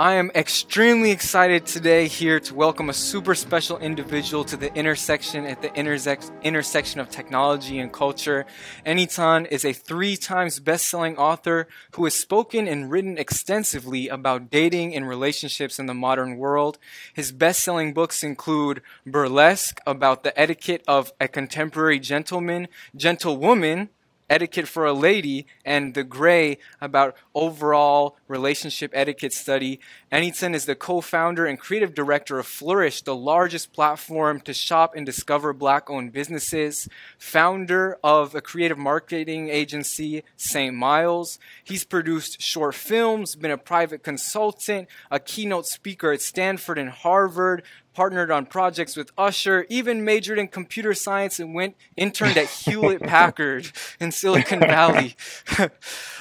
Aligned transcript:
I 0.00 0.14
am 0.14 0.30
extremely 0.34 1.10
excited 1.10 1.66
today 1.66 2.08
here 2.08 2.40
to 2.40 2.54
welcome 2.54 2.88
a 2.88 2.94
super 2.94 3.34
special 3.34 3.76
individual 3.80 4.44
to 4.44 4.56
the 4.56 4.74
intersection 4.74 5.44
at 5.44 5.60
the 5.60 5.68
intersex- 5.68 6.32
intersection 6.42 7.00
of 7.00 7.10
technology 7.10 7.78
and 7.78 7.92
culture. 7.92 8.46
Enitan 8.86 9.46
is 9.50 9.62
a 9.62 9.74
three 9.74 10.16
times 10.16 10.58
best-selling 10.58 11.18
author 11.18 11.68
who 11.96 12.04
has 12.04 12.14
spoken 12.14 12.66
and 12.66 12.90
written 12.90 13.18
extensively 13.18 14.08
about 14.08 14.48
dating 14.48 14.96
and 14.96 15.06
relationships 15.06 15.78
in 15.78 15.84
the 15.84 15.92
modern 15.92 16.38
world. 16.38 16.78
His 17.12 17.30
best-selling 17.30 17.92
books 17.92 18.24
include 18.24 18.80
Bereolaesque 19.06 19.80
about 19.86 20.22
the 20.22 20.32
etiquette 20.40 20.82
of 20.88 21.12
a 21.20 21.28
contemporary 21.28 21.98
gentleman, 21.98 22.68
Gentlewoman, 22.96 23.90
etiquette 24.30 24.68
for 24.68 24.86
a 24.86 24.92
lady 24.92 25.46
and 25.64 25.92
the 25.94 26.04
gray 26.04 26.56
about 26.80 27.16
overall 27.34 28.16
relationship 28.28 28.90
etiquette 28.94 29.32
study. 29.32 29.80
Enitan 30.10 30.54
is 30.54 30.64
the 30.64 30.74
co-founder 30.74 31.44
and 31.44 31.58
creative 31.58 31.92
director 31.92 32.38
of 32.38 32.46
FLOURYSH, 32.46 33.02
the 33.02 33.14
largest 33.14 33.72
platform 33.72 34.40
to 34.40 34.54
shop 34.54 34.94
and 34.96 35.04
discover 35.04 35.52
black-owned 35.52 36.12
businesses, 36.12 36.88
founder 37.18 37.98
of 38.04 38.34
a 38.34 38.40
creative 38.40 38.78
marketing 38.78 39.48
agency, 39.48 40.22
St. 40.36 40.74
Miles. 40.74 41.38
He's 41.64 41.84
produced 41.84 42.40
short 42.40 42.76
films, 42.76 43.34
been 43.34 43.50
a 43.50 43.58
private 43.58 44.04
consultant, 44.04 44.88
a 45.10 45.18
keynote 45.18 45.66
speaker 45.66 46.12
at 46.12 46.22
Stanford 46.22 46.78
and 46.78 46.90
Harvard, 46.90 47.64
partnered 48.00 48.30
on 48.30 48.46
projects 48.46 48.96
with 48.96 49.12
Usher, 49.18 49.66
even 49.68 50.02
majored 50.06 50.38
in 50.38 50.48
computer 50.48 50.94
science 50.94 51.38
and 51.38 51.54
went 51.54 51.76
interned 51.98 52.38
at 52.38 52.48
Hewlett 52.48 53.02
Packard 53.02 53.70
in 54.00 54.10
Silicon 54.10 54.58
Valley. 54.60 55.16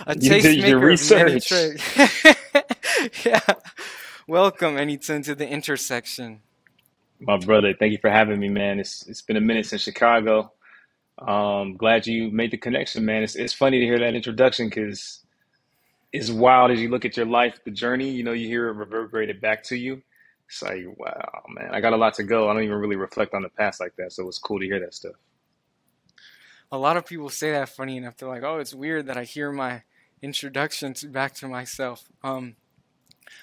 a 0.06 0.14
tastemaker 0.14 0.94
of 0.94 1.28
many 1.28 1.40
trades. 1.40 3.26
yeah. 3.26 3.40
Welcome, 4.28 4.76
Enitan, 4.76 5.24
to 5.24 5.36
the 5.36 5.48
intersection. 5.48 6.42
My 7.22 7.38
brother, 7.38 7.74
thank 7.74 7.94
you 7.94 7.98
for 7.98 8.10
having 8.10 8.42
me, 8.42 8.50
man. 8.50 8.82
It's 8.82 9.08
it's 9.08 9.22
been 9.22 9.38
a 9.38 9.42
minute 9.42 9.66
since 9.66 9.82
Chicago. 9.82 10.52
Um, 11.18 11.78
glad 11.78 12.06
you 12.06 12.30
made 12.30 12.52
the 12.52 12.58
connection, 12.58 13.06
man. 13.06 13.24
It's 13.24 13.38
it's 13.38 13.54
funny 13.54 13.80
to 13.80 13.86
hear 13.86 14.00
that 14.00 14.16
introduction 14.16 14.68
because 14.68 15.24
it's 16.12 16.30
wild 16.30 16.72
as 16.72 16.82
you 16.82 16.90
look 16.90 17.06
at 17.06 17.16
your 17.16 17.26
life, 17.26 17.62
the 17.64 17.72
journey. 17.72 18.10
You 18.10 18.24
know, 18.24 18.34
you 18.34 18.48
hear 18.50 18.68
it 18.68 18.74
reverberated 18.74 19.40
back 19.40 19.64
to 19.72 19.78
you 19.78 20.02
it's 20.50 20.64
like, 20.64 20.84
wow, 20.98 21.44
man, 21.48 21.70
I 21.72 21.80
got 21.80 21.94
a 21.94 21.98
lot 21.98 22.16
to 22.16 22.24
go. 22.24 22.50
I 22.50 22.54
don't 22.54 22.64
even 22.64 22.78
really 22.78 22.96
reflect 22.96 23.36
on 23.36 23.44
the 23.44 23.50
past 23.50 23.80
like 23.80 23.96
that. 23.98 24.12
So 24.12 24.28
it's 24.28 24.40
cool 24.40 24.60
to 24.60 24.66
hear 24.66 24.80
that 24.80 24.96
stuff. 24.96 25.14
A 26.72 26.78
lot 26.78 26.98
of 26.98 27.06
people 27.06 27.30
say 27.30 27.52
that 27.52 27.70
funny 27.70 27.98
enough. 27.98 28.18
They're 28.18 28.30
like, 28.30 28.44
oh, 28.44 28.58
it's 28.58 28.74
weird 28.74 29.06
that 29.06 29.18
I 29.18 29.24
hear 29.24 29.52
my 29.52 29.84
introduction 30.22 30.94
to, 30.96 31.08
back 31.08 31.36
to 31.36 31.48
myself. 31.48 32.06
Um, 32.24 32.56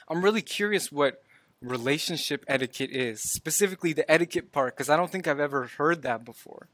I'm 0.08 0.22
really 0.22 0.42
curious 0.42 0.90
what 0.90 1.22
relationship 1.62 2.44
etiquette 2.48 2.90
is, 2.90 3.22
specifically 3.22 3.92
the 3.92 4.08
etiquette 4.10 4.52
part, 4.52 4.76
because 4.76 4.90
I 4.90 4.96
don't 4.96 5.10
think 5.10 5.26
I've 5.26 5.40
ever 5.40 5.70
heard 5.78 6.02
that 6.02 6.24
before. 6.24 6.68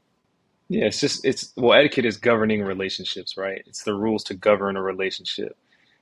Yeah, 0.67 0.85
it's 0.85 0.99
just, 0.99 1.25
it's, 1.25 1.53
well, 1.55 1.73
etiquette 1.73 2.05
is 2.05 2.17
governing 2.17 2.63
relationships, 2.63 3.37
right? 3.37 3.63
It's 3.67 3.83
the 3.83 3.93
rules 3.93 4.23
to 4.25 4.33
govern 4.33 4.77
a 4.77 4.81
relationship, 4.81 5.55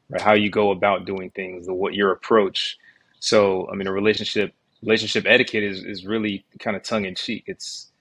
right? 0.10 0.22
How 0.22 0.34
you 0.34 0.50
go 0.50 0.72
about 0.72 1.06
doing 1.06 1.32
things, 1.32 1.66
the, 1.66 1.74
what 1.74 1.94
your 1.94 2.12
approach 2.12 2.78
so, 3.22 3.70
I 3.72 3.76
mean, 3.76 3.88
a 3.88 3.94
relationship 3.94 4.54
relationship 4.84 5.26
etiquette 5.28 5.64
is, 5.64 5.84
is 5.84 6.06
really 6.08 6.44
kind 6.60 6.76
of 6.76 6.84
tongue 6.84 7.06
in 7.06 7.16
cheek. 7.16 7.46
It's 7.48 7.92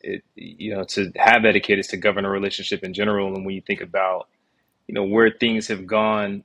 it 0.00 0.24
you 0.34 0.74
know 0.74 0.84
to 0.84 1.12
have 1.16 1.44
etiquette 1.44 1.78
is 1.78 1.88
to 1.88 1.98
govern 1.98 2.24
a 2.24 2.30
relationship 2.30 2.82
in 2.82 2.94
general. 2.94 3.34
And 3.34 3.46
when 3.46 3.54
you 3.54 3.60
think 3.60 3.82
about 3.82 4.28
you 4.88 4.94
know 4.94 5.04
where 5.04 5.30
things 5.30 5.68
have 5.68 5.86
gone 5.86 6.44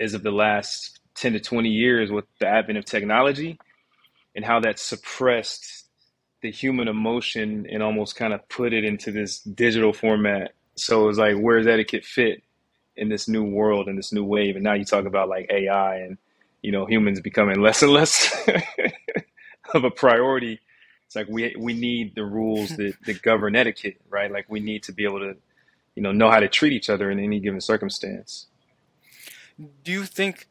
as 0.00 0.14
of 0.14 0.22
the 0.22 0.32
last 0.32 1.00
ten 1.14 1.34
to 1.34 1.40
twenty 1.40 1.70
years 1.70 2.10
with 2.10 2.24
the 2.40 2.48
advent 2.48 2.78
of 2.78 2.86
technology 2.86 3.58
and 4.34 4.44
how 4.44 4.60
that 4.60 4.78
suppressed 4.78 5.86
the 6.42 6.50
human 6.50 6.88
emotion 6.88 7.66
and 7.70 7.82
almost 7.82 8.16
kind 8.16 8.32
of 8.32 8.48
put 8.48 8.72
it 8.72 8.84
into 8.84 9.12
this 9.12 9.40
digital 9.40 9.92
format. 9.92 10.52
So 10.76 11.08
it's 11.08 11.18
like, 11.18 11.36
where's 11.36 11.66
etiquette 11.66 12.04
fit 12.04 12.42
in 12.96 13.10
this 13.10 13.28
new 13.28 13.44
world 13.44 13.88
in 13.88 13.96
this 13.96 14.12
new 14.12 14.24
wave? 14.24 14.56
And 14.56 14.64
now 14.64 14.74
you 14.74 14.84
talk 14.86 15.06
about 15.06 15.28
like 15.28 15.50
AI 15.50 15.96
and 15.98 16.18
you 16.64 16.72
know 16.72 16.86
humans 16.86 17.20
becoming 17.20 17.60
less 17.60 17.82
and 17.82 17.92
less 17.92 18.34
of 19.74 19.84
a 19.84 19.90
priority. 19.90 20.60
It's 21.06 21.14
like 21.14 21.28
we 21.28 21.54
we 21.58 21.74
need 21.74 22.14
the 22.14 22.24
rules 22.24 22.70
that, 22.76 22.94
that 23.04 23.22
govern 23.22 23.54
etiquette 23.54 24.00
right? 24.08 24.32
Like 24.32 24.46
we 24.48 24.60
need 24.60 24.82
to 24.84 24.92
be 24.92 25.04
able 25.04 25.20
to 25.20 25.36
you 25.94 26.02
know 26.02 26.10
know 26.10 26.30
how 26.30 26.40
to 26.40 26.48
treat 26.48 26.72
each 26.72 26.88
other 26.88 27.10
in 27.10 27.18
any 27.18 27.38
given 27.38 27.60
circumstance. 27.60 28.46
Do 29.84 29.92
you 29.92 30.04
think 30.04 30.46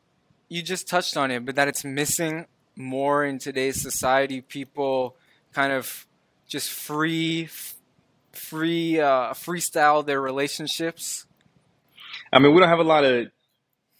you 0.49 0.61
just 0.61 0.87
touched 0.87 1.17
on 1.17 1.31
it 1.31 1.43
but 1.45 1.55
that 1.55 1.67
it's 1.67 1.83
missing 1.83 2.45
more 2.75 3.25
in 3.25 3.39
today's 3.39 3.81
society 3.81 4.39
people 4.39 5.15
kind 5.51 5.73
of 5.73 6.05
just 6.47 6.69
free 6.69 7.49
free 8.33 8.99
uh, 8.99 9.33
freestyle 9.33 10.05
their 10.05 10.21
relationships? 10.21 11.25
I 12.31 12.37
mean 12.37 12.53
we 12.53 12.59
don't 12.59 12.69
have 12.69 12.77
a 12.77 12.83
lot 12.83 13.03
of 13.03 13.31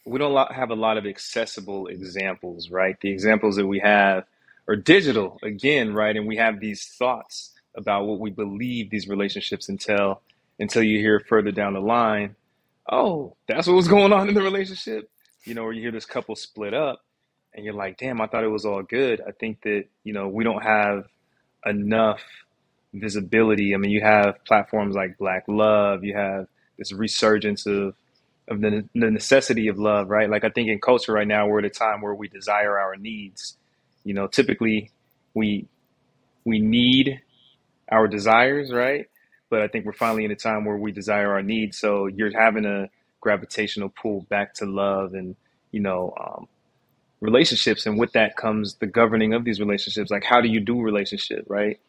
we 0.04 0.18
don't 0.18 0.52
have 0.52 0.70
a 0.70 0.74
lot 0.74 0.98
of 0.98 1.06
accessible 1.06 1.86
examples, 1.86 2.70
right? 2.70 2.96
The 3.00 3.10
examples 3.10 3.56
that 3.56 3.66
we 3.66 3.78
have 3.80 4.24
are 4.68 4.76
digital 4.76 5.38
again, 5.42 5.94
right? 5.94 6.16
And 6.16 6.26
we 6.26 6.36
have 6.36 6.60
these 6.60 6.86
thoughts 6.86 7.52
about 7.74 8.06
what 8.06 8.20
we 8.20 8.30
believe 8.30 8.90
these 8.90 9.08
relationships 9.08 9.68
entail 9.68 10.22
until 10.58 10.82
you 10.82 10.98
hear 10.98 11.20
further 11.20 11.50
down 11.50 11.74
the 11.74 11.80
line, 11.80 12.36
oh, 12.90 13.36
that's 13.48 13.66
what 13.66 13.76
was 13.76 13.88
going 13.88 14.12
on 14.12 14.28
in 14.28 14.34
the 14.34 14.42
relationship, 14.42 15.10
you 15.44 15.54
know, 15.54 15.62
or 15.62 15.72
you 15.72 15.82
hear 15.82 15.90
this 15.90 16.06
couple 16.06 16.36
split 16.36 16.74
up 16.74 17.02
and 17.54 17.64
you're 17.64 17.74
like, 17.74 17.98
damn, 17.98 18.20
I 18.20 18.26
thought 18.26 18.44
it 18.44 18.48
was 18.48 18.64
all 18.64 18.82
good. 18.82 19.20
I 19.26 19.32
think 19.32 19.62
that, 19.62 19.84
you 20.04 20.12
know, 20.12 20.28
we 20.28 20.44
don't 20.44 20.62
have 20.62 21.06
enough 21.66 22.20
visibility. 22.92 23.74
I 23.74 23.78
mean, 23.78 23.90
you 23.90 24.02
have 24.02 24.44
platforms 24.44 24.94
like 24.94 25.18
Black 25.18 25.44
Love, 25.48 26.04
you 26.04 26.16
have 26.16 26.46
this 26.78 26.92
resurgence 26.92 27.66
of 27.66 27.94
of 28.48 28.60
the, 28.60 28.86
the 28.94 29.10
necessity 29.10 29.68
of 29.68 29.78
love, 29.78 30.10
right? 30.10 30.28
Like 30.28 30.44
I 30.44 30.50
think 30.50 30.68
in 30.68 30.80
culture 30.80 31.12
right 31.12 31.26
now, 31.26 31.46
we're 31.46 31.60
at 31.60 31.64
a 31.64 31.70
time 31.70 32.02
where 32.02 32.14
we 32.14 32.28
desire 32.28 32.78
our 32.78 32.96
needs. 32.96 33.56
You 34.04 34.14
know, 34.14 34.26
typically 34.26 34.90
we 35.34 35.66
we 36.44 36.60
need 36.60 37.20
our 37.90 38.06
desires, 38.06 38.72
right? 38.72 39.08
But 39.50 39.62
I 39.62 39.68
think 39.68 39.86
we're 39.86 39.92
finally 39.92 40.24
in 40.24 40.30
a 40.30 40.36
time 40.36 40.64
where 40.64 40.76
we 40.76 40.92
desire 40.92 41.32
our 41.32 41.42
needs. 41.42 41.78
So 41.78 42.06
you're 42.06 42.38
having 42.38 42.64
a 42.66 42.90
gravitational 43.20 43.88
pull 43.88 44.22
back 44.28 44.54
to 44.54 44.66
love 44.66 45.14
and 45.14 45.36
you 45.70 45.80
know 45.80 46.14
um, 46.20 46.48
relationships, 47.20 47.86
and 47.86 47.98
with 47.98 48.12
that 48.12 48.36
comes 48.36 48.74
the 48.74 48.86
governing 48.86 49.32
of 49.32 49.44
these 49.44 49.60
relationships. 49.60 50.10
Like, 50.10 50.24
how 50.24 50.40
do 50.40 50.48
you 50.48 50.60
do 50.60 50.80
relationship, 50.80 51.46
right? 51.48 51.80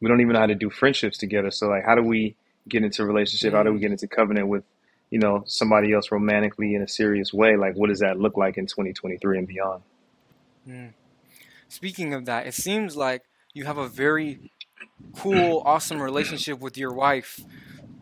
We 0.00 0.08
don't 0.08 0.20
even 0.20 0.34
know 0.34 0.40
how 0.40 0.46
to 0.46 0.54
do 0.54 0.68
friendships 0.70 1.16
together. 1.16 1.50
So 1.50 1.68
like, 1.68 1.84
how 1.84 1.94
do 1.94 2.02
we 2.02 2.36
get 2.68 2.84
into 2.84 3.04
relationship? 3.06 3.54
How 3.54 3.62
do 3.62 3.72
we 3.72 3.78
get 3.80 3.90
into 3.90 4.06
covenant 4.06 4.48
with 4.48 4.64
you 5.14 5.20
know 5.20 5.44
somebody 5.46 5.92
else 5.92 6.10
romantically 6.10 6.74
in 6.74 6.82
a 6.82 6.88
serious 6.88 7.32
way 7.32 7.56
like 7.56 7.76
what 7.76 7.88
does 7.88 8.00
that 8.00 8.18
look 8.18 8.36
like 8.36 8.58
in 8.58 8.66
2023 8.66 9.38
and 9.38 9.46
beyond? 9.46 9.82
Mm. 10.68 10.92
speaking 11.68 12.12
of 12.14 12.24
that 12.24 12.48
it 12.48 12.54
seems 12.54 12.96
like 12.96 13.22
you 13.52 13.64
have 13.64 13.78
a 13.78 13.86
very 13.86 14.50
cool 15.16 15.62
awesome 15.64 16.02
relationship 16.02 16.58
with 16.58 16.76
your 16.76 16.92
wife. 16.92 17.38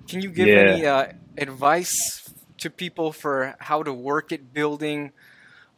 Can 0.08 0.22
you 0.22 0.30
give 0.30 0.48
yeah. 0.48 0.54
any 0.54 0.86
uh, 0.86 1.06
advice 1.36 2.32
to 2.58 2.70
people 2.70 3.12
for 3.12 3.56
how 3.58 3.82
to 3.82 3.92
work 3.92 4.32
at 4.32 4.54
building 4.54 5.12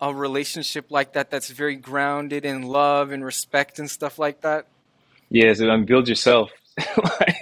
a 0.01 0.15
relationship 0.15 0.87
like 0.91 1.15
that 1.15 1.31
that's 1.33 1.51
very 1.51 1.75
grounded 1.75 2.45
in 2.45 2.63
love 2.63 3.11
and 3.11 3.25
respect 3.25 3.81
and 3.81 3.91
stuff 3.91 4.21
like 4.21 4.43
that? 4.43 4.69
Yeah 5.31 5.53
so 5.55 5.69
um, 5.69 5.85
build 5.85 6.09
yourself. 6.09 6.51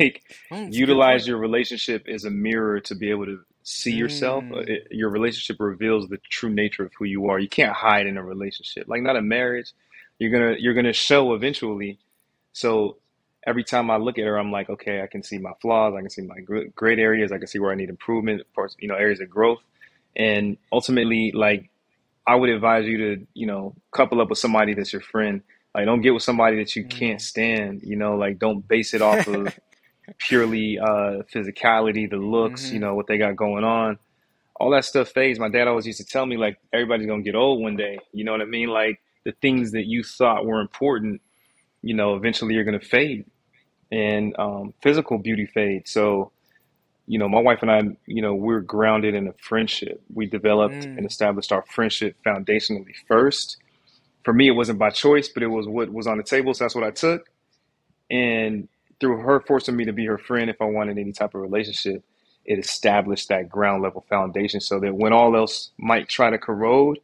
Like 0.00 0.22
oh, 0.50 0.66
utilize 0.70 1.26
your 1.26 1.38
relationship 1.38 2.06
as 2.08 2.24
a 2.24 2.30
mirror 2.30 2.80
to 2.80 2.94
be 2.94 3.10
able 3.10 3.26
to 3.26 3.40
see 3.62 3.92
yourself. 3.92 4.44
Uh, 4.50 4.56
Mm. 4.56 4.68
It, 4.68 4.88
your 4.90 5.10
relationship 5.10 5.58
reveals 5.60 6.08
the 6.08 6.18
true 6.28 6.50
nature 6.50 6.84
of 6.84 6.92
who 6.98 7.04
you 7.04 7.28
are. 7.28 7.38
You 7.38 7.48
can't 7.48 7.72
hide 7.74 8.06
in 8.06 8.16
a 8.16 8.22
relationship. 8.24 8.88
Like 8.88 9.02
not 9.02 9.16
a 9.16 9.22
marriage. 9.22 9.72
You're 10.18 10.30
gonna 10.30 10.56
you're 10.58 10.74
gonna 10.74 10.92
show 10.92 11.34
eventually. 11.34 11.98
So 12.52 12.96
every 13.46 13.64
time 13.64 13.90
I 13.90 13.96
look 13.96 14.18
at 14.18 14.24
her, 14.24 14.38
I'm 14.38 14.52
like, 14.52 14.68
okay, 14.70 15.02
I 15.02 15.06
can 15.06 15.22
see 15.22 15.38
my 15.38 15.52
flaws. 15.60 15.94
I 15.96 16.00
can 16.00 16.10
see 16.10 16.22
my 16.22 16.40
gr- 16.40 16.68
great 16.74 16.98
areas. 16.98 17.32
I 17.32 17.38
can 17.38 17.46
see 17.46 17.58
where 17.58 17.72
I 17.72 17.74
need 17.74 17.88
improvement. 17.90 18.42
Parts, 18.54 18.76
you 18.78 18.88
know, 18.88 18.94
areas 18.94 19.20
of 19.20 19.30
growth. 19.30 19.60
And 20.14 20.58
ultimately, 20.70 21.32
like 21.34 21.70
I 22.26 22.34
would 22.36 22.50
advise 22.50 22.86
you 22.86 22.98
to, 23.16 23.26
you 23.34 23.46
know, 23.46 23.74
couple 23.90 24.20
up 24.20 24.28
with 24.30 24.38
somebody 24.38 24.74
that's 24.74 24.92
your 24.92 25.02
friend. 25.02 25.42
Like, 25.74 25.86
don't 25.86 26.02
get 26.02 26.12
with 26.14 26.22
somebody 26.22 26.56
that 26.58 26.76
you 26.76 26.84
can't 26.84 27.18
Mm. 27.18 27.22
stand. 27.22 27.82
You 27.82 27.96
know, 27.96 28.16
like 28.16 28.38
don't 28.38 28.66
base 28.68 28.94
it 28.94 29.02
off 29.02 29.26
of 29.26 29.58
purely 30.18 30.78
uh, 30.78 31.22
physicality, 31.34 32.08
the 32.10 32.16
looks, 32.16 32.70
you 32.72 32.78
hmm 32.78 32.80
know, 32.80 32.94
what 32.94 33.06
they 33.06 33.18
got 33.18 33.36
going 33.36 33.64
on. 33.64 33.98
All 34.60 34.70
that 34.72 34.84
stuff 34.84 35.10
fades. 35.10 35.38
My 35.40 35.48
dad 35.50 35.68
always 35.68 35.86
used 35.86 35.98
to 36.00 36.04
tell 36.06 36.26
me, 36.26 36.36
like, 36.36 36.58
everybody's 36.72 37.06
gonna 37.06 37.22
get 37.22 37.34
old 37.36 37.62
one 37.62 37.76
day. 37.76 37.98
You 38.12 38.24
know 38.24 38.32
what 38.32 38.42
I 38.42 38.46
mean? 38.46 38.68
Like 38.68 39.00
the 39.24 39.32
things 39.42 39.72
that 39.72 39.86
you 39.86 40.02
thought 40.04 40.46
were 40.46 40.60
important, 40.60 41.20
you 41.82 41.94
know, 41.94 42.16
eventually 42.16 42.54
you're 42.54 42.64
gonna 42.64 42.80
fade, 42.80 43.26
and 43.92 44.34
um, 44.38 44.74
physical 44.82 45.18
beauty 45.18 45.46
fades. 45.46 45.92
So 45.92 46.32
you 47.06 47.18
know, 47.18 47.28
my 47.28 47.40
wife 47.40 47.60
and 47.62 47.70
I, 47.70 47.82
you 48.06 48.22
know, 48.22 48.34
we're 48.34 48.60
grounded 48.60 49.14
in 49.14 49.28
a 49.28 49.34
friendship. 49.34 50.02
We 50.14 50.26
developed 50.26 50.88
and 50.96 51.04
Mm. 51.04 51.06
established 51.06 51.52
our 51.52 51.64
friendship 51.68 52.16
foundationally 52.26 52.94
first. 53.08 53.58
For 54.24 54.32
me, 54.34 54.48
it 54.48 54.52
wasn't 54.52 54.78
by 54.78 54.90
choice, 54.90 55.28
but 55.28 55.42
it 55.42 55.48
was 55.48 55.68
what 55.68 55.92
was 55.92 56.06
on 56.06 56.18
the 56.18 56.24
table, 56.24 56.54
so 56.54 56.64
that's 56.64 56.74
what 56.74 56.84
I 56.84 56.90
took. 56.92 57.26
And 58.10 58.68
through 59.02 59.18
her 59.18 59.40
forcing 59.40 59.74
me 59.74 59.84
to 59.84 59.92
be 59.92 60.06
her 60.06 60.16
friend 60.16 60.48
if 60.48 60.62
I 60.62 60.64
wanted 60.64 60.96
any 60.96 61.10
type 61.10 61.34
of 61.34 61.42
relationship, 61.42 62.04
it 62.44 62.60
established 62.60 63.28
that 63.30 63.48
ground 63.48 63.82
level 63.82 64.06
foundation 64.08 64.60
so 64.60 64.78
that 64.78 64.94
when 64.94 65.12
all 65.12 65.36
else 65.36 65.72
might 65.76 66.08
try 66.08 66.30
to 66.30 66.38
corrode, 66.38 67.00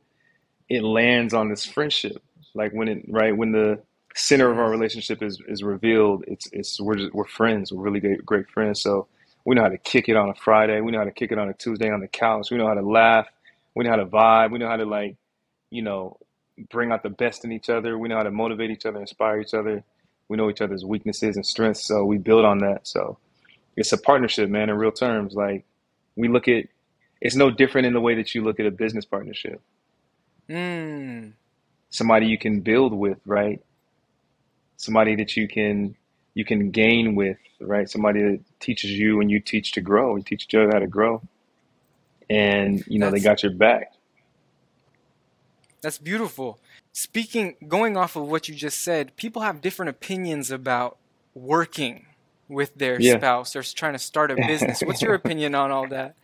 it 0.68 0.84
lands 0.84 1.34
on 1.34 1.48
this 1.48 1.64
friendship. 1.64 2.22
Like 2.54 2.70
when 2.72 2.86
it 2.86 3.04
right 3.08 3.36
when 3.36 3.50
the 3.50 3.80
center 4.14 4.48
of 4.48 4.58
our 4.58 4.70
relationship 4.70 5.24
is 5.24 5.42
is 5.48 5.64
revealed, 5.64 6.22
it's 6.28 6.48
it's 6.52 6.80
we're 6.80 6.94
just, 6.94 7.12
we're 7.12 7.26
friends. 7.26 7.72
We're 7.72 7.82
really 7.82 8.00
great, 8.00 8.24
great 8.24 8.48
friends. 8.48 8.80
So 8.80 9.08
we 9.44 9.56
know 9.56 9.62
how 9.62 9.68
to 9.68 9.78
kick 9.78 10.08
it 10.08 10.16
on 10.16 10.28
a 10.28 10.34
Friday. 10.34 10.80
We 10.80 10.92
know 10.92 10.98
how 10.98 11.04
to 11.04 11.10
kick 11.10 11.32
it 11.32 11.38
on 11.38 11.48
a 11.48 11.54
Tuesday 11.54 11.90
on 11.90 11.98
the 11.98 12.06
couch. 12.08 12.52
We 12.52 12.58
know 12.58 12.68
how 12.68 12.74
to 12.74 12.88
laugh. 12.88 13.26
We 13.74 13.84
know 13.84 13.90
how 13.90 13.96
to 13.96 14.06
vibe. 14.06 14.52
We 14.52 14.58
know 14.60 14.68
how 14.68 14.76
to 14.76 14.86
like 14.86 15.16
you 15.70 15.82
know 15.82 16.16
bring 16.70 16.92
out 16.92 17.02
the 17.02 17.10
best 17.10 17.44
in 17.44 17.50
each 17.50 17.68
other. 17.68 17.98
We 17.98 18.08
know 18.08 18.18
how 18.18 18.22
to 18.22 18.30
motivate 18.30 18.70
each 18.70 18.86
other, 18.86 19.00
inspire 19.00 19.40
each 19.40 19.54
other. 19.54 19.82
We 20.28 20.36
know 20.36 20.50
each 20.50 20.60
other's 20.60 20.84
weaknesses 20.84 21.36
and 21.36 21.46
strengths, 21.46 21.84
so 21.84 22.04
we 22.04 22.18
build 22.18 22.44
on 22.44 22.58
that. 22.58 22.86
So 22.86 23.18
it's 23.76 23.92
a 23.92 23.98
partnership, 23.98 24.50
man. 24.50 24.68
In 24.68 24.76
real 24.76 24.92
terms, 24.92 25.34
like 25.34 25.64
we 26.16 26.28
look 26.28 26.48
at 26.48 26.66
it's 27.20 27.34
no 27.34 27.50
different 27.50 27.86
in 27.86 27.92
the 27.92 28.00
way 28.00 28.14
that 28.16 28.34
you 28.34 28.42
look 28.42 28.60
at 28.60 28.66
a 28.66 28.70
business 28.70 29.04
partnership. 29.04 29.60
Mm. 30.48 31.32
Somebody 31.90 32.26
you 32.26 32.38
can 32.38 32.60
build 32.60 32.92
with, 32.92 33.18
right? 33.26 33.60
Somebody 34.76 35.16
that 35.16 35.36
you 35.36 35.48
can 35.48 35.96
you 36.34 36.44
can 36.44 36.70
gain 36.70 37.14
with, 37.14 37.38
right? 37.60 37.88
Somebody 37.88 38.22
that 38.22 38.40
teaches 38.60 38.90
you 38.92 39.20
and 39.20 39.30
you 39.30 39.40
teach 39.40 39.72
to 39.72 39.80
grow. 39.80 40.16
You 40.16 40.22
teach 40.22 40.44
each 40.44 40.54
other 40.54 40.70
how 40.72 40.78
to 40.78 40.86
grow, 40.86 41.22
and 42.30 42.84
you 42.86 42.98
know 42.98 43.10
they 43.10 43.20
got 43.20 43.42
your 43.42 43.52
back. 43.52 43.92
that's 45.80 45.98
beautiful. 45.98 46.58
Speaking, 46.98 47.56
going 47.68 47.96
off 47.96 48.16
of 48.16 48.26
what 48.28 48.48
you 48.48 48.56
just 48.56 48.80
said, 48.82 49.16
people 49.16 49.42
have 49.42 49.60
different 49.62 49.90
opinions 49.90 50.50
about 50.50 50.98
working 51.32 52.06
with 52.48 52.74
their 52.74 53.00
Yeah, 53.00 53.20
spouse 53.20 53.54
or 53.56 53.62
trying 53.62 53.92
to 53.94 54.00
start 54.00 54.32
a 54.32 54.36
business. 54.38 54.84
What's 54.84 55.02
your 55.02 55.14
opinion 55.14 55.54
on 55.54 55.70
all 55.70 55.86
that? 55.88 56.16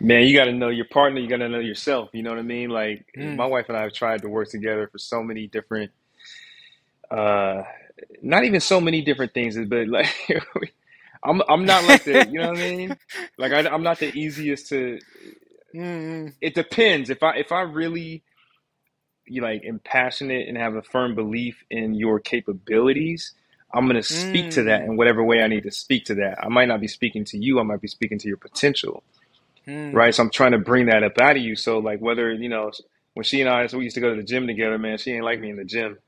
man, 0.00 0.24
you 0.26 0.36
got 0.36 0.46
to 0.46 0.52
know 0.52 0.70
your 0.70 0.86
partner. 0.86 1.20
You 1.20 1.28
got 1.28 1.38
to 1.38 1.48
know 1.48 1.60
yourself. 1.60 2.10
You 2.14 2.22
know 2.22 2.30
what 2.30 2.38
I 2.40 2.42
mean? 2.42 2.70
Like 2.70 3.06
my 3.16 3.46
Mm. 3.46 3.46
wife 3.46 3.66
and 3.68 3.78
I 3.78 3.82
have 3.82 3.94
tried 3.94 4.22
to 4.22 4.28
work 4.28 4.50
together 4.50 4.88
for 4.92 4.98
so 4.98 5.22
many 5.22 5.48
different, 5.48 5.92
uh, 7.10 7.62
not 8.22 8.44
even 8.44 8.60
so 8.60 8.80
many 8.80 9.02
different 9.02 9.34
things, 9.34 9.58
but 9.68 9.88
like 9.88 10.08
I'm 11.24 11.42
I'm 11.48 11.66
not 11.66 11.84
like 11.84 12.04
the 12.04 12.24
you 12.24 12.40
know 12.40 12.48
what 12.50 12.58
I 12.58 12.60
mean? 12.60 12.98
Like 13.38 13.52
I, 13.52 13.68
I'm 13.68 13.82
not 13.84 14.00
the 14.00 14.08
easiest 14.18 14.68
to. 14.70 15.00
Mm, 15.74 16.32
It 16.40 16.54
depends 16.54 17.10
if 17.10 17.22
I 17.22 17.36
if 17.36 17.52
I 17.52 17.62
really 17.62 18.24
like 19.30 19.64
am 19.64 19.80
passionate 19.84 20.48
and 20.48 20.56
have 20.58 20.76
a 20.76 20.82
firm 20.82 21.14
belief 21.14 21.64
in 21.70 21.94
your 21.94 22.20
capabilities. 22.20 23.32
I'm 23.74 23.86
gonna 23.86 24.02
speak 24.02 24.50
to 24.52 24.64
that 24.64 24.82
mm, 24.82 24.86
in 24.86 24.96
whatever 24.96 25.24
way 25.24 25.42
I 25.42 25.48
need 25.48 25.64
to 25.64 25.72
speak 25.72 26.06
to 26.06 26.16
that. 26.16 26.38
I 26.44 26.48
might 26.48 26.68
not 26.68 26.80
be 26.80 26.88
speaking 26.88 27.24
to 27.26 27.38
you. 27.38 27.60
I 27.60 27.64
might 27.64 27.80
be 27.82 27.88
speaking 27.88 28.18
to 28.20 28.28
your 28.28 28.38
potential. 28.38 29.02
mm, 29.68 29.92
right? 29.92 30.14
So 30.14 30.22
I'm 30.22 30.30
trying 30.30 30.52
to 30.52 30.58
bring 30.58 30.86
that 30.86 31.02
up 31.02 31.18
out 31.20 31.36
of 31.36 31.42
you. 31.42 31.56
So 31.56 31.78
like 31.78 32.00
whether 32.00 32.32
you 32.32 32.48
know 32.48 32.70
when 33.14 33.24
she 33.24 33.40
and 33.40 33.50
I, 33.50 33.66
so 33.66 33.78
we 33.78 33.84
used 33.84 33.96
to 33.96 34.00
go 34.00 34.10
to 34.10 34.16
the 34.20 34.26
gym 34.26 34.46
together, 34.46 34.78
man. 34.78 34.98
She 34.98 35.12
ain't 35.12 35.24
like 35.24 35.40
me 35.40 35.50
in 35.50 35.56
the 35.56 35.64
gym 35.64 35.98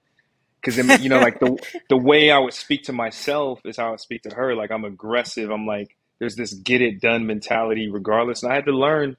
because 0.61 0.77
then 0.77 0.97
you 1.01 1.09
know 1.09 1.21
like 1.21 1.41
the 1.41 1.59
the 1.89 1.97
way 1.99 2.31
I 2.31 2.39
would 2.39 2.55
speak 2.55 2.85
to 2.85 2.93
myself 2.93 3.61
is 3.65 3.77
how 3.77 3.93
I 3.93 3.97
speak 3.97 4.23
to 4.25 4.35
her. 4.35 4.55
Like 4.55 4.71
I'm 4.71 4.85
aggressive. 4.85 5.51
I'm 5.51 5.67
like 5.67 5.97
there's 6.19 6.37
this 6.37 6.55
get 6.55 6.83
it 6.83 7.01
done 7.01 7.27
mentality 7.27 7.91
regardless. 7.91 8.43
And 8.43 8.53
I 8.53 8.57
had 8.57 8.67
to 8.67 8.73
learn 8.73 9.17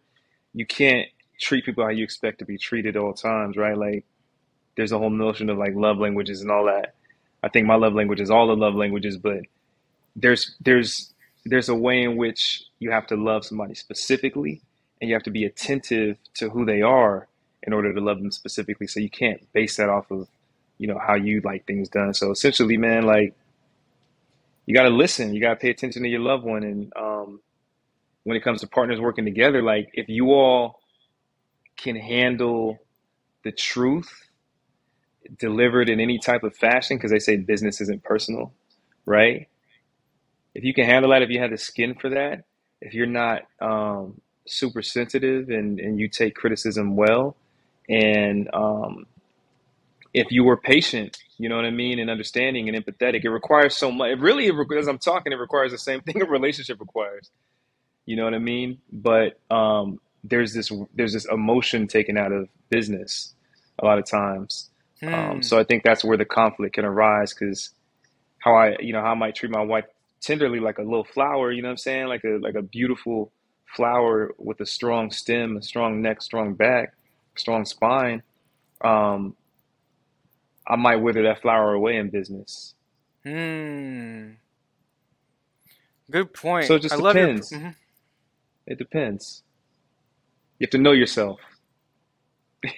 you 0.53 0.65
can't 0.65 1.07
treat 1.39 1.65
people 1.65 1.83
how 1.83 1.89
you 1.89 2.03
expect 2.03 2.39
to 2.39 2.45
be 2.45 2.57
treated 2.57 2.95
at 2.95 3.01
all 3.01 3.13
times, 3.13 3.57
right? 3.57 3.77
Like 3.77 4.05
there's 4.75 4.91
a 4.91 4.97
whole 4.97 5.09
notion 5.09 5.49
of 5.49 5.57
like 5.57 5.73
love 5.75 5.97
languages 5.97 6.41
and 6.41 6.51
all 6.51 6.65
that. 6.65 6.95
I 7.41 7.49
think 7.49 7.67
my 7.67 7.75
love 7.75 7.93
language 7.93 8.19
is 8.19 8.29
all 8.29 8.47
the 8.47 8.55
love 8.55 8.75
languages, 8.75 9.17
but 9.17 9.41
there's 10.15 10.55
there's 10.61 11.13
there's 11.45 11.69
a 11.69 11.75
way 11.75 12.03
in 12.03 12.17
which 12.17 12.63
you 12.79 12.91
have 12.91 13.07
to 13.07 13.15
love 13.15 13.45
somebody 13.45 13.73
specifically 13.75 14.61
and 15.01 15.09
you 15.09 15.15
have 15.15 15.23
to 15.23 15.31
be 15.31 15.45
attentive 15.45 16.17
to 16.33 16.49
who 16.49 16.65
they 16.65 16.81
are 16.81 17.27
in 17.63 17.73
order 17.73 17.93
to 17.93 18.01
love 18.01 18.19
them 18.19 18.31
specifically 18.31 18.87
so 18.87 18.99
you 18.99 19.09
can't 19.09 19.51
base 19.53 19.77
that 19.77 19.89
off 19.89 20.09
of 20.11 20.27
you 20.77 20.87
know 20.87 20.99
how 20.99 21.15
you 21.15 21.41
like 21.41 21.65
things 21.65 21.89
done 21.89 22.13
so 22.13 22.31
essentially 22.31 22.77
man 22.77 23.03
like 23.05 23.33
you 24.65 24.73
got 24.73 24.83
to 24.83 24.89
listen 24.89 25.33
you 25.33 25.41
got 25.41 25.51
to 25.51 25.55
pay 25.59 25.69
attention 25.69 26.03
to 26.03 26.09
your 26.09 26.19
loved 26.19 26.43
one 26.43 26.63
and 26.63 26.93
um, 26.95 27.39
when 28.23 28.35
it 28.35 28.43
comes 28.43 28.61
to 28.61 28.67
partners 28.67 28.99
working 28.99 29.25
together 29.25 29.61
like 29.61 29.89
if 29.93 30.09
you 30.09 30.31
all 30.31 30.78
can 31.81 31.95
handle 31.95 32.79
the 33.43 33.51
truth 33.51 34.27
delivered 35.37 35.89
in 35.89 35.99
any 35.99 36.17
type 36.17 36.43
of 36.43 36.55
fashion 36.55 36.97
because 36.97 37.11
they 37.11 37.19
say 37.19 37.37
business 37.37 37.81
isn't 37.81 38.03
personal 38.03 38.51
right 39.05 39.47
if 40.55 40.63
you 40.63 40.73
can 40.73 40.85
handle 40.85 41.11
that, 41.11 41.21
if 41.21 41.29
you 41.29 41.39
have 41.39 41.51
the 41.51 41.57
skin 41.57 41.95
for 41.95 42.09
that, 42.09 42.43
if 42.81 42.93
you're 42.93 43.05
not 43.05 43.43
um, 43.61 44.19
super 44.45 44.81
sensitive 44.81 45.49
and, 45.49 45.79
and 45.79 45.99
you 45.99 46.07
take 46.07 46.35
criticism 46.35 46.95
well, 46.95 47.35
and 47.87 48.49
um, 48.53 49.05
if 50.13 50.31
you 50.31 50.43
were 50.43 50.57
patient, 50.57 51.17
you 51.37 51.49
know 51.49 51.55
what 51.55 51.65
I 51.65 51.71
mean, 51.71 51.99
and 51.99 52.09
understanding 52.09 52.67
and 52.67 52.77
empathetic, 52.77 53.23
it 53.23 53.29
requires 53.29 53.75
so 53.75 53.91
much. 53.91 54.11
It 54.11 54.19
really, 54.19 54.51
as 54.77 54.87
I'm 54.87 54.97
talking, 54.97 55.31
it 55.31 55.37
requires 55.37 55.71
the 55.71 55.77
same 55.77 56.01
thing 56.01 56.21
a 56.21 56.25
relationship 56.25 56.79
requires. 56.79 57.29
You 58.05 58.15
know 58.15 58.23
what 58.23 58.33
I 58.33 58.39
mean? 58.39 58.79
But 58.91 59.39
um, 59.51 59.99
there's 60.23 60.53
this 60.53 60.71
there's 60.95 61.13
this 61.13 61.25
emotion 61.25 61.87
taken 61.87 62.17
out 62.17 62.31
of 62.31 62.49
business 62.69 63.33
a 63.79 63.85
lot 63.85 63.99
of 63.99 64.05
times. 64.05 64.69
Um, 65.01 65.11
mm. 65.13 65.45
so 65.45 65.57
I 65.57 65.63
think 65.63 65.83
that's 65.83 66.03
where 66.03 66.17
the 66.17 66.25
conflict 66.25 66.75
can 66.75 66.85
arise 66.85 67.33
because 67.33 67.71
how 68.39 68.55
I, 68.55 68.77
you 68.79 68.93
know, 68.93 69.01
how 69.01 69.11
I 69.11 69.15
might 69.15 69.35
treat 69.35 69.51
my 69.51 69.61
wife 69.63 69.85
tenderly 70.21 70.59
like 70.59 70.77
a 70.77 70.83
little 70.83 71.05
flower, 71.05 71.51
you 71.51 71.61
know 71.61 71.69
what 71.69 71.73
I'm 71.73 71.77
saying? 71.77 72.07
Like 72.07 72.23
a 72.25 72.37
like 72.41 72.55
a 72.55 72.61
beautiful 72.61 73.31
flower 73.75 74.33
with 74.37 74.59
a 74.61 74.65
strong 74.65 75.11
stem, 75.11 75.57
a 75.57 75.61
strong 75.61 76.01
neck, 76.01 76.21
strong 76.21 76.53
back, 76.53 76.93
strong 77.35 77.65
spine. 77.65 78.23
Um, 78.83 79.35
I 80.67 80.75
might 80.75 80.97
wither 80.97 81.23
that 81.23 81.41
flower 81.41 81.73
away 81.73 81.97
in 81.97 82.09
business. 82.09 82.75
Mm. 83.25 84.35
Good 86.11 86.33
point. 86.33 86.65
So 86.65 86.75
it 86.75 86.81
I 86.91 86.97
just 86.97 86.97
love 86.97 87.17
your. 87.17 87.29
pr- 87.29 87.35
depends. 87.35 87.51
mhm. 87.51 87.75
It 88.67 88.77
depends. 88.77 89.43
You 90.59 90.65
have 90.65 90.71
to 90.71 90.77
know 90.77 90.91
yourself. 90.91 91.39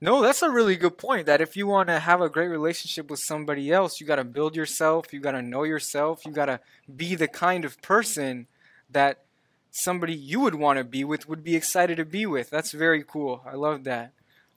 No, 0.00 0.20
that's 0.20 0.42
a 0.42 0.50
really 0.50 0.76
good 0.76 0.98
point. 0.98 1.26
That 1.26 1.40
if 1.40 1.56
you 1.56 1.66
want 1.66 1.88
to 1.88 1.98
have 1.98 2.20
a 2.20 2.28
great 2.28 2.48
relationship 2.48 3.10
with 3.10 3.20
somebody 3.20 3.72
else, 3.72 3.98
you 3.98 4.06
got 4.06 4.16
to 4.16 4.24
build 4.24 4.54
yourself, 4.54 5.12
you 5.12 5.20
got 5.20 5.32
to 5.32 5.42
know 5.42 5.62
yourself, 5.62 6.26
you 6.26 6.32
got 6.32 6.46
to 6.46 6.60
be 6.94 7.14
the 7.14 7.28
kind 7.28 7.64
of 7.64 7.80
person 7.80 8.46
that 8.90 9.24
somebody 9.70 10.14
you 10.14 10.40
would 10.40 10.54
want 10.54 10.78
to 10.78 10.84
be 10.84 11.02
with 11.02 11.28
would 11.28 11.42
be 11.42 11.56
excited 11.56 11.96
to 11.96 12.04
be 12.04 12.26
with. 12.26 12.50
That's 12.50 12.72
very 12.72 13.02
cool. 13.04 13.42
I 13.46 13.54
love 13.54 13.84
that. 13.84 14.12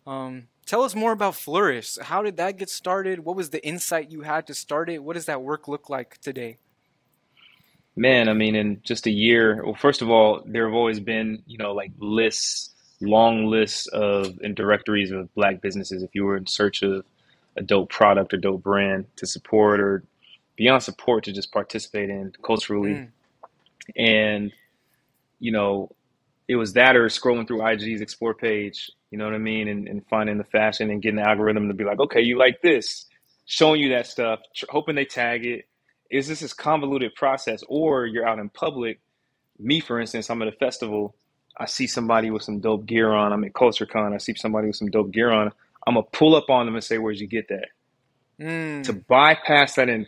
Um, 0.06 0.48
tell 0.66 0.84
us 0.84 0.94
more 0.94 1.14
about 1.14 1.36
FLOURYSH. 1.36 2.02
How 2.02 2.22
did 2.22 2.36
that 2.38 2.58
get 2.58 2.70
started? 2.70 3.20
What 3.20 3.36
was 3.36 3.50
the 3.50 3.66
insight 3.66 4.12
you 4.12 4.22
had 4.22 4.46
to 4.48 4.54
start 4.54 4.90
it? 4.90 5.04
What 5.04 5.14
does 5.14 5.26
that 5.26 5.42
work 5.42 5.68
look 5.70 5.90
like 5.90 6.20
today? 6.20 6.58
Man, 7.96 8.30
I 8.30 8.34
mean, 8.34 8.56
in 8.56 8.82
just 8.84 9.08
a 9.08 9.12
year, 9.12 9.64
well, 9.64 9.76
first 9.76 10.02
of 10.02 10.10
all, 10.10 10.42
there 10.46 10.66
have 10.66 10.76
always 10.76 11.00
been, 11.00 11.44
you 11.48 11.58
know, 11.58 11.74
like 11.74 11.92
lists, 12.00 12.72
long 13.02 13.48
lists 13.48 13.88
of 13.88 14.40
and 14.42 14.56
directories 14.56 15.12
of 15.12 15.34
black 15.36 15.62
businesses. 15.62 16.04
If 16.04 16.12
you 16.14 16.24
were 16.24 16.38
in 16.38 16.48
search 16.48 16.82
of 16.82 17.04
a 17.58 17.62
dope 17.62 17.90
product 17.90 18.34
or 18.34 18.38
dope 18.38 18.64
brand 18.64 19.06
to 19.18 19.26
support 19.26 19.80
or 19.80 20.04
beyond 20.56 20.84
support 20.84 21.24
to 21.26 21.32
just 21.32 21.52
participate 21.52 22.10
in 22.10 22.34
culturally. 22.44 22.92
Mm, 22.92 23.10
And, 23.96 24.52
you 25.40 25.52
know, 25.52 25.92
it 26.48 26.56
was 26.56 26.74
that 26.74 26.96
or 26.96 27.06
scrolling 27.08 27.48
through 27.48 27.66
IG's 27.66 28.02
explore 28.02 28.34
page, 28.34 28.92
you 29.12 29.18
know 29.18 29.26
what 29.26 29.34
I 29.34 29.40
mean? 29.40 29.68
And, 29.68 29.88
and 29.88 30.06
finding 30.08 30.38
the 30.38 30.44
fashion 30.44 30.90
and 30.90 31.02
getting 31.02 31.18
the 31.18 31.28
algorithm 31.28 31.68
to 31.68 31.74
be 31.74 31.84
like, 31.84 32.00
okay, 32.00 32.22
you 32.22 32.38
like 32.38 32.62
this, 32.62 33.06
showing 33.46 33.80
you 33.82 33.90
that 33.90 34.08
stuff, 34.08 34.42
tr- 34.56 34.66
hoping 34.70 34.96
they 34.96 35.06
tag 35.06 35.46
it. 35.46 35.66
Is 36.10 36.28
this 36.28 36.40
this 36.40 36.54
convoluted 36.54 37.16
process? 37.16 37.64
Or 37.68 38.06
you're 38.06 38.28
out 38.28 38.40
in 38.40 38.50
public. 38.50 39.00
Me, 39.60 39.80
for 39.80 40.00
instance, 40.00 40.30
I'm 40.30 40.42
at 40.42 40.48
a 40.48 40.54
festival. 40.54 41.16
I 41.58 41.66
see 41.66 41.88
somebody 41.88 42.32
with 42.32 42.44
some 42.44 42.60
dope 42.60 42.86
gear 42.86 43.12
on. 43.14 43.34
I'm 43.34 43.44
at 43.44 43.54
CultureCon. 43.54 44.14
I 44.14 44.18
see 44.18 44.34
somebody 44.36 44.68
with 44.68 44.78
some 44.78 44.90
dope 44.90 45.12
gear 45.12 45.32
on. 45.32 45.52
I'm 45.86 45.96
gonna 45.96 46.08
pull 46.12 46.36
up 46.36 46.50
on 46.50 46.66
them 46.66 46.76
and 46.76 46.84
say, 46.84 46.98
"Where'd 46.98 47.20
you 47.20 47.28
get 47.28 47.50
that?" 47.50 47.68
To 48.40 48.46
mm, 48.46 49.08
bypass 49.08 49.76
that 49.76 49.90
in, 49.90 50.08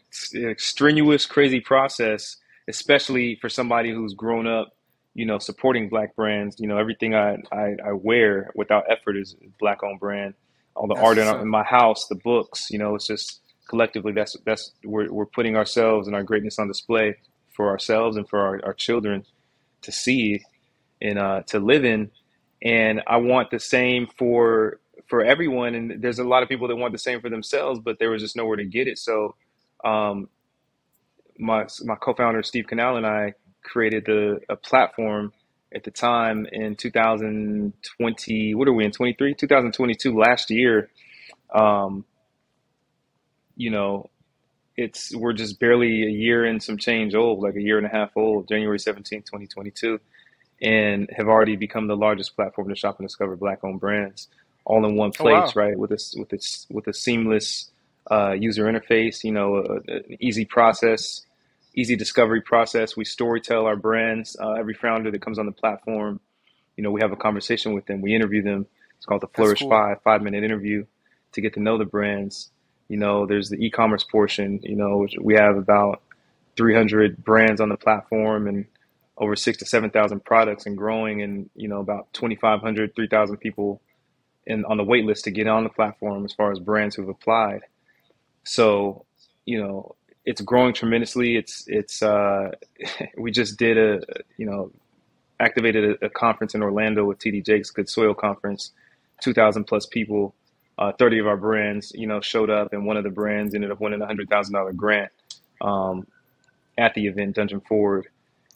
strenuous, 0.57 1.25
crazy 1.25 1.59
process, 1.59 2.37
especially 2.69 3.35
for 3.41 3.49
somebody 3.49 3.91
who's 3.91 4.13
grown 4.13 4.47
up, 4.47 4.75
you 5.13 5.25
know, 5.25 5.37
supporting 5.37 5.89
black 5.89 6.15
brands. 6.15 6.57
You 6.59 6.67
know, 6.67 6.77
everything 6.77 7.13
I 7.13 7.37
I, 7.51 7.75
I 7.85 7.91
wear 7.91 8.51
without 8.55 8.85
effort 8.89 9.17
is 9.17 9.35
black-owned 9.59 9.99
brand. 9.99 10.33
All 10.75 10.87
the 10.87 10.95
that's 10.95 11.05
art 11.05 11.17
in, 11.17 11.41
in 11.41 11.49
my 11.49 11.63
house, 11.63 12.07
the 12.07 12.15
books. 12.15 12.69
You 12.71 12.79
know, 12.79 12.95
it's 12.95 13.07
just 13.07 13.41
collectively 13.71 14.11
that's 14.11 14.35
that's 14.45 14.73
we're 14.83 15.11
we're 15.11 15.25
putting 15.37 15.55
ourselves 15.55 16.07
and 16.07 16.15
our 16.15 16.23
greatness 16.23 16.59
on 16.59 16.67
display 16.67 17.15
for 17.55 17.69
ourselves 17.69 18.17
and 18.17 18.27
for 18.29 18.39
our, 18.39 18.59
our 18.65 18.73
children 18.73 19.25
to 19.81 19.91
see 19.91 20.43
and 21.01 21.17
uh, 21.17 21.41
to 21.47 21.59
live 21.59 21.85
in. 21.85 22.11
And 22.61 23.01
I 23.07 23.17
want 23.17 23.49
the 23.49 23.59
same 23.59 24.07
for 24.17 24.79
for 25.07 25.23
everyone. 25.23 25.73
And 25.75 26.01
there's 26.01 26.19
a 26.19 26.25
lot 26.25 26.43
of 26.43 26.49
people 26.49 26.67
that 26.67 26.75
want 26.75 26.91
the 26.91 26.99
same 26.99 27.21
for 27.21 27.29
themselves, 27.29 27.79
but 27.79 27.97
there 27.97 28.11
was 28.11 28.21
just 28.21 28.35
nowhere 28.35 28.57
to 28.57 28.65
get 28.65 28.87
it. 28.87 28.99
So 28.99 29.35
um, 29.85 30.27
my 31.39 31.65
my 31.85 31.95
co-founder 31.95 32.43
Steve 32.43 32.67
Canal 32.67 32.97
and 32.97 33.05
I 33.07 33.33
created 33.63 34.05
the 34.05 34.41
a 34.49 34.57
platform 34.57 35.31
at 35.73 35.83
the 35.85 35.91
time 35.91 36.45
in 36.51 36.75
2020. 36.75 38.55
What 38.55 38.67
are 38.67 38.73
we 38.73 38.85
in 38.85 38.91
23? 38.91 39.33
2022 39.35 40.17
last 40.17 40.51
year. 40.51 40.89
Um, 41.55 42.05
you 43.55 43.69
know, 43.69 44.09
it's 44.77 45.15
we're 45.15 45.33
just 45.33 45.59
barely 45.59 46.03
a 46.03 46.09
year 46.09 46.45
and 46.45 46.61
some 46.61 46.77
change 46.77 47.13
old, 47.15 47.41
like 47.41 47.55
a 47.55 47.61
year 47.61 47.77
and 47.77 47.85
a 47.85 47.89
half 47.89 48.11
old, 48.15 48.47
January 48.47 48.79
17, 48.79 49.21
2022, 49.21 49.99
and 50.61 51.09
have 51.15 51.27
already 51.27 51.55
become 51.55 51.87
the 51.87 51.95
largest 51.95 52.35
platform 52.35 52.69
to 52.69 52.75
shop 52.75 52.99
and 52.99 53.07
discover 53.07 53.35
black-owned 53.35 53.79
brands 53.79 54.27
all 54.65 54.85
in 54.85 54.95
one 54.95 55.11
place, 55.11 55.51
oh, 55.55 55.59
wow. 55.59 55.67
right? 55.67 55.77
With 55.77 55.91
a 55.91 55.99
with 56.17 56.33
a 56.33 56.39
with 56.69 56.87
a 56.87 56.93
seamless 56.93 57.71
uh, 58.09 58.31
user 58.31 58.65
interface, 58.65 59.23
you 59.23 59.31
know, 59.31 59.79
an 59.87 60.17
easy 60.19 60.45
process, 60.45 61.25
easy 61.73 61.95
discovery 61.95 62.41
process. 62.41 62.95
We 62.95 63.05
storytell 63.05 63.65
our 63.65 63.75
brands. 63.75 64.35
Uh, 64.39 64.53
every 64.53 64.73
founder 64.73 65.11
that 65.11 65.21
comes 65.21 65.39
on 65.39 65.45
the 65.45 65.51
platform, 65.51 66.19
you 66.77 66.83
know, 66.83 66.91
we 66.91 67.01
have 67.01 67.11
a 67.11 67.17
conversation 67.17 67.73
with 67.73 67.85
them. 67.85 68.01
We 68.01 68.15
interview 68.15 68.43
them. 68.43 68.67
It's 68.97 69.05
called 69.05 69.21
the 69.21 69.27
FLOURYSH 69.27 69.59
cool. 69.59 69.69
Five 69.69 70.01
five 70.03 70.21
minute 70.21 70.43
interview 70.43 70.85
to 71.33 71.41
get 71.41 71.53
to 71.55 71.59
know 71.59 71.77
the 71.77 71.85
brands. 71.85 72.51
You 72.91 72.97
know, 72.97 73.25
there's 73.25 73.47
the 73.47 73.55
e-commerce 73.65 74.03
portion. 74.03 74.59
You 74.63 74.75
know, 74.75 75.07
we 75.21 75.35
have 75.35 75.55
about 75.55 76.01
300 76.57 77.23
brands 77.23 77.61
on 77.61 77.69
the 77.69 77.77
platform 77.77 78.49
and 78.49 78.65
over 79.15 79.33
six 79.37 79.57
to 79.59 79.65
seven 79.65 79.89
thousand 79.91 80.25
products 80.25 80.65
and 80.65 80.77
growing, 80.77 81.21
and 81.21 81.49
you 81.55 81.69
know, 81.69 81.79
about 81.79 82.11
2,500, 82.11 82.93
3,000 82.93 83.37
people 83.37 83.81
in 84.45 84.65
on 84.65 84.75
the 84.75 84.83
wait 84.83 85.05
list 85.05 85.23
to 85.23 85.31
get 85.31 85.47
on 85.47 85.63
the 85.63 85.69
platform 85.69 86.25
as 86.25 86.33
far 86.33 86.51
as 86.51 86.59
brands 86.59 86.93
who've 86.93 87.07
applied. 87.07 87.61
So, 88.43 89.05
you 89.45 89.61
know, 89.63 89.95
it's 90.25 90.41
growing 90.41 90.73
tremendously. 90.73 91.37
It's 91.37 91.63
it's 91.67 92.03
uh, 92.03 92.51
we 93.17 93.31
just 93.31 93.57
did 93.57 93.77
a 93.77 94.01
you 94.35 94.47
know 94.47 94.69
activated 95.39 95.97
a, 96.01 96.07
a, 96.07 96.09
conference 96.09 96.55
in 96.55 96.61
Orlando 96.61 97.05
with 97.05 97.19
TD 97.19 97.45
Jakes 97.45 97.69
Good 97.69 97.87
Soil 97.87 98.13
Conference, 98.13 98.71
two 99.21 99.33
thousand 99.33 99.63
plus 99.63 99.85
people. 99.85 100.35
Uh, 100.81 100.91
Thirty 100.97 101.19
of 101.19 101.27
our 101.27 101.37
brands, 101.37 101.91
you 101.93 102.07
know, 102.07 102.21
showed 102.21 102.49
up, 102.49 102.73
and 102.73 102.87
one 102.87 102.97
of 102.97 103.03
the 103.03 103.11
brands 103.11 103.53
ended 103.53 103.69
up 103.69 103.79
winning 103.79 104.01
a 104.01 104.07
hundred 104.07 104.29
thousand 104.29 104.55
dollar 104.55 104.73
grant 104.73 105.11
um, 105.61 106.07
at 106.75 106.95
the 106.95 107.05
event, 107.05 107.35
Dungeon 107.35 107.61
Forward. 107.61 108.07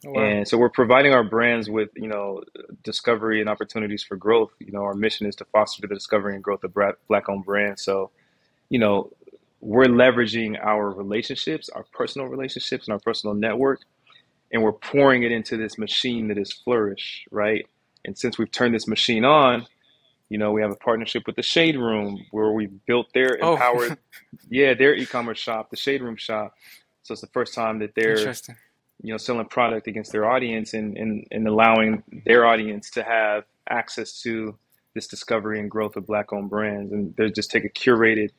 Oh, 0.08 0.12
wow. 0.12 0.24
And 0.24 0.48
so 0.48 0.58
we're 0.58 0.70
providing 0.82 1.14
our 1.14 1.24
brands 1.24 1.70
with, 1.70 1.90
you 1.96 2.08
know, 2.08 2.44
discovery 2.84 3.42
and 3.42 3.50
opportunities 3.50 4.04
for 4.04 4.16
growth. 4.16 4.52
You 4.60 4.72
know, 4.72 4.84
our 4.84 4.96
mission 4.96 5.28
is 5.28 5.36
to 5.36 5.46
foster 5.46 5.86
the 5.86 5.94
discovery 5.94 6.34
and 6.34 6.44
growth 6.44 6.64
of 6.64 6.74
black-owned 7.08 7.46
brands. 7.46 7.84
So, 7.84 8.10
you 8.70 8.80
know, 8.80 9.12
we're 9.62 9.86
leveraging 9.86 10.58
our 10.64 10.90
relationships, 10.92 11.70
our 11.70 11.86
personal 11.92 12.28
relationships, 12.28 12.88
and 12.88 12.94
our 12.94 13.00
personal 13.00 13.36
network, 13.36 13.82
and 14.52 14.64
we're 14.64 14.74
pouring 14.74 15.24
it 15.24 15.32
into 15.32 15.58
this 15.58 15.78
machine 15.78 16.28
that 16.30 16.38
is 16.38 16.52
FLOURYSH, 16.66 17.28
right? 17.32 17.68
And 18.04 18.18
since 18.18 18.38
we've 18.38 18.52
turned 18.52 18.74
this 18.74 18.88
machine 18.88 19.26
on, 19.26 19.68
you 20.30 20.38
know, 20.38 20.52
we 20.52 20.62
have 20.62 20.72
a 20.72 20.76
partnership 20.76 21.24
with 21.28 21.36
the 21.36 21.44
Shade 21.44 21.78
Room 21.78 22.26
where 22.32 22.52
we 22.52 22.68
built 22.88 23.08
their 23.14 23.38
oh. 23.42 23.54
empowered, 23.54 23.98
yeah, 24.50 24.74
their 24.74 24.96
e-commerce 24.96 25.40
shop, 25.40 25.70
the 25.70 25.78
Shade 25.78 26.02
Room 26.02 26.16
shop. 26.16 26.56
So 27.04 27.14
it's 27.14 27.22
the 27.22 27.28
first 27.28 27.54
time 27.54 27.80
that 27.80 27.94
they're, 27.96 28.18
you 29.02 29.12
know, 29.12 29.18
selling 29.18 29.46
product 29.46 29.88
against 29.88 30.12
their 30.12 30.30
audience 30.30 30.74
and, 30.74 30.98
and, 30.98 31.28
and 31.32 31.48
allowing 31.48 32.04
their 32.26 32.46
audience 32.46 32.90
to 32.92 33.04
have 33.04 33.44
access 33.70 34.22
to 34.22 34.58
this 34.96 35.08
discovery 35.08 35.60
and 35.60 35.70
growth 35.70 35.96
of 35.96 36.08
black-owned 36.08 36.50
brands. 36.50 36.92
And 36.92 37.16
they 37.16 37.30
just 37.30 37.52
take 37.52 37.66
a 37.66 37.70
curated 37.70 38.30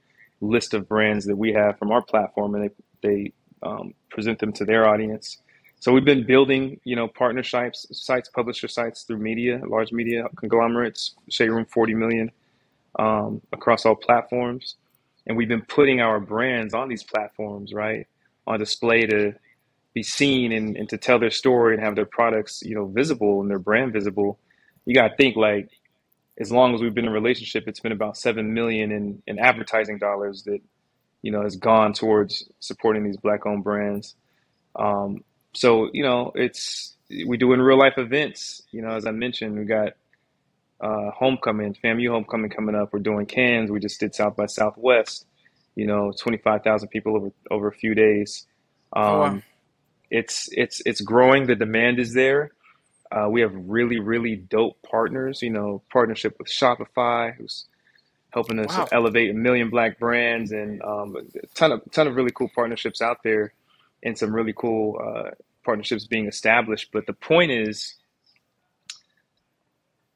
list 0.40 0.74
of 0.74 0.88
brands 0.88 1.26
that 1.26 1.36
we 1.36 1.52
have 1.52 1.78
from 1.78 1.92
our 1.92 2.02
platform, 2.02 2.54
and 2.54 2.64
they 2.64 2.74
they 3.02 3.32
um, 3.62 3.94
present 4.10 4.38
them 4.38 4.52
to 4.54 4.64
their 4.64 4.88
audience. 4.88 5.38
So 5.86 5.92
we've 5.92 6.04
been 6.04 6.26
building, 6.26 6.80
you 6.82 6.96
know, 6.96 7.06
partner 7.06 7.44
sites, 7.44 7.86
publisher 8.34 8.66
sites 8.66 9.04
through 9.04 9.18
media, 9.18 9.60
large 9.64 9.92
media 9.92 10.24
conglomerates, 10.34 11.14
Shade 11.30 11.50
Room 11.50 11.64
40 11.64 11.94
million 11.94 12.32
um, 12.98 13.40
across 13.52 13.86
all 13.86 13.94
platforms, 13.94 14.74
and 15.28 15.36
we've 15.36 15.46
been 15.46 15.62
putting 15.62 16.00
our 16.00 16.18
brands 16.18 16.74
on 16.74 16.88
these 16.88 17.04
platforms, 17.04 17.72
right, 17.72 18.08
on 18.48 18.58
display 18.58 19.06
to 19.06 19.34
be 19.94 20.02
seen 20.02 20.50
and, 20.50 20.76
and 20.76 20.88
to 20.88 20.98
tell 20.98 21.20
their 21.20 21.30
story 21.30 21.76
and 21.76 21.84
have 21.84 21.94
their 21.94 22.04
products, 22.04 22.62
you 22.64 22.74
know, 22.74 22.86
visible 22.86 23.40
and 23.40 23.48
their 23.48 23.60
brand 23.60 23.92
visible. 23.92 24.40
You 24.86 24.94
got 24.96 25.10
to 25.10 25.16
think 25.16 25.36
like 25.36 25.70
as 26.36 26.50
long 26.50 26.74
as 26.74 26.80
we've 26.80 26.94
been 26.94 27.04
in 27.04 27.12
a 27.12 27.14
relationship, 27.14 27.68
it's 27.68 27.78
been 27.78 27.92
about 27.92 28.16
seven 28.16 28.52
million 28.52 28.90
in, 28.90 29.22
in 29.28 29.38
advertising 29.38 29.98
dollars 29.98 30.42
that 30.46 30.58
you 31.22 31.30
know 31.30 31.42
has 31.42 31.54
gone 31.54 31.92
towards 31.92 32.50
supporting 32.58 33.04
these 33.04 33.18
black-owned 33.18 33.62
brands. 33.62 34.16
Um, 34.74 35.22
so 35.56 35.90
you 35.92 36.02
know, 36.02 36.32
it's 36.34 36.96
we 37.08 37.36
do 37.36 37.52
in 37.52 37.60
real 37.60 37.78
life 37.78 37.98
events. 37.98 38.62
You 38.70 38.82
know, 38.82 38.90
as 38.90 39.06
I 39.06 39.10
mentioned, 39.10 39.58
we 39.58 39.64
got 39.64 39.94
uh, 40.80 41.10
homecoming, 41.10 41.76
FAMU 41.82 42.10
homecoming 42.10 42.50
coming 42.50 42.74
up. 42.74 42.92
We're 42.92 43.00
doing 43.00 43.26
cans. 43.26 43.70
We 43.70 43.80
just 43.80 43.98
did 43.98 44.14
South 44.14 44.36
by 44.36 44.46
Southwest. 44.46 45.26
You 45.74 45.86
know, 45.86 46.12
twenty 46.18 46.38
five 46.38 46.62
thousand 46.62 46.88
people 46.88 47.16
over 47.16 47.30
over 47.50 47.68
a 47.68 47.72
few 47.72 47.94
days. 47.94 48.46
Um, 48.92 49.04
oh, 49.04 49.18
wow. 49.18 49.42
It's 50.10 50.48
it's 50.52 50.82
it's 50.86 51.00
growing. 51.00 51.46
The 51.46 51.56
demand 51.56 51.98
is 51.98 52.14
there. 52.14 52.52
Uh, 53.10 53.28
we 53.30 53.40
have 53.40 53.52
really, 53.54 54.00
really 54.00 54.36
dope 54.36 54.80
partners. 54.82 55.42
You 55.42 55.50
know, 55.50 55.82
partnership 55.92 56.36
with 56.38 56.48
Shopify, 56.48 57.34
who's 57.34 57.66
helping 58.30 58.58
us 58.58 58.76
wow. 58.76 58.88
elevate 58.92 59.30
a 59.30 59.34
million 59.34 59.70
black 59.70 59.98
brands, 59.98 60.52
and 60.52 60.82
um, 60.82 61.16
a 61.16 61.46
ton 61.54 61.72
of 61.72 61.82
ton 61.92 62.06
of 62.06 62.14
really 62.14 62.32
cool 62.32 62.50
partnerships 62.54 63.00
out 63.00 63.22
there, 63.24 63.52
and 64.02 64.16
some 64.16 64.34
really 64.34 64.54
cool 64.56 65.00
uh, 65.02 65.30
partnerships 65.64 66.06
being 66.06 66.26
established. 66.26 66.90
But 66.92 67.06
the 67.06 67.12
point 67.12 67.50
is, 67.50 67.94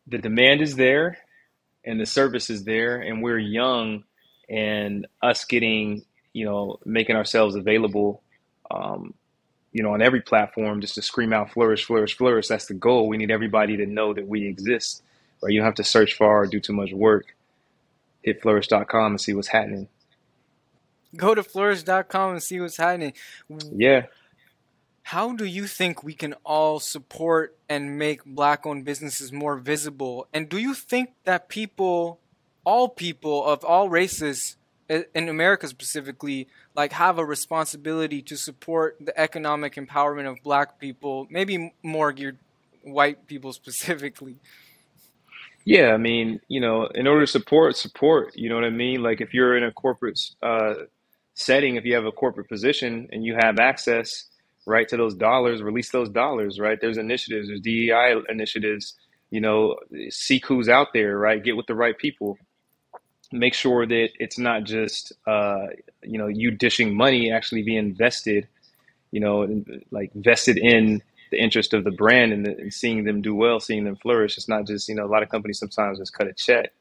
the 0.07 0.19
demand 0.19 0.61
is 0.61 0.77
there, 0.77 1.19
and 1.85 2.01
the 2.01 2.07
service 2.07 2.51
is 2.51 2.65
there, 2.65 3.01
and 3.01 3.23
we're 3.23 3.39
young, 3.39 4.05
and 4.49 5.07
us 5.23 5.45
getting, 5.45 6.05
you 6.33 6.45
know, 6.45 6.79
making 6.85 7.17
ourselves 7.17 7.55
available. 7.55 8.23
Um, 8.71 9.15
you 9.73 9.83
know, 9.83 9.95
on 9.95 10.03
every 10.03 10.21
platform 10.21 10.81
just 10.81 10.97
to 10.97 11.03
scream 11.03 11.33
out 11.33 11.53
flourish, 11.53 11.85
flourish, 11.85 12.17
flourish. 12.17 12.49
That's 12.49 12.67
the 12.67 12.75
goal. 12.75 13.09
We 13.09 13.19
need 13.19 13.31
everybody 13.31 13.77
to 13.77 13.87
know 13.87 14.13
that 14.15 14.27
we 14.27 14.47
exist, 14.47 15.03
right? 15.43 15.53
You 15.53 15.61
don't 15.61 15.67
have 15.67 15.75
to 15.77 15.85
search 15.85 16.15
far 16.17 16.43
or 16.43 16.47
do 16.47 16.61
too 16.61 16.73
much 16.73 16.93
work. 16.93 17.37
Hit 18.23 18.43
flourysh.com 18.43 19.13
and 19.13 19.21
see 19.21 19.33
what's 19.33 19.49
happening. 19.49 19.89
Go 21.17 21.35
to 21.35 21.43
flourysh.com 21.43 22.33
and 22.33 22.43
see 22.43 22.61
what's 22.61 22.77
happening. 22.77 23.15
Yeah. 23.73 24.07
How 25.03 25.33
do 25.33 25.45
you 25.45 25.67
think 25.67 26.05
we 26.05 26.15
can 26.15 26.35
all 26.45 26.79
support 26.79 27.57
and 27.69 27.99
make 27.99 28.25
black 28.25 28.65
owned 28.65 28.85
businesses 28.85 29.33
more 29.33 29.57
visible? 29.57 30.29
And 30.33 30.49
do 30.49 30.59
you 30.59 30.75
think 30.75 31.11
that 31.25 31.49
people, 31.49 32.21
all 32.65 32.89
people 32.89 33.45
of 33.45 33.65
all 33.65 33.89
races, 33.89 34.57
in 35.15 35.29
America 35.29 35.69
specifically, 35.69 36.49
like 36.75 36.93
have 36.93 37.19
a 37.19 37.25
responsibility 37.25 38.23
to 38.23 38.37
support 38.37 38.97
the 39.01 39.19
economic 39.19 39.75
empowerment 39.75 40.29
of 40.29 40.43
black 40.43 40.81
people, 40.81 41.29
maybe 41.31 41.73
more 41.83 42.13
geared 42.13 42.39
white 42.83 43.27
people 43.27 43.53
specifically. 43.63 44.37
Yeah, 45.65 45.93
I 45.93 45.99
mean, 45.99 46.41
you 46.49 46.61
know, 46.61 46.87
in 46.87 47.07
order 47.07 47.21
to 47.21 47.27
support, 47.27 47.77
support, 47.77 48.37
you 48.37 48.49
know 48.49 48.55
what 48.55 48.65
I 48.65 48.71
mean? 48.71 49.03
Like 49.03 49.21
if 49.21 49.33
you're 49.35 49.57
in 49.57 49.63
a 49.63 49.71
corporate 49.71 50.19
uh, 50.43 50.75
setting, 51.41 51.77
if 51.77 51.85
you 51.85 51.95
have 51.95 52.07
a 52.07 52.13
corporate 52.13 52.49
position 52.49 53.09
and 53.13 53.25
you 53.25 53.37
have 53.39 53.59
access, 53.59 54.25
right, 54.67 54.89
to 54.89 54.97
those 54.97 55.15
dollars, 55.15 55.63
release 55.63 55.91
those 55.91 56.09
dollars, 56.09 56.59
right? 56.59 56.79
There's 56.81 56.99
initiatives, 56.99 57.49
there's 57.49 57.61
DEI 57.61 58.15
initiatives, 58.29 58.95
you 59.31 59.41
know, 59.41 59.77
seek 60.09 60.47
who's 60.47 60.69
out 60.69 60.89
there, 60.93 61.19
right? 61.19 61.43
Get 61.43 61.57
with 61.57 61.67
the 61.67 61.75
right 61.75 61.97
people 61.97 62.39
make 63.33 63.55
sure 63.55 63.87
that 63.87 64.09
it's 64.19 64.39
not 64.39 64.65
just 64.65 65.13
uh, 65.27 65.67
you 66.03 66.19
know 66.19 66.27
you 66.27 66.51
dishing 66.51 66.95
money 66.95 67.33
actually 67.33 67.63
be 67.63 67.77
invested 67.77 68.49
you 69.11 69.21
know 69.21 69.47
like 69.91 70.11
vested 70.15 70.57
in 70.57 71.03
the 71.31 71.39
interest 71.39 71.73
of 71.75 71.85
the 71.85 71.93
brand 71.93 72.33
and, 72.33 72.45
the, 72.45 72.51
and, 72.59 72.75
seeing 72.75 73.05
them 73.05 73.23
do 73.23 73.35
well 73.35 73.61
seeing 73.61 73.85
them 73.85 73.97
flourish 73.97 74.37
it's 74.37 74.49
not 74.49 74.67
just 74.67 74.89
you 74.89 74.95
know 74.95 75.05
a 75.05 75.07
lot 75.07 75.23
of 75.23 75.29
companies 75.29 75.59
sometimes 75.59 75.99
just 75.99 76.13
cut 76.13 76.27
a 76.27 76.33
check 76.33 76.73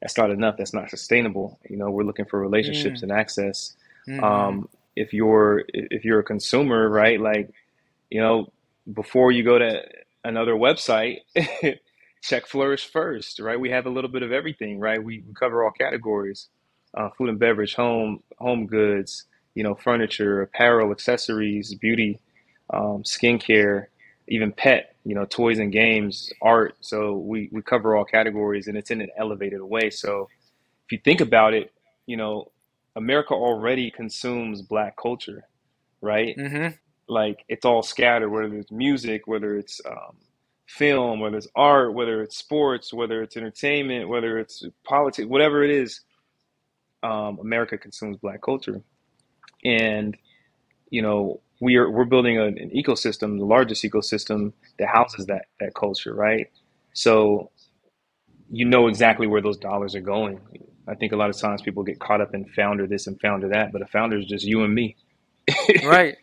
that's 0.00 0.18
not 0.18 0.30
enough 0.30 0.56
that's 0.58 0.74
not 0.74 0.90
sustainable 0.90 1.58
you 1.68 1.76
know 1.76 1.90
we're 1.90 2.04
looking 2.04 2.26
for 2.26 2.40
relationships 2.40 3.00
mm. 3.00 3.04
and 3.04 3.12
access 3.12 3.74
mm. 4.08 4.22
um, 4.22 4.68
if 4.96 5.12
you're 5.14 5.64
if 5.68 6.04
you're 6.04 6.20
a 6.20 6.24
consumer 6.24 6.88
right 6.88 7.20
like 7.20 7.50
you 8.10 8.20
know 8.20 8.52
before 8.92 9.32
you 9.32 9.44
go 9.44 9.58
to 9.58 9.82
another 10.24 10.54
website 10.54 11.18
check 12.22 12.46
FLOURYSH 12.48 12.86
first, 12.90 13.40
right? 13.40 13.60
We 13.60 13.70
have 13.70 13.86
a 13.86 13.90
little 13.90 14.10
bit 14.10 14.22
of 14.22 14.32
everything, 14.32 14.80
right? 14.80 15.02
We, 15.02 15.24
we 15.26 15.34
cover 15.34 15.64
all 15.64 15.72
categories: 15.72 16.48
uh, 16.96 17.10
food 17.18 17.30
and 17.30 17.38
beverage, 17.38 17.74
home, 17.76 18.22
home 18.38 18.66
goods, 18.66 19.24
you 19.54 19.64
know, 19.64 19.74
furniture, 19.76 20.42
apparel, 20.42 20.92
accessories, 20.92 21.74
beauty. 21.74 22.20
um, 22.70 23.04
skincare, 23.04 23.86
even 24.28 24.52
pet, 24.52 24.96
you 25.04 25.14
know, 25.14 25.26
toys 25.26 25.58
and 25.60 25.72
games, 25.72 26.32
art. 26.42 26.76
So 26.82 27.14
we, 27.14 27.48
we 27.52 27.62
cover 27.62 27.96
all 27.96 28.04
categories 28.04 28.68
and 28.68 28.78
it's 28.78 28.92
in 28.92 29.00
an 29.02 29.10
elevated 29.18 29.62
way. 29.62 29.90
So 29.90 30.30
if 30.86 30.92
you 30.92 30.98
think 31.04 31.20
about 31.20 31.54
it, 31.54 31.72
you 32.06 32.16
know, 32.16 32.50
America 32.96 33.34
already 33.34 33.90
consumes 33.90 34.62
black 34.62 34.96
culture, 34.96 35.46
right? 36.00 36.36
Mm-hmm. 36.36 36.74
Like 37.08 37.44
it's 37.48 37.64
all 37.64 37.82
scattered, 37.82 38.30
whether 38.30 38.56
it's 38.56 38.72
music, 38.72 39.26
whether 39.26 39.56
it's 39.56 39.80
um, 39.86 40.16
film, 40.66 41.20
whether 41.20 41.36
it's 41.36 41.48
art, 41.54 41.94
whether 41.94 42.22
it's 42.22 42.36
sports, 42.36 42.92
whether 42.92 43.22
it's 43.22 43.36
entertainment, 43.36 44.08
whether 44.08 44.38
it's 44.38 44.64
politics, 44.84 45.28
whatever 45.28 45.62
it 45.62 45.70
is, 45.70 46.00
um, 47.02 47.38
America 47.40 47.78
consumes 47.78 48.16
black 48.16 48.42
culture. 48.42 48.82
And, 49.64 50.16
you 50.90 51.02
know, 51.02 51.40
we 51.60 51.76
are 51.76 51.90
we're 51.90 52.04
building 52.04 52.38
a, 52.38 52.46
an 52.46 52.70
ecosystem, 52.74 53.38
the 53.38 53.44
largest 53.44 53.84
ecosystem 53.84 54.52
that 54.78 54.88
houses 54.88 55.26
that 55.26 55.46
that 55.60 55.74
culture, 55.74 56.14
right? 56.14 56.50
So 56.92 57.50
you 58.50 58.64
know 58.64 58.88
exactly 58.88 59.26
where 59.26 59.40
those 59.40 59.56
dollars 59.56 59.94
are 59.94 60.00
going. 60.00 60.40
I 60.88 60.94
think 60.96 61.12
a 61.12 61.16
lot 61.16 61.30
of 61.30 61.38
times 61.38 61.62
people 61.62 61.84
get 61.84 62.00
caught 62.00 62.20
up 62.20 62.34
in 62.34 62.44
founder 62.46 62.86
this 62.86 63.06
and 63.06 63.20
founder 63.20 63.48
that, 63.50 63.72
but 63.72 63.82
a 63.82 63.86
founder 63.86 64.18
is 64.18 64.26
just 64.26 64.44
you 64.46 64.64
and 64.64 64.74
me. 64.74 64.96
Right. 65.82 66.16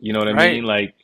You 0.00 0.12
know 0.12 0.20
what 0.20 0.28
I 0.28 0.34
Right. 0.34 0.50
mean? 0.50 0.64
Like 0.64 0.94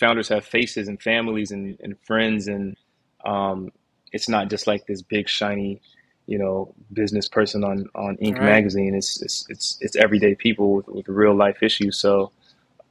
founders 0.00 0.28
have 0.30 0.44
faces 0.44 0.88
and 0.88 1.00
families 1.02 1.52
and, 1.52 1.78
and 1.80 1.96
friends 2.06 2.48
and 2.48 2.76
um, 3.24 3.72
it's 4.12 4.28
not 4.28 4.50
just 4.50 4.66
like 4.66 4.86
this 4.86 5.02
big 5.02 5.28
shiny, 5.28 5.80
you 6.26 6.38
know, 6.38 6.74
business 6.92 7.28
person 7.28 7.64
on, 7.64 7.86
on 7.94 8.16
Inc. 8.18 8.40
Right. 8.40 8.40
magazine. 8.40 8.94
It's 8.94 9.22
it's 9.22 9.46
it's 9.50 9.78
it's 9.80 9.96
everyday 9.96 10.34
people 10.34 10.74
with, 10.76 10.88
with 10.88 11.08
real 11.08 11.34
life 11.36 11.62
issues. 11.62 12.00
So 12.00 12.32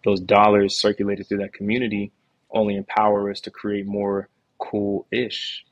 those 0.06 0.22
dollars 0.22 0.80
circulated 0.80 1.28
through 1.28 1.40
that 1.40 1.54
community 1.54 2.12
only 2.52 2.76
empower 2.78 3.32
us 3.32 3.42
to 3.42 3.52
create 3.52 3.86
more 3.88 4.30
cool 4.60 5.08
ish. 5.12 5.66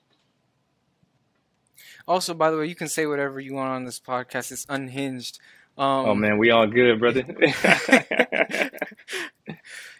Also, 2.07 2.33
by 2.33 2.51
the 2.51 2.57
way, 2.57 2.67
you 2.67 2.75
can 2.75 2.87
say 2.87 3.05
whatever 3.05 3.39
you 3.39 3.53
want 3.53 3.71
on 3.71 3.85
this 3.85 3.99
podcast. 3.99 4.51
It's 4.51 4.65
unhinged. 4.69 5.39
Um, 5.77 6.05
Oh 6.05 6.15
man, 6.15 6.37
we 6.37 6.51
all 6.51 6.67
good, 6.67 6.99
brother. 6.99 7.23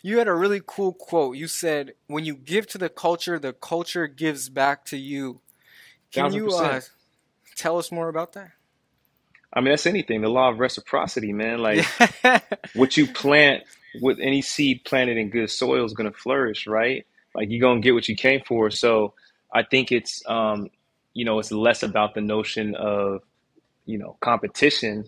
you 0.04 0.18
had 0.18 0.28
a 0.28 0.34
really 0.34 0.62
cool 0.66 0.94
quote. 0.94 1.38
You 1.38 1.48
said, 1.48 1.94
"When 2.08 2.26
you 2.26 2.36
give 2.36 2.68
to 2.68 2.78
the 2.78 2.90
culture, 2.90 3.40
the 3.40 3.54
culture 3.54 4.08
gives 4.08 4.50
back 4.50 4.86
to 4.86 4.98
you." 4.98 5.42
Can 6.12 6.26
Thousand 6.26 6.40
you 6.40 6.50
uh, 6.52 6.82
tell 7.56 7.80
us 7.80 7.92
more 7.92 8.08
about 8.08 8.34
that? 8.34 8.52
I 9.54 9.62
mean, 9.62 9.70
that's 9.70 9.86
anything. 9.86 10.22
The 10.22 10.30
law 10.30 10.50
of 10.50 10.60
reciprocity, 10.60 11.32
man. 11.32 11.60
Like 11.60 11.86
what 12.74 12.98
you 12.98 13.08
plant, 13.08 13.64
with 14.02 14.20
any 14.20 14.42
seed 14.42 14.84
planted 14.84 15.18
in 15.18 15.30
good 15.30 15.50
soil 15.50 15.86
is 15.86 15.94
going 15.94 16.12
to 16.12 16.18
flourish, 16.18 16.66
right? 16.66 17.06
Like 17.36 17.50
you're 17.50 17.62
going 17.62 17.82
to 17.82 17.86
get 17.86 17.94
what 17.94 18.08
you 18.08 18.16
came 18.16 18.42
for. 18.46 18.72
So 18.72 19.14
I 19.52 19.64
think 19.64 19.92
it's, 19.92 20.24
um, 20.28 20.70
you 21.14 21.26
know, 21.26 21.40
it's 21.40 21.52
less 21.52 21.84
about 21.84 22.14
the 22.16 22.22
notion 22.22 22.76
of, 22.76 23.22
you 23.86 23.98
know, 23.98 24.18
competition. 24.22 25.06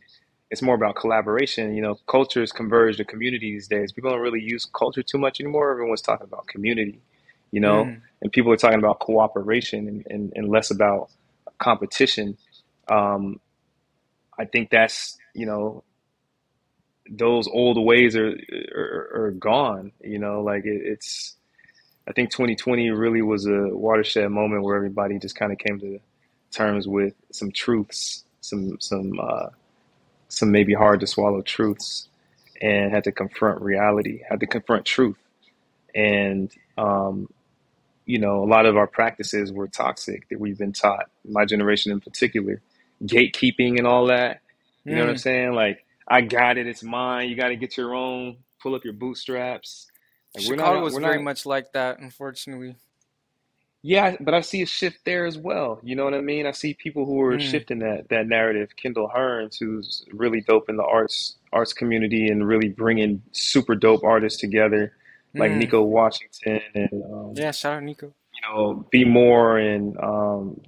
It's 0.51 0.61
more 0.61 0.75
about 0.75 0.95
collaboration. 0.95 1.75
You 1.75 1.81
know, 1.81 1.95
cultures 2.07 2.51
converge 2.51 2.97
to 2.97 3.05
community 3.05 3.51
these 3.53 3.67
days. 3.67 3.91
People 3.91 4.11
don't 4.11 4.21
really 4.21 4.41
use 4.41 4.65
culture 4.65 5.03
too 5.03 5.17
much 5.17 5.39
anymore. 5.39 5.71
Everyone's 5.71 6.01
talking 6.01 6.27
about 6.27 6.47
community, 6.47 7.01
you 7.51 7.59
know, 7.59 7.85
Mm, 7.85 8.01
and 8.21 8.31
people 8.31 8.51
are 8.51 8.57
talking 8.57 8.79
about 8.79 8.99
cooperation 8.99 9.87
and, 9.87 10.07
and, 10.09 10.33
and 10.35 10.49
less 10.49 10.71
about 10.71 11.09
competition. 11.59 12.37
Um, 12.89 13.39
I 14.37 14.45
think 14.45 14.69
that's, 14.69 15.17
you 15.33 15.45
know, 15.45 15.83
those 17.09 17.47
old 17.47 17.83
ways 17.83 18.15
are 18.15 18.35
are, 18.75 19.09
are 19.25 19.31
gone. 19.31 19.91
You 20.01 20.19
know, 20.19 20.41
like 20.41 20.65
it, 20.65 20.81
it's. 20.85 21.35
I 22.07 22.11
think 22.11 22.31
2020 22.31 22.89
really 22.91 23.21
was 23.21 23.45
a 23.47 23.69
watershed 23.69 24.29
moment 24.29 24.63
where 24.63 24.75
everybody 24.75 25.17
just 25.19 25.35
kind 25.35 25.51
of 25.51 25.57
came 25.57 25.79
to 25.79 25.99
terms 26.51 26.87
with 26.87 27.13
some 27.31 27.51
truths, 27.51 28.23
some 28.41 28.77
some 28.79 29.19
uh, 29.19 29.47
some 30.29 30.51
maybe 30.51 30.73
hard 30.73 30.99
to 30.99 31.07
swallow 31.07 31.41
truths, 31.41 32.07
and 32.61 32.91
had 32.91 33.05
to 33.05 33.11
confront 33.11 33.61
reality, 33.61 34.21
had 34.29 34.39
to 34.41 34.47
confront 34.47 34.85
truth, 34.85 35.17
and 35.93 36.51
um, 36.77 37.27
you 38.05 38.19
know, 38.19 38.43
a 38.43 38.45
lot 38.45 38.65
of 38.65 38.77
our 38.77 38.87
practices 38.87 39.51
were 39.51 39.67
toxic 39.67 40.29
that 40.29 40.39
we've 40.39 40.57
been 40.57 40.73
taught. 40.73 41.09
My 41.27 41.45
generation 41.45 41.91
in 41.91 41.99
particular, 41.99 42.61
gatekeeping 43.03 43.77
and 43.77 43.87
all 43.87 44.07
that. 44.07 44.41
You 44.83 44.93
know 44.93 45.01
what 45.01 45.09
I'm 45.09 45.15
mm. 45.15 45.19
saying? 45.19 45.53
Like, 45.53 45.83
I 46.07 46.21
got 46.21 46.57
it, 46.57 46.67
it's 46.67 46.83
mine. 46.83 47.29
You 47.29 47.35
got 47.35 47.47
to 47.47 47.55
get 47.55 47.75
your 47.75 47.95
own. 47.95 48.37
Pull 48.61 48.75
up 48.75 48.83
your 48.83 48.93
bootstraps. 48.93 49.87
Like, 50.35 50.45
we're 50.45 50.57
Chicago 50.57 50.81
not, 50.81 50.83
was 50.83 50.93
we're 50.93 51.01
very 51.01 51.19
not. 51.19 51.23
much 51.23 51.45
like 51.45 51.73
that, 51.73 51.99
unfortunately. 51.99 52.75
Yeah, 53.83 54.15
but 54.19 54.33
I 54.33 54.41
see 54.41 54.61
a 54.63 54.65
shift 54.65 55.05
there 55.05 55.25
as 55.25 55.37
well. 55.37 55.79
You 55.83 55.95
know 55.95 56.05
what 56.05 56.15
I 56.15 56.21
mean? 56.21 56.47
I 56.47 56.51
see 56.51 56.73
people 56.73 57.05
who 57.05 57.21
are 57.21 57.37
Mm, 57.37 57.39
shifting 57.39 57.79
that 57.79 58.09
that 58.09 58.27
narrative. 58.27 58.71
Kendall 58.75 59.11
Hearns, 59.15 59.57
who's 59.59 60.03
really 60.11 60.41
dope 60.41 60.69
in 60.69 60.77
the 60.77 60.83
arts 60.83 61.35
arts 61.53 61.73
community 61.73 62.27
and 62.29 62.47
really 62.47 62.69
bringing 62.69 63.21
super 63.31 63.75
dope 63.75 64.03
artists 64.03 64.39
together, 64.41 64.93
like 65.37 65.51
mm. 65.51 65.57
Nico 65.57 65.83
Washington 65.83 66.61
and 66.75 67.03
um, 67.03 67.33
Yeah, 67.35 67.51
shout 67.51 67.75
out 67.75 67.83
Nico. 67.83 68.13
you 68.33 68.41
know 68.49 68.85
Be 68.91 69.05
More 69.05 69.57
and 69.57 69.97
um, 69.99 70.61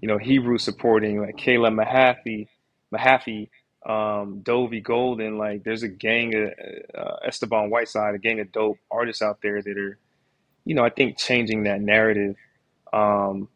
you 0.00 0.08
know 0.08 0.18
Hebrew 0.18 0.58
supporting 0.58 1.20
like 1.20 1.36
Kayla 1.36 1.72
Mahaffey, 1.74 2.48
Mahaffey, 2.94 3.48
um, 3.86 4.40
Dovey 4.42 4.80
Golden. 4.80 5.38
Like 5.38 5.64
there's 5.64 5.82
a 5.82 5.88
gang 5.88 6.34
of 6.34 6.52
uh, 6.94 7.16
Esteban 7.26 7.70
Whiteside, 7.70 8.14
a 8.14 8.18
gang 8.18 8.40
of 8.40 8.52
dope 8.52 8.78
artists 8.90 9.22
out 9.22 9.40
there 9.42 9.62
that 9.62 9.78
are 9.78 9.98
you 10.64 10.74
know 10.74 10.84
I 10.84 10.90
think 10.90 11.18
changing 11.18 11.64
that 11.64 11.80
narrative. 11.80 12.36
Um, 12.92 13.48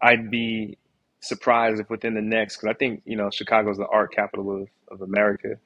I'd 0.00 0.30
be 0.30 0.76
surprised 1.24 1.80
if 1.80 1.88
within 1.88 2.14
the 2.14 2.20
next, 2.20 2.56
because 2.56 2.68
I 2.68 2.74
think, 2.74 3.02
you 3.06 3.16
know, 3.16 3.30
Chicago's 3.30 3.78
the 3.78 3.86
art 3.86 4.12
capital 4.12 4.62
of, 4.62 4.68
of 4.88 5.00
America. 5.00 5.56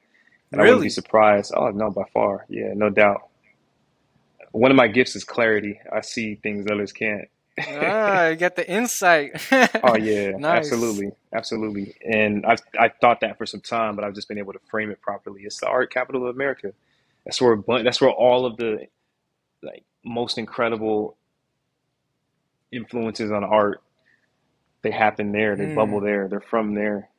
And 0.51 0.61
I 0.61 0.63
wouldn't 0.63 0.81
be 0.81 0.89
surprised. 0.89 1.53
Oh, 1.55 1.69
no, 1.69 1.91
by 1.91 2.05
far. 2.13 2.45
Yeah, 2.49 2.73
no 2.73 2.89
doubt. 2.89 3.27
One 4.51 4.71
of 4.71 4.77
my 4.77 4.87
gifts 4.87 5.15
is 5.15 5.23
clarity. 5.23 5.79
I 5.91 6.01
see 6.01 6.35
things 6.35 6.65
others 6.71 6.91
can't. 6.91 7.27
Ah, 7.67 8.27
you 8.27 8.35
got 8.35 8.55
the 8.55 8.69
insight. 8.69 9.41
Oh, 9.83 9.95
yeah, 9.95 10.31
Nice. 10.37 10.65
absolutely. 10.71 11.11
Absolutely. 11.33 11.95
And 12.05 12.45
I've, 12.45 12.61
I 12.79 12.89
thought 12.89 13.21
that 13.21 13.37
for 13.37 13.45
some 13.45 13.61
time, 13.61 13.95
but 13.95 14.03
I've 14.03 14.13
just 14.15 14.27
been 14.27 14.37
able 14.37 14.53
to 14.53 14.59
frame 14.69 14.91
it 14.91 15.01
properly. 15.01 15.43
It's 15.43 15.59
the 15.59 15.67
art 15.67 15.91
capital 15.93 16.27
of 16.27 16.35
America. 16.35 16.73
That's 17.25 17.41
where, 17.41 17.57
that's 17.83 18.01
where 18.01 18.11
all 18.11 18.45
of 18.45 18.57
the 18.57 18.87
like 19.63 19.83
most 20.03 20.37
incredible 20.37 21.17
influences 22.71 23.31
on 23.31 23.43
art, 23.43 23.81
they 24.81 24.91
happen 24.91 25.31
there. 25.31 25.55
They 25.55 25.65
bubble 25.67 25.99
Mm. 25.99 26.03
there. 26.03 26.27
They're 26.27 26.39
from 26.41 26.75
there. 26.75 27.09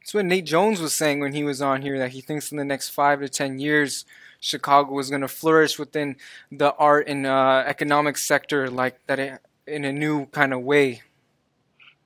That's 0.00 0.14
what 0.14 0.24
Nate 0.24 0.46
Jones 0.46 0.80
was 0.80 0.94
saying 0.94 1.20
when 1.20 1.34
he 1.34 1.44
was 1.44 1.60
on 1.60 1.82
here 1.82 1.98
that 1.98 2.12
he 2.12 2.20
thinks 2.22 2.50
in 2.50 2.56
the 2.58 2.64
next 2.64 2.88
five 2.90 3.20
to 3.20 3.28
ten 3.28 3.58
years, 3.58 4.04
Chicago 4.40 4.98
is 4.98 5.10
going 5.10 5.22
to 5.22 5.28
flourish 5.28 5.78
within 5.78 6.16
the 6.52 6.74
art 6.74 7.08
and 7.08 7.26
uh, 7.26 7.64
economic 7.66 8.16
sector 8.18 8.70
like 8.70 8.98
that 9.06 9.18
it, 9.18 9.40
in 9.66 9.84
a 9.84 9.92
new 9.92 10.26
kind 10.26 10.52
of 10.52 10.62
way. 10.62 11.02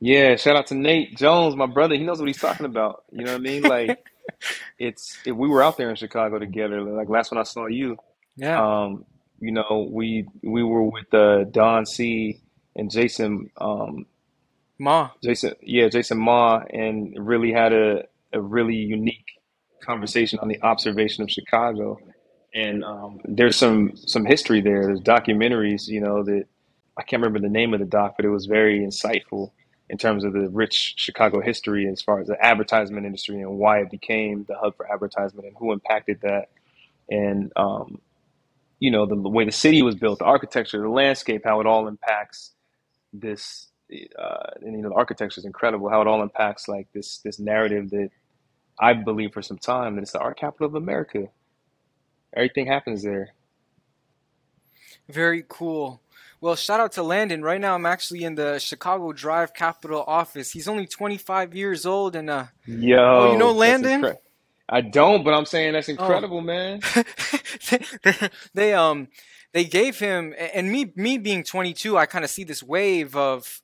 Yeah, 0.00 0.36
shout 0.36 0.56
out 0.56 0.66
to 0.68 0.74
Nate 0.74 1.16
Jones, 1.16 1.54
my 1.56 1.66
brother. 1.66 1.94
He 1.94 2.02
knows 2.02 2.18
what 2.18 2.26
he's 2.28 2.40
talking 2.40 2.66
about. 2.66 3.04
You 3.12 3.24
know 3.24 3.32
what 3.32 3.40
I 3.40 3.42
mean? 3.42 3.62
Like 3.62 4.04
it's 4.78 5.16
it, 5.24 5.32
we 5.32 5.48
were 5.48 5.62
out 5.62 5.76
there 5.76 5.90
in 5.90 5.96
Chicago 5.96 6.38
together. 6.38 6.82
Like 6.82 7.08
last 7.08 7.30
when 7.30 7.38
I 7.38 7.44
saw 7.44 7.66
you, 7.66 7.96
Yeah. 8.36 8.60
um, 8.84 9.04
you 9.40 9.52
know, 9.52 9.88
we 9.90 10.26
we 10.42 10.62
were 10.62 10.82
with 10.82 11.12
uh, 11.14 11.44
Don 11.44 11.86
C 11.86 12.40
and 12.74 12.90
Jason, 12.90 13.50
um, 13.60 14.06
Ma. 14.78 15.10
Jason, 15.22 15.54
yeah, 15.62 15.88
Jason 15.88 16.18
Ma, 16.18 16.62
and 16.70 17.14
really 17.18 17.52
had 17.52 17.72
a 17.72 18.04
a 18.32 18.40
really 18.40 18.74
unique 18.76 19.26
conversation 19.82 20.38
on 20.40 20.48
the 20.48 20.60
observation 20.62 21.22
of 21.22 21.30
Chicago. 21.30 21.98
And 22.54 22.84
um, 22.84 23.20
there's 23.24 23.56
some 23.56 23.96
some 23.96 24.24
history 24.26 24.60
there. 24.60 24.82
There's 24.86 25.00
documentaries, 25.00 25.88
you 25.88 26.00
know, 26.00 26.24
that 26.24 26.46
I 26.98 27.02
can't 27.02 27.22
remember 27.22 27.40
the 27.40 27.52
name 27.52 27.74
of 27.74 27.80
the 27.80 27.86
doc, 27.86 28.14
but 28.16 28.24
it 28.26 28.30
was 28.30 28.46
very 28.46 28.80
insightful 28.80 29.52
in 29.88 29.98
terms 29.98 30.24
of 30.24 30.32
the 30.32 30.48
rich 30.50 30.94
Chicago 30.96 31.40
history 31.40 31.88
as 31.88 32.02
far 32.02 32.20
as 32.20 32.28
the 32.28 32.44
advertisement 32.44 33.06
industry 33.06 33.40
and 33.40 33.58
why 33.58 33.80
it 33.80 33.90
became 33.90 34.44
the 34.48 34.56
hub 34.56 34.76
for 34.76 34.90
advertisement 34.92 35.46
and 35.46 35.56
who 35.58 35.72
impacted 35.72 36.20
that. 36.22 36.50
And 37.10 37.52
um, 37.56 38.00
you 38.80 38.90
know, 38.90 39.06
the, 39.06 39.16
the 39.16 39.28
way 39.28 39.44
the 39.44 39.52
city 39.52 39.82
was 39.82 39.94
built, 39.94 40.20
the 40.20 40.24
architecture, 40.26 40.80
the 40.80 40.88
landscape, 40.88 41.42
how 41.44 41.60
it 41.60 41.66
all 41.66 41.88
impacts 41.88 42.52
this. 43.12 43.68
Uh, 44.18 44.50
and 44.62 44.76
you 44.76 44.82
know, 44.82 44.90
the 44.90 44.94
architecture 44.96 45.40
is 45.40 45.44
incredible. 45.46 45.88
How 45.90 46.02
it 46.02 46.08
all 46.08 46.22
impacts 46.22 46.68
like 46.68 46.88
this 46.94 47.18
this 47.18 47.38
narrative 47.38 47.90
that 47.90 48.10
I 48.80 48.94
believe 48.94 49.32
for 49.32 49.42
some 49.42 49.58
time 49.58 49.96
that 49.96 50.02
it's 50.02 50.12
the 50.12 50.20
art 50.20 50.38
capital 50.38 50.66
of 50.66 50.74
America. 50.74 51.28
Everything 52.34 52.66
happens 52.66 53.02
there. 53.02 53.30
Very 55.08 55.44
cool. 55.48 56.00
Well, 56.40 56.56
shout 56.56 56.80
out 56.80 56.92
to 56.92 57.02
Landon. 57.02 57.42
Right 57.42 57.60
now, 57.60 57.74
I'm 57.74 57.86
actually 57.86 58.24
in 58.24 58.34
the 58.34 58.58
Chicago 58.58 59.12
Drive 59.12 59.54
Capital 59.54 60.02
office. 60.06 60.50
He's 60.52 60.66
only 60.66 60.86
25 60.86 61.54
years 61.54 61.86
old, 61.86 62.16
and 62.16 62.28
uh, 62.30 62.46
oh, 62.68 63.32
you 63.32 63.38
know 63.38 63.52
Landon? 63.52 63.92
incredible. 63.92 64.22
I 64.68 64.80
don't, 64.80 65.22
but 65.22 65.34
I'm 65.34 65.44
saying 65.44 65.74
that's 65.74 65.88
Oh, 65.88 65.92
incredible, 65.92 66.40
man. 66.40 66.80
they, 68.54 68.72
um 68.72 69.08
they 69.52 69.64
gave 69.64 69.98
him 69.98 70.34
and 70.38 70.70
me 70.72 70.90
me 70.96 71.18
being 71.18 71.44
22, 71.44 71.98
I 71.98 72.06
kind 72.06 72.24
of 72.24 72.30
see 72.30 72.44
this 72.44 72.62
wave 72.62 73.14
of 73.14 73.60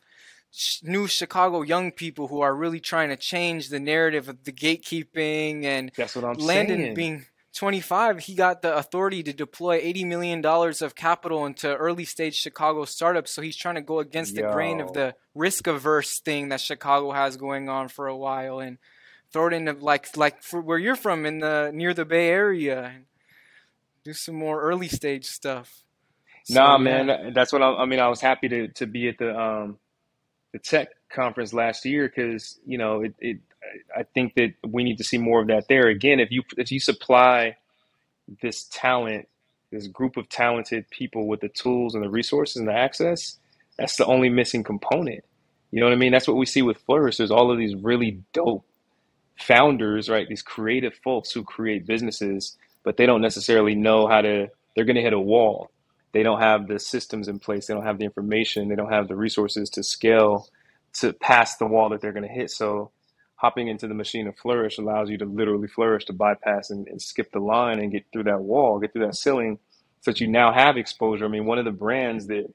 new 0.82 1.06
Chicago 1.06 1.62
young 1.62 1.92
people 1.92 2.28
who 2.28 2.40
are 2.42 2.54
really 2.54 2.80
trying 2.80 3.08
to 3.08 3.16
change 3.16 3.68
the 3.70 3.80
narrative 3.80 4.28
of 4.28 4.44
the 4.44 4.52
gatekeeping 4.52 5.64
and 5.64 5.92
That's 5.96 6.14
what 6.14 6.24
I'm 6.26 6.34
Landon 6.36 6.78
saying. 6.80 6.94
being 6.94 7.24
25, 7.58 8.20
he 8.20 8.34
got 8.36 8.62
the 8.62 8.76
authority 8.76 9.22
to 9.24 9.32
deploy 9.32 9.80
80 9.82 10.04
million 10.04 10.40
dollars 10.40 10.80
of 10.80 10.94
capital 10.94 11.44
into 11.44 11.74
early 11.74 12.04
stage 12.04 12.36
Chicago 12.36 12.84
startups. 12.84 13.32
So 13.32 13.42
he's 13.42 13.56
trying 13.56 13.74
to 13.74 13.80
go 13.80 13.98
against 13.98 14.36
the 14.36 14.42
grain 14.42 14.80
of 14.80 14.92
the 14.92 15.16
risk 15.34 15.66
averse 15.66 16.20
thing 16.20 16.50
that 16.50 16.60
Chicago 16.60 17.10
has 17.10 17.36
going 17.36 17.68
on 17.68 17.88
for 17.88 18.06
a 18.06 18.16
while 18.16 18.60
and 18.60 18.78
throw 19.32 19.48
it 19.48 19.54
into 19.54 19.72
like 19.72 20.16
like 20.16 20.40
for 20.40 20.60
where 20.60 20.78
you're 20.78 20.94
from 20.94 21.26
in 21.26 21.40
the 21.40 21.72
near 21.74 21.94
the 21.94 22.04
Bay 22.04 22.28
Area 22.28 22.92
and 22.94 23.04
do 24.04 24.12
some 24.12 24.36
more 24.36 24.62
early 24.62 24.88
stage 24.88 25.26
stuff. 25.26 25.82
So 26.44 26.54
nah, 26.54 26.78
man. 26.78 27.08
yeah. 27.08 27.30
That's 27.34 27.52
what 27.52 27.60
I, 27.60 27.74
I 27.74 27.86
mean. 27.86 27.98
I 27.98 28.08
was 28.08 28.20
happy 28.20 28.48
to 28.48 28.68
to 28.68 28.86
be 28.86 29.08
at 29.08 29.18
the 29.18 29.36
um 29.36 29.78
the 30.52 30.60
tech 30.60 30.90
conference 31.10 31.52
last 31.52 31.84
year 31.84 32.08
because 32.08 32.60
you 32.64 32.78
know 32.78 33.02
it, 33.02 33.14
it. 33.18 33.38
I 33.96 34.02
think 34.02 34.34
that 34.34 34.54
we 34.66 34.84
need 34.84 34.98
to 34.98 35.04
see 35.04 35.18
more 35.18 35.40
of 35.40 35.48
that 35.48 35.68
there. 35.68 35.88
Again, 35.88 36.20
if 36.20 36.30
you 36.30 36.42
if 36.56 36.70
you 36.70 36.80
supply 36.80 37.56
this 38.42 38.64
talent, 38.64 39.28
this 39.70 39.86
group 39.86 40.16
of 40.16 40.28
talented 40.28 40.88
people 40.90 41.26
with 41.26 41.40
the 41.40 41.48
tools 41.48 41.94
and 41.94 42.04
the 42.04 42.10
resources 42.10 42.56
and 42.56 42.68
the 42.68 42.74
access, 42.74 43.36
that's 43.78 43.96
the 43.96 44.06
only 44.06 44.28
missing 44.28 44.62
component. 44.64 45.24
You 45.70 45.80
know 45.80 45.86
what 45.86 45.92
I 45.92 45.98
mean? 45.98 46.12
That's 46.12 46.28
what 46.28 46.36
we 46.36 46.46
see 46.46 46.62
with 46.62 46.84
FLOURYSH. 46.86 47.18
There's 47.18 47.30
all 47.30 47.50
of 47.50 47.58
these 47.58 47.74
really 47.74 48.22
dope 48.32 48.64
founders, 49.38 50.08
right? 50.08 50.28
These 50.28 50.42
creative 50.42 50.94
folks 51.04 51.30
who 51.30 51.44
create 51.44 51.86
businesses, 51.86 52.56
but 52.84 52.96
they 52.96 53.06
don't 53.06 53.20
necessarily 53.20 53.74
know 53.74 54.06
how 54.06 54.22
to, 54.22 54.48
they're 54.74 54.84
going 54.84 54.96
to 54.96 55.02
hit 55.02 55.12
a 55.12 55.20
wall. 55.20 55.70
They 56.12 56.22
don't 56.22 56.40
have 56.40 56.68
the 56.68 56.78
systems 56.78 57.28
in 57.28 57.38
place. 57.38 57.66
They 57.66 57.74
don't 57.74 57.84
have 57.84 57.98
the 57.98 58.04
information. 58.04 58.68
They 58.68 58.76
don't 58.76 58.92
have 58.92 59.08
the 59.08 59.16
resources 59.16 59.68
to 59.70 59.82
scale 59.82 60.48
to 60.94 61.12
pass 61.12 61.56
the 61.56 61.66
wall 61.66 61.90
that 61.90 62.00
they're 62.00 62.12
going 62.12 62.26
to 62.26 62.32
hit. 62.32 62.50
So 62.50 62.90
hopping 63.38 63.68
into 63.68 63.86
the 63.86 63.94
machine 63.94 64.26
of 64.26 64.36
FLOURYSH 64.36 64.78
allows 64.78 65.08
you 65.10 65.16
to 65.18 65.24
literally 65.24 65.68
flourish 65.68 66.04
to 66.06 66.12
bypass 66.12 66.70
and, 66.70 66.88
and 66.88 67.00
skip 67.00 67.30
the 67.32 67.38
line 67.38 67.78
and 67.78 67.92
get 67.92 68.04
through 68.12 68.24
that 68.24 68.40
wall, 68.40 68.80
get 68.80 68.92
through 68.92 69.06
that 69.06 69.14
ceiling 69.14 69.58
so 70.00 70.10
that 70.10 70.20
you 70.20 70.26
now 70.26 70.52
have 70.52 70.76
exposure. 70.76 71.24
I 71.24 71.28
mean, 71.28 71.46
one 71.46 71.58
of 71.58 71.64
the 71.64 71.70
brands 71.70 72.26
that, 72.26 72.52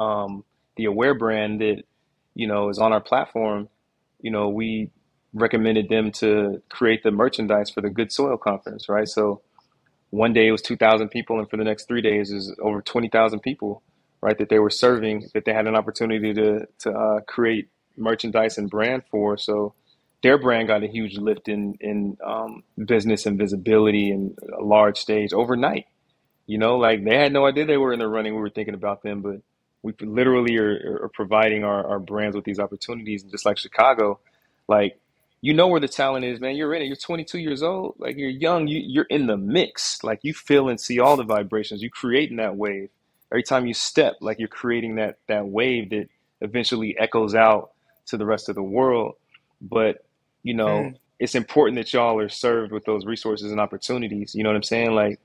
um, 0.00 0.44
the 0.76 0.86
Aware 0.86 1.14
brand 1.14 1.60
that, 1.60 1.82
you 2.34 2.46
know, 2.46 2.70
is 2.70 2.78
on 2.78 2.92
our 2.92 3.02
platform, 3.02 3.68
you 4.20 4.30
know, 4.30 4.48
we 4.48 4.90
recommended 5.34 5.90
them 5.90 6.10
to 6.10 6.62
create 6.70 7.02
the 7.02 7.10
merchandise 7.10 7.68
for 7.68 7.82
the 7.82 7.90
Good 7.90 8.10
Soil 8.10 8.38
Conference, 8.38 8.88
right? 8.88 9.08
So 9.08 9.42
one 10.10 10.32
day 10.32 10.48
it 10.48 10.52
was 10.52 10.62
2,000 10.62 11.10
people, 11.10 11.38
and 11.38 11.50
for 11.50 11.58
the 11.58 11.64
next 11.64 11.86
three 11.86 12.00
days 12.00 12.32
is 12.32 12.54
over 12.62 12.80
20,000 12.80 13.40
people, 13.40 13.82
right? 14.22 14.38
That 14.38 14.48
they 14.48 14.58
were 14.58 14.70
serving, 14.70 15.28
that 15.34 15.44
they 15.44 15.52
had 15.52 15.66
an 15.66 15.76
opportunity 15.76 16.32
to 16.32 16.66
to 16.80 16.90
uh, 16.90 17.20
create 17.28 17.68
merchandise 17.96 18.56
and 18.56 18.70
brand 18.70 19.02
for. 19.10 19.36
So 19.36 19.74
their 20.22 20.38
brand 20.38 20.68
got 20.68 20.82
a 20.82 20.88
huge 20.88 21.16
lift 21.18 21.48
in 21.48 21.76
in 21.80 22.16
um, 22.24 22.62
business 22.84 23.26
and 23.26 23.38
visibility 23.38 24.10
and 24.10 24.36
a 24.58 24.62
large 24.62 24.98
stage 24.98 25.32
overnight. 25.32 25.86
You 26.46 26.58
know, 26.58 26.78
like 26.78 27.04
they 27.04 27.16
had 27.16 27.32
no 27.32 27.46
idea 27.46 27.66
they 27.66 27.76
were 27.76 27.92
in 27.92 27.98
the 27.98 28.08
running. 28.08 28.34
We 28.34 28.40
were 28.40 28.50
thinking 28.50 28.74
about 28.74 29.02
them, 29.02 29.22
but 29.22 29.42
we 29.82 29.94
literally 30.00 30.56
are, 30.56 31.04
are 31.04 31.10
providing 31.12 31.62
our, 31.64 31.86
our 31.86 31.98
brands 32.00 32.34
with 32.34 32.44
these 32.44 32.58
opportunities. 32.58 33.22
And 33.22 33.30
just 33.30 33.46
like 33.46 33.58
Chicago, 33.58 34.18
like 34.66 34.98
you 35.40 35.54
know 35.54 35.68
where 35.68 35.80
the 35.80 35.88
talent 35.88 36.24
is, 36.24 36.40
man. 36.40 36.56
You're 36.56 36.74
in 36.74 36.82
it. 36.82 36.86
You're 36.86 36.96
22 36.96 37.38
years 37.38 37.62
old. 37.62 37.94
Like 37.98 38.16
you're 38.16 38.28
young. 38.28 38.66
You, 38.66 38.82
you're 38.84 39.06
in 39.08 39.26
the 39.26 39.36
mix. 39.36 40.02
Like 40.02 40.20
you 40.22 40.34
feel 40.34 40.68
and 40.68 40.80
see 40.80 40.98
all 40.98 41.16
the 41.16 41.24
vibrations. 41.24 41.80
You're 41.80 41.90
creating 41.90 42.38
that 42.38 42.56
wave 42.56 42.90
every 43.30 43.44
time 43.44 43.66
you 43.66 43.74
step. 43.74 44.16
Like 44.20 44.40
you're 44.40 44.48
creating 44.48 44.96
that 44.96 45.18
that 45.28 45.46
wave 45.46 45.90
that 45.90 46.08
eventually 46.40 46.96
echoes 46.98 47.34
out 47.36 47.70
to 48.06 48.16
the 48.16 48.26
rest 48.26 48.48
of 48.48 48.56
the 48.56 48.62
world. 48.62 49.14
But 49.60 50.04
you 50.48 50.54
know, 50.54 50.90
Hmm. 50.90 50.96
it's 51.20 51.36
important 51.36 51.76
that 51.78 51.92
y'all 51.92 52.18
are 52.20 52.30
served 52.30 52.72
with 52.72 52.84
those 52.86 53.06
resources 53.06 53.52
and 53.52 53.60
opportunities. 53.60 54.34
You 54.34 54.44
know 54.44 54.50
what 54.50 54.56
I'm 54.56 54.64
saying? 54.64 54.92
Like 54.94 55.20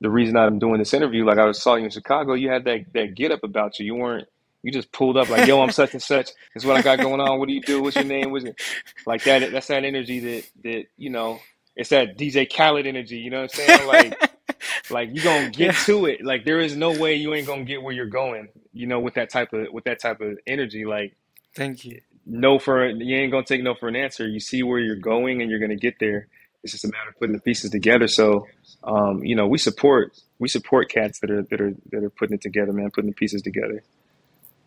the 0.00 0.10
reason 0.10 0.36
I'm 0.36 0.60
doing 0.60 0.78
this 0.80 0.94
interview, 0.94 1.26
like 1.26 1.38
I 1.38 1.46
was 1.46 1.62
saw 1.62 1.76
you 1.76 1.86
in 1.86 1.90
Chicago, 1.90 2.34
you 2.34 2.50
had 2.50 2.64
that 2.66 2.92
that 2.94 3.16
get 3.16 3.32
up 3.32 3.44
about 3.44 3.80
you. 3.80 3.86
You 3.86 3.96
weren't 3.96 4.28
you 4.62 4.72
just 4.72 4.92
pulled 4.92 5.16
up 5.18 5.30
like, 5.30 5.48
yo, 5.48 5.62
I'm 5.62 5.72
such 5.72 5.94
and 5.94 6.02
such. 6.02 6.30
This 6.54 6.64
is 6.64 6.66
what 6.66 6.76
I 6.76 6.82
got 6.82 7.00
going 7.00 7.20
on. 7.20 7.40
What 7.40 7.48
do 7.48 7.54
you 7.54 7.62
do? 7.62 7.82
What's 7.82 7.96
your 7.96 8.06
name? 8.06 8.32
What's 8.32 8.46
it? 8.46 8.60
Like 9.06 9.24
that 9.24 9.52
that's 9.52 9.68
that 9.68 9.84
energy 9.84 10.20
that 10.20 10.50
that, 10.64 10.84
you 10.98 11.10
know, 11.10 11.40
it's 11.76 11.90
that 11.90 12.18
DJ 12.18 12.46
Khaled 12.54 12.86
energy, 12.86 13.18
you 13.18 13.30
know 13.30 13.42
what 13.42 13.52
I'm 13.60 13.66
saying? 13.66 13.88
Like 13.88 14.32
like 14.90 15.10
you 15.12 15.22
gonna 15.22 15.52
yeah. 15.56 15.72
get 15.72 15.76
to 15.86 16.06
it. 16.06 16.24
Like 16.24 16.44
there 16.46 16.60
is 16.60 16.76
no 16.76 16.92
way 16.92 17.16
you 17.16 17.34
ain't 17.34 17.48
gonna 17.48 17.64
get 17.64 17.82
where 17.82 17.94
you're 17.94 18.06
going, 18.06 18.48
you 18.74 18.86
know, 18.88 19.00
with 19.00 19.14
that 19.14 19.30
type 19.30 19.52
of 19.54 19.68
with 19.72 19.84
that 19.84 20.00
type 20.00 20.20
of 20.22 20.38
energy. 20.46 20.86
Like 20.86 21.16
Thank 21.54 21.84
you. 21.84 22.00
No 22.26 22.58
for 22.58 22.88
you 22.88 23.16
ain't 23.16 23.32
gonna 23.32 23.44
take 23.44 23.62
no 23.62 23.74
for 23.74 23.88
an 23.88 23.96
answer. 23.96 24.28
You 24.28 24.40
see 24.40 24.62
where 24.62 24.78
you're 24.80 24.96
going 24.96 25.42
and 25.42 25.50
you're 25.50 25.60
gonna 25.60 25.76
get 25.76 25.98
there. 26.00 26.28
It's 26.62 26.72
just 26.72 26.84
a 26.84 26.88
matter 26.88 27.10
of 27.10 27.18
putting 27.18 27.34
the 27.34 27.42
pieces 27.42 27.70
together. 27.70 28.08
So, 28.08 28.46
um, 28.84 29.24
you 29.24 29.36
know, 29.36 29.46
we 29.48 29.58
support 29.58 30.18
we 30.38 30.48
support 30.48 30.90
cats 30.90 31.20
that 31.20 31.30
are 31.30 31.42
that 31.42 31.60
are 31.60 31.74
that 31.92 32.04
are 32.04 32.10
putting 32.10 32.34
it 32.36 32.42
together, 32.42 32.72
man, 32.72 32.90
putting 32.90 33.10
the 33.10 33.16
pieces 33.16 33.42
together. 33.42 33.82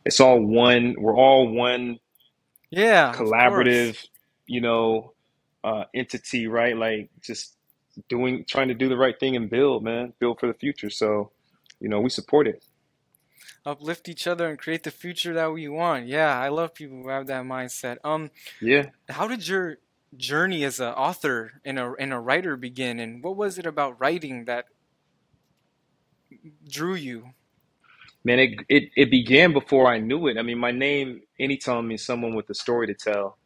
It's 0.05 0.19
all 0.19 0.39
one. 0.41 0.95
We're 0.97 1.15
all 1.17 1.49
one 1.49 1.99
Yeah, 2.71 3.15
collaborative, 3.15 3.97
you 4.47 4.61
know, 4.61 5.13
uh, 5.63 5.85
entity, 5.93 6.47
right? 6.47 6.77
Like 6.77 7.09
just 7.21 7.55
doing, 8.09 8.45
trying 8.47 8.69
to 8.69 8.73
do 8.73 8.89
the 8.89 8.97
right 8.97 9.19
thing 9.19 9.35
and 9.35 9.49
build, 9.49 9.83
man, 9.83 10.13
build 10.19 10.39
for 10.39 10.47
the 10.47 10.53
future. 10.53 10.89
So, 10.89 11.31
you 11.79 11.89
know, 11.89 12.01
we 12.01 12.09
support 12.09 12.47
it. 12.47 12.63
Uplift 13.65 14.09
each 14.09 14.27
other 14.27 14.49
and 14.49 14.59
create 14.59 14.83
the 14.83 14.91
future 14.91 15.33
that 15.35 15.53
we 15.53 15.67
want. 15.69 16.07
Yeah, 16.07 16.37
I 16.39 16.49
love 16.49 16.73
people 16.75 16.97
who 17.03 17.09
have 17.09 17.27
that 17.27 17.45
mindset. 17.45 17.97
Um, 18.03 18.31
Yeah. 18.61 18.87
how 19.09 19.27
did 19.27 19.47
your 19.47 19.77
journey 20.17 20.63
as 20.65 20.79
an 20.79 20.93
author 20.93 21.61
and 21.65 21.79
a 21.79 21.93
and 21.99 22.13
a 22.13 22.19
writer 22.19 22.57
begin, 22.57 22.99
and 22.99 23.23
what 23.23 23.37
was 23.37 23.57
it 23.59 23.65
about 23.65 23.99
writing 23.99 24.45
that 24.45 24.65
drew 26.69 26.95
you? 26.95 27.31
Man, 28.25 28.39
it, 28.39 28.51
it 28.69 28.91
it 28.95 29.11
began 29.11 29.53
before 29.53 29.87
I 29.87 29.99
knew 29.99 30.27
it. 30.27 30.37
I 30.37 30.43
mean, 30.43 30.59
my 30.59 30.71
name 30.71 31.21
Enitan 31.41 31.87
means 31.87 32.05
someone 32.05 32.35
with 32.35 32.49
a 32.49 32.55
story 32.55 32.87
to 32.87 32.93
tell. 32.95 33.37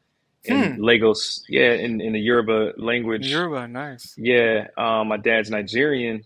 In 0.46 0.76
Hmm. 0.76 0.78
Lagos, 0.78 1.44
yeah, 1.50 1.74
in, 1.74 2.02
in 2.02 2.14
the 2.14 2.20
Yoruba 2.20 2.74
language, 2.78 3.28
Yoruba, 3.30 3.68
nice. 3.68 4.18
yeah. 4.18 4.68
Um, 4.78 5.10
my 5.10 5.18
dad's 5.18 5.50
Nigerian, 5.52 6.24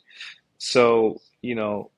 so 0.60 1.19
you 1.41 1.56
know, 1.56 1.90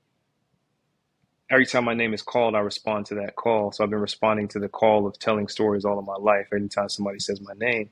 every 1.53 1.67
time 1.67 1.85
my 1.85 1.95
name 1.95 2.13
is 2.15 2.23
called, 2.23 2.55
I 2.55 2.59
respond 2.61 3.07
to 3.07 3.15
that 3.17 3.37
call. 3.37 3.71
So 3.73 3.85
I've 3.85 3.91
been 3.91 3.99
responding 4.01 4.49
to 4.49 4.59
the 4.59 4.69
call 4.69 5.07
of 5.07 5.19
telling 5.19 5.47
stories 5.49 5.85
all 5.85 5.99
of 5.99 6.05
my 6.05 6.17
life. 6.17 6.47
Anytime 6.53 6.89
somebody 6.89 7.19
says 7.19 7.41
my 7.41 7.53
name, 7.57 7.91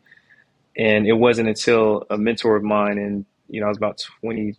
and 0.78 1.08
it 1.08 1.14
wasn't 1.14 1.50
until 1.50 2.06
a 2.12 2.18
mentor 2.18 2.58
of 2.58 2.64
mine, 2.64 3.00
and 3.00 3.26
you 3.50 3.62
know, 3.62 3.68
I 3.68 3.70
was 3.70 3.78
about 3.78 4.04
twenty, 4.22 4.58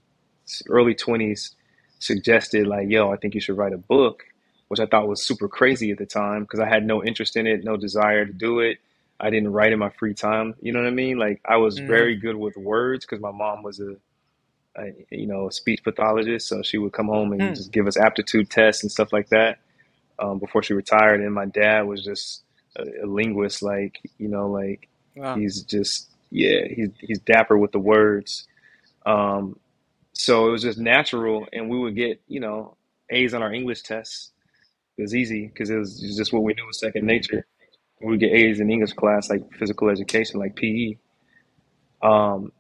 early 0.69 0.95
twenties, 0.95 1.57
suggested 2.01 2.67
like, 2.69 2.88
"Yo, 2.91 3.12
I 3.12 3.19
think 3.19 3.35
you 3.35 3.43
should 3.43 3.59
write 3.59 3.75
a 3.75 3.79
book," 3.79 4.25
which 4.69 4.81
I 4.81 4.87
thought 4.87 5.09
was 5.09 5.27
super 5.27 5.49
crazy 5.49 5.93
at 5.93 5.99
the 5.99 6.07
time 6.07 6.43
because 6.43 6.61
I 6.61 6.69
had 6.69 6.87
no 6.87 7.05
interest 7.05 7.37
in 7.37 7.47
it, 7.49 7.65
no 7.65 7.77
desire 7.79 8.27
to 8.27 8.33
do 8.35 8.61
it. 8.61 8.79
I 9.21 9.31
didn't 9.31 9.53
write 9.53 9.73
in 9.73 9.81
my 9.81 9.91
free 9.91 10.15
time. 10.15 10.55
You 10.62 10.73
know 10.73 10.81
what 10.83 10.88
I 10.88 10.93
mean? 10.93 11.19
Like 11.19 11.43
I 11.47 11.59
was 11.59 11.81
Mm-hmm. 11.81 11.87
very 11.87 12.17
good 12.17 12.37
with 12.37 12.57
words 12.57 13.07
because 13.07 13.23
my 13.23 13.33
mom 13.33 13.65
was 13.65 13.81
a, 13.81 13.97
a 14.78 14.92
you 15.11 15.26
know 15.26 15.48
a 15.48 15.52
speech 15.52 15.82
pathologist, 15.85 16.48
so 16.48 16.62
she 16.62 16.78
would 16.78 16.92
come 16.92 17.08
home 17.08 17.32
and 17.32 17.54
Hmm. 17.54 17.54
just 17.54 17.72
give 17.72 17.87
us 17.87 17.96
aptitude 17.98 18.50
tests 18.50 18.82
and 18.82 18.92
stuff 18.92 19.12
like 19.12 19.28
that 19.30 19.58
um, 20.20 20.38
before 20.38 20.62
she 20.62 20.74
retired. 20.74 21.20
And 21.22 21.35
my 21.35 21.46
dad 21.46 21.82
was 21.87 22.04
just 22.04 22.44
a, 22.76 22.85
a 23.04 23.06
linguist, 23.06 23.62
like 23.62 24.00
you 24.18 24.28
know, 24.28 24.50
like 24.50 24.88
Wow. 25.16 25.35
he's 25.35 25.62
just 25.64 26.11
yeah, 26.30 26.66
he's 26.68 26.90
he's 27.00 27.20
dapper 27.20 27.58
with 27.58 27.72
the 27.72 27.80
words. 27.80 28.46
Um, 29.06 29.58
so 30.14 30.48
it 30.48 30.52
was 30.52 30.62
just 30.62 30.78
natural, 30.78 31.46
and 31.52 31.70
we 31.70 31.78
would 31.78 31.96
get 31.96 32.22
you 32.28 32.40
know 32.40 32.76
A's 33.11 33.35
on 33.35 33.42
our 33.42 33.52
English 33.52 33.82
tests. 33.82 34.32
It 34.98 35.02
was 35.02 35.14
easy 35.14 35.48
because 35.48 35.70
it 35.70 35.76
was 35.78 36.00
just 36.16 36.32
what 36.32 36.44
we 36.44 36.54
knew 36.54 36.66
was 36.66 36.80
second 36.80 37.06
nature. 37.06 37.46
We 38.02 38.11
would 38.12 38.20
get 38.20 38.32
A's 38.32 38.61
in 38.61 38.70
English 38.70 38.94
class, 38.94 39.30
like 39.30 39.42
physical 39.54 39.90
education, 39.90 40.40
like 40.40 40.56
PE. 40.56 40.96
Um, 42.02 42.52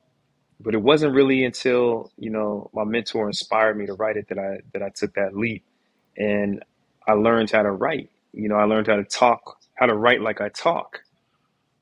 but 0.62 0.74
it 0.74 0.82
wasn't 0.82 1.14
really 1.14 1.44
until 1.44 2.12
you 2.18 2.30
know 2.30 2.70
my 2.74 2.84
mentor 2.84 3.28
inspired 3.28 3.78
me 3.78 3.86
to 3.86 3.94
write 3.94 4.16
it 4.18 4.28
that 4.30 4.38
I 4.38 4.58
that 4.74 4.82
I 4.82 4.90
took 4.94 5.14
that 5.16 5.36
leap, 5.36 5.64
and 6.18 6.64
I 7.08 7.14
learned 7.14 7.50
how 7.52 7.62
to 7.62 7.72
write. 7.72 8.10
You 8.32 8.48
know, 8.50 8.56
I 8.56 8.64
learned 8.64 8.88
how 8.88 8.96
to 8.96 9.04
talk, 9.04 9.42
how 9.76 9.86
to 9.86 9.94
write 9.96 10.22
like 10.22 10.40
I 10.42 10.50
talk. 10.50 11.00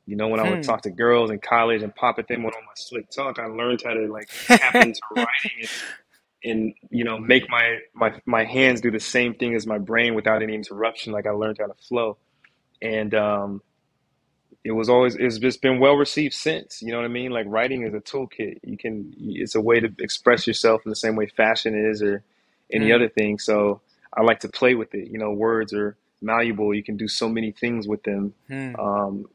You 0.07 0.17
know, 0.17 0.29
when 0.29 0.41
I 0.41 0.45
would 0.45 0.63
Hmm. 0.63 0.65
talk 0.65 0.83
to 0.83 0.91
girls 0.91 1.31
in 1.31 1.41
college 1.41 1.83
and 1.83 1.95
pop 1.95 2.19
at 2.19 2.29
them 2.29 2.43
with 2.45 2.55
all 2.55 2.63
my 2.63 2.73
slick 2.77 3.11
talk, 3.11 3.39
I 3.39 3.47
learned 3.47 3.83
how 3.85 3.95
to 3.95 4.09
like 4.13 4.29
tap 4.61 4.77
into 4.81 5.01
writing 5.13 5.69
and, 6.45 6.53
and 6.53 6.75
you 6.91 7.05
know 7.05 7.19
make 7.19 7.51
my 7.51 7.79
my 7.95 8.15
my 8.27 8.45
hands 8.45 8.81
do 8.83 8.91
the 8.91 9.01
same 9.01 9.35
thing 9.35 9.55
as 9.57 9.67
my 9.67 9.79
brain 9.79 10.15
without 10.15 10.43
any 10.43 10.55
interruption. 10.55 11.13
Like 11.13 11.27
I 11.27 11.33
learned 11.33 11.59
how 11.61 11.67
to 11.69 11.75
flow, 11.89 12.19
and 12.83 13.15
um, 13.15 13.63
it 14.65 14.73
was 14.73 14.89
always 14.91 15.17
it's 15.17 15.39
just 15.39 15.63
been 15.63 15.81
well 15.81 15.95
received 15.97 16.35
since. 16.35 16.83
You 16.83 16.93
know 16.93 16.99
what 16.99 17.07
I 17.07 17.09
mean? 17.11 17.31
Like 17.33 17.47
writing 17.49 17.85
is 17.87 17.95
a 17.95 18.01
toolkit. 18.01 18.61
You 18.65 18.77
can 18.77 19.15
it's 19.19 19.55
a 19.55 19.61
way 19.61 19.81
to 19.81 19.91
express 20.01 20.47
yourself 20.47 20.83
in 20.85 20.91
the 20.91 20.97
same 20.97 21.17
way 21.17 21.27
fashion 21.29 21.75
is 21.75 22.03
or 22.03 22.23
any 22.73 22.93
Mm, 22.93 22.93
other 22.93 23.09
thing. 23.09 23.39
So 23.39 23.81
I 24.17 24.23
like 24.23 24.41
to 24.41 24.49
play 24.49 24.75
with 24.75 24.95
it. 24.95 25.09
You 25.11 25.19
know, 25.19 25.33
words 25.33 25.73
are 25.73 25.97
malleable. 26.23 26.75
You 26.75 26.85
can 26.85 26.97
do 26.97 27.09
so 27.09 27.29
many 27.29 27.53
things 27.53 27.89
with 27.89 28.03
them. 28.05 28.35
mm. 28.51 28.79
Um, 28.79 29.27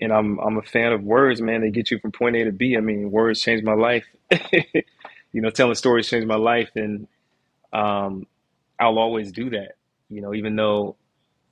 and 0.00 0.12
I'm 0.12 0.38
I'm 0.40 0.58
a 0.58 0.62
fan 0.62 0.92
of 0.92 1.02
words, 1.04 1.40
man. 1.42 1.62
They 1.62 1.70
get 1.70 1.90
you 1.90 1.98
from 2.00 2.12
point 2.12 2.36
A 2.36 2.44
to 2.44 2.52
B. 2.52 2.76
I 2.76 2.80
mean, 2.80 3.10
words 3.10 3.40
changed 3.40 3.64
my 3.64 3.74
life. 3.74 4.06
you 4.52 5.42
know, 5.42 5.50
telling 5.50 5.74
stories 5.76 6.08
changed 6.08 6.28
my 6.28 6.36
life, 6.36 6.70
and 6.76 7.08
um, 7.72 8.26
I'll 8.80 8.98
always 8.98 9.32
do 9.32 9.50
that. 9.50 9.72
You 10.10 10.22
know, 10.22 10.34
even 10.34 10.56
though 10.56 10.96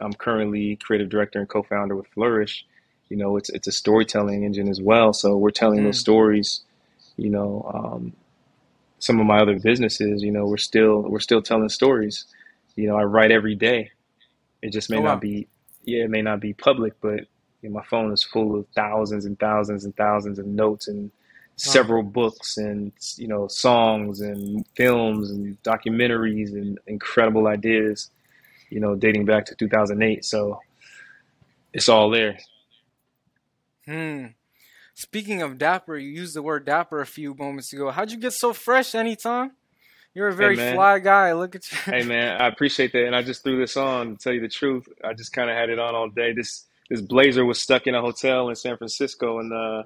I'm 0.01 0.13
currently 0.15 0.77
creative 0.77 1.09
director 1.11 1.41
and 1.41 1.49
co-founder 1.49 1.97
with 1.97 2.07
FLOURYSH, 2.17 2.65
you 3.11 3.17
know, 3.17 3.37
it's 3.37 3.51
it's 3.51 3.69
a 3.69 3.73
storytelling 3.73 4.45
engine 4.45 4.69
as 4.69 4.81
well. 4.81 5.13
So 5.13 5.37
we're 5.37 5.51
telling 5.51 5.85
those 5.85 5.99
Mm. 5.99 6.01
stories. 6.01 6.63
You 7.17 7.31
know, 7.31 7.71
um, 7.75 8.15
some 8.99 9.21
of 9.21 9.27
my 9.27 9.41
other 9.41 9.59
businesses, 9.61 10.23
you 10.23 10.33
know, 10.33 10.47
we're 10.47 10.57
still 10.59 11.03
we're 11.03 11.21
still 11.21 11.43
telling 11.43 11.69
stories. 11.69 12.27
You 12.77 12.89
know, 12.89 12.97
I 12.99 13.05
write 13.05 13.33
every 13.33 13.55
day. 13.57 13.91
It 14.63 14.73
just 14.73 14.91
may 14.91 15.01
Oh 15.01 15.03
not 15.03 15.21
be, 15.21 15.49
yeah, 15.85 16.05
it 16.05 16.11
may 16.11 16.23
not 16.23 16.41
be 16.41 16.55
public, 16.55 16.95
but 17.01 17.21
you 17.63 17.71
know, 17.71 17.77
my 17.77 17.85
phone 17.85 18.13
is 18.13 18.25
full 18.25 18.59
of 18.59 18.67
thousands 18.75 19.25
and 19.27 19.39
thousands 19.39 19.85
and 19.85 19.97
thousands 19.97 20.39
of 20.39 20.47
notes 20.47 20.89
and 20.89 21.11
Wow. 21.65 21.77
several 21.77 22.03
books 22.03 22.57
and 22.57 22.93
you 23.17 23.29
know 23.29 23.49
songs 23.49 24.21
and 24.21 24.67
films 24.77 25.31
and 25.31 25.63
documentaries 25.63 26.53
and 26.53 26.79
incredible 26.87 27.47
ideas. 27.49 28.11
You 28.71 28.81
know, 28.81 28.95
dating 28.97 29.27
back 29.27 29.47
to 29.47 29.55
2008. 29.55 30.25
So 30.25 30.61
it's 31.73 31.89
all 31.89 32.11
there. 32.11 32.39
Hmm. 33.89 34.27
Speaking 34.95 35.41
of 35.41 35.57
dapper, 35.57 35.97
you 35.97 36.11
used 36.11 36.35
the 36.35 36.43
word 36.43 36.67
dapper 36.67 37.01
a 37.01 37.07
few 37.07 37.35
moments 37.35 37.73
ago. 37.73 37.91
How'd 37.91 38.11
you 38.11 38.19
get 38.19 38.33
so 38.33 38.53
fresh, 38.53 38.93
Enitan? 38.93 39.51
You're 40.13 40.29
a 40.29 40.35
very 40.35 40.57
man, 40.57 40.75
fly 40.75 40.99
guy. 40.99 41.33
Look 41.33 41.55
at 41.55 41.71
you. 41.71 41.79
hey 41.85 42.03
man, 42.05 42.41
I 42.41 42.49
appreciate 42.49 42.93
that, 42.93 43.07
and 43.07 43.15
I 43.15 43.23
just 43.23 43.43
threw 43.43 43.59
this 43.59 43.77
on 43.77 44.11
to 44.11 44.17
tell 44.17 44.33
you 44.33 44.41
the 44.41 44.49
truth. 44.49 44.89
I 45.05 45.15
just 45.15 45.33
kind 45.33 45.49
of 45.49 45.57
had 45.57 45.71
it 45.71 45.79
on 45.79 45.95
all 45.95 46.09
day. 46.09 46.33
This 46.33 46.67
this 46.91 47.01
blazer 47.01 47.45
was 47.45 47.63
stuck 47.63 47.87
in 47.87 47.95
a 47.95 48.01
hotel 48.01 48.49
in 48.49 48.57
San 48.57 48.77
Francisco, 48.77 49.39
and 49.39 49.53
uh, 49.53 49.83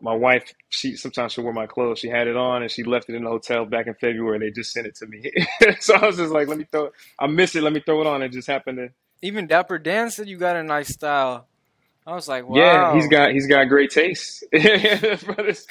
my 0.00 0.14
wife, 0.14 0.52
she 0.68 0.94
sometimes 0.96 1.32
she 1.32 1.40
wore 1.40 1.52
my 1.52 1.66
clothes. 1.66 1.98
She 1.98 2.08
had 2.08 2.28
it 2.28 2.36
on 2.36 2.62
and 2.62 2.70
she 2.70 2.84
left 2.84 3.08
it 3.08 3.14
in 3.14 3.24
the 3.24 3.30
hotel 3.30 3.64
back 3.64 3.86
in 3.86 3.94
February. 3.94 4.36
and 4.36 4.42
They 4.42 4.50
just 4.50 4.72
sent 4.72 4.86
it 4.86 4.94
to 4.96 5.06
me. 5.06 5.30
so 5.80 5.94
I 5.94 6.06
was 6.06 6.16
just 6.16 6.32
like, 6.32 6.48
let 6.48 6.58
me 6.58 6.66
throw 6.70 6.86
it. 6.86 6.92
I 7.18 7.26
miss 7.26 7.54
it. 7.56 7.62
Let 7.62 7.72
me 7.72 7.80
throw 7.80 8.00
it 8.00 8.06
on. 8.06 8.22
It 8.22 8.32
just 8.32 8.46
happened 8.46 8.78
to. 8.78 8.90
Even 9.22 9.46
Dapper 9.46 9.78
Dan 9.78 10.10
said 10.10 10.28
you 10.28 10.36
got 10.36 10.56
a 10.56 10.62
nice 10.62 10.88
style. 10.88 11.48
I 12.08 12.14
was 12.14 12.26
like, 12.26 12.48
wow. 12.48 12.56
Yeah, 12.56 12.94
he's 12.94 13.06
got 13.06 13.32
he's 13.32 13.46
got 13.46 13.64
great 13.68 13.90
taste. 13.90 14.42
brother's, 14.50 15.66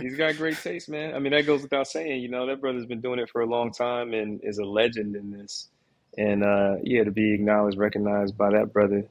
he's 0.00 0.16
got 0.16 0.34
great 0.38 0.56
taste, 0.62 0.88
man. 0.88 1.14
I 1.14 1.18
mean, 1.18 1.32
that 1.32 1.44
goes 1.44 1.60
without 1.60 1.86
saying. 1.86 2.22
You 2.22 2.28
know, 2.30 2.46
that 2.46 2.62
brother's 2.62 2.86
been 2.86 3.02
doing 3.02 3.18
it 3.18 3.28
for 3.28 3.42
a 3.42 3.46
long 3.46 3.70
time 3.70 4.14
and 4.14 4.40
is 4.42 4.56
a 4.56 4.64
legend 4.64 5.14
in 5.14 5.30
this. 5.30 5.68
And 6.16 6.42
uh, 6.42 6.76
yeah, 6.82 7.04
to 7.04 7.10
be 7.10 7.34
acknowledged, 7.34 7.76
recognized 7.76 8.38
by 8.38 8.50
that 8.52 8.72
brother, 8.72 9.04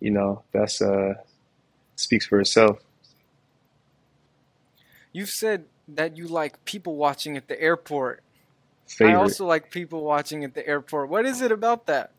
you 0.00 0.10
know, 0.10 0.42
that's 0.50 0.80
uh 0.80 1.12
speaks 1.96 2.26
for 2.26 2.40
itself. 2.40 2.78
You've 5.12 5.28
said 5.28 5.66
that 5.88 6.16
you 6.16 6.26
like 6.26 6.64
people 6.64 6.96
watching 6.96 7.36
at 7.36 7.48
the 7.48 7.60
airport. 7.60 8.22
I 8.98 9.12
also 9.12 9.44
like 9.44 9.70
people 9.70 10.04
watching 10.04 10.42
at 10.42 10.54
the 10.54 10.66
airport. 10.66 11.10
What 11.10 11.26
is 11.26 11.42
it 11.42 11.52
about 11.52 11.84
that? 11.86 12.12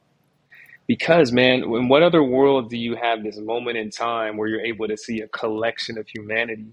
Because, 0.89 1.32
man, 1.34 1.63
in 1.63 1.89
what 1.89 2.04
other 2.04 2.23
world 2.23 2.71
do 2.71 2.78
you 2.78 2.97
have 2.97 3.23
this 3.23 3.39
moment 3.39 3.78
in 3.78 3.91
time 3.91 4.38
where 4.38 4.49
you're 4.49 4.65
able 4.65 4.89
to 4.89 4.97
see 4.97 5.21
a 5.21 5.30
collection 5.30 5.99
of 5.99 6.10
humanity? 6.10 6.67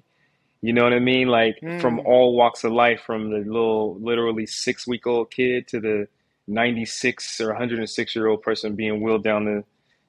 You 0.61 0.73
know 0.73 0.83
what 0.85 0.93
I 0.93 0.99
mean? 0.99 1.29
Like 1.29 1.63
from 1.79 2.01
Hmm. 2.01 2.05
all 2.05 2.37
walks 2.37 2.65
of 2.65 2.73
life, 2.73 3.03
from 3.07 3.31
the 3.31 3.39
little, 3.39 3.97
literally 4.01 4.47
six 4.47 4.87
week 4.89 5.07
old 5.07 5.31
kid 5.31 5.69
to 5.69 5.81
the 5.81 6.09
96 6.49 7.41
or 7.41 7.49
106 7.49 8.17
year 8.17 8.27
old 8.27 8.43
person 8.43 8.75
being 8.75 9.01
wheeled 9.01 9.23
down 9.23 9.45
the, 9.45 9.65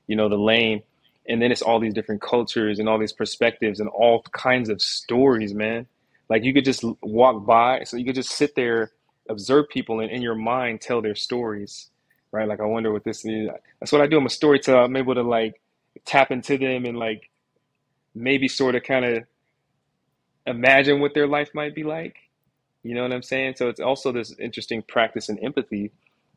you 0.08 0.16
know, 0.16 0.28
the 0.28 0.38
lane. 0.38 0.82
And 1.28 1.42
then 1.42 1.52
it's 1.52 1.62
all 1.62 1.80
these 1.80 1.94
different 1.94 2.22
cultures 2.22 2.80
and 2.80 2.90
all 2.90 2.98
these 2.98 3.14
perspectives 3.14 3.80
and 3.80 3.90
all 3.90 4.24
kinds 4.34 4.70
of 4.70 4.82
stories, 4.82 5.54
man. 5.54 5.88
Like 6.30 6.44
you 6.44 6.54
could 6.54 6.66
just 6.66 6.84
walk 7.04 7.46
by, 7.46 7.84
so 7.84 7.98
you 7.98 8.06
could 8.06 8.16
just 8.16 8.32
sit 8.32 8.56
there, 8.56 8.92
observe 9.30 9.70
people, 9.70 10.00
and 10.00 10.10
in 10.12 10.22
your 10.24 10.36
mind 10.36 10.82
tell 10.82 11.02
their 11.02 11.16
stories, 11.16 11.90
right? 12.32 12.48
Like 12.48 12.60
I 12.60 12.66
wonder 12.66 12.92
what 12.92 13.04
this 13.04 13.26
is. 13.26 13.50
That's 13.80 13.92
what 13.92 14.02
I 14.02 14.08
do. 14.08 14.18
I'm 14.18 14.26
a 14.26 14.30
storyteller. 14.30 14.82
I'm 14.84 14.96
able 14.96 15.16
to 15.16 15.24
like 15.24 15.62
tap 16.06 16.32
into 16.32 16.58
them 16.58 16.86
and 16.86 16.98
like 16.98 17.30
maybe 18.16 18.48
sort 18.48 18.76
of 18.76 18.84
kind 18.84 19.06
of 19.06 19.24
imagine 20.46 21.00
what 21.02 21.14
their 21.14 21.28
life 21.28 21.50
might 21.54 21.76
be 21.76 21.84
like. 21.84 22.16
You 22.84 22.96
know 22.96 23.04
what 23.04 23.12
I'm 23.12 23.24
saying? 23.24 23.56
So 23.58 23.70
it's 23.70 23.80
also 23.80 24.12
this 24.12 24.34
interesting 24.40 24.82
practice 24.82 25.30
in 25.30 25.40
empathy 25.40 25.92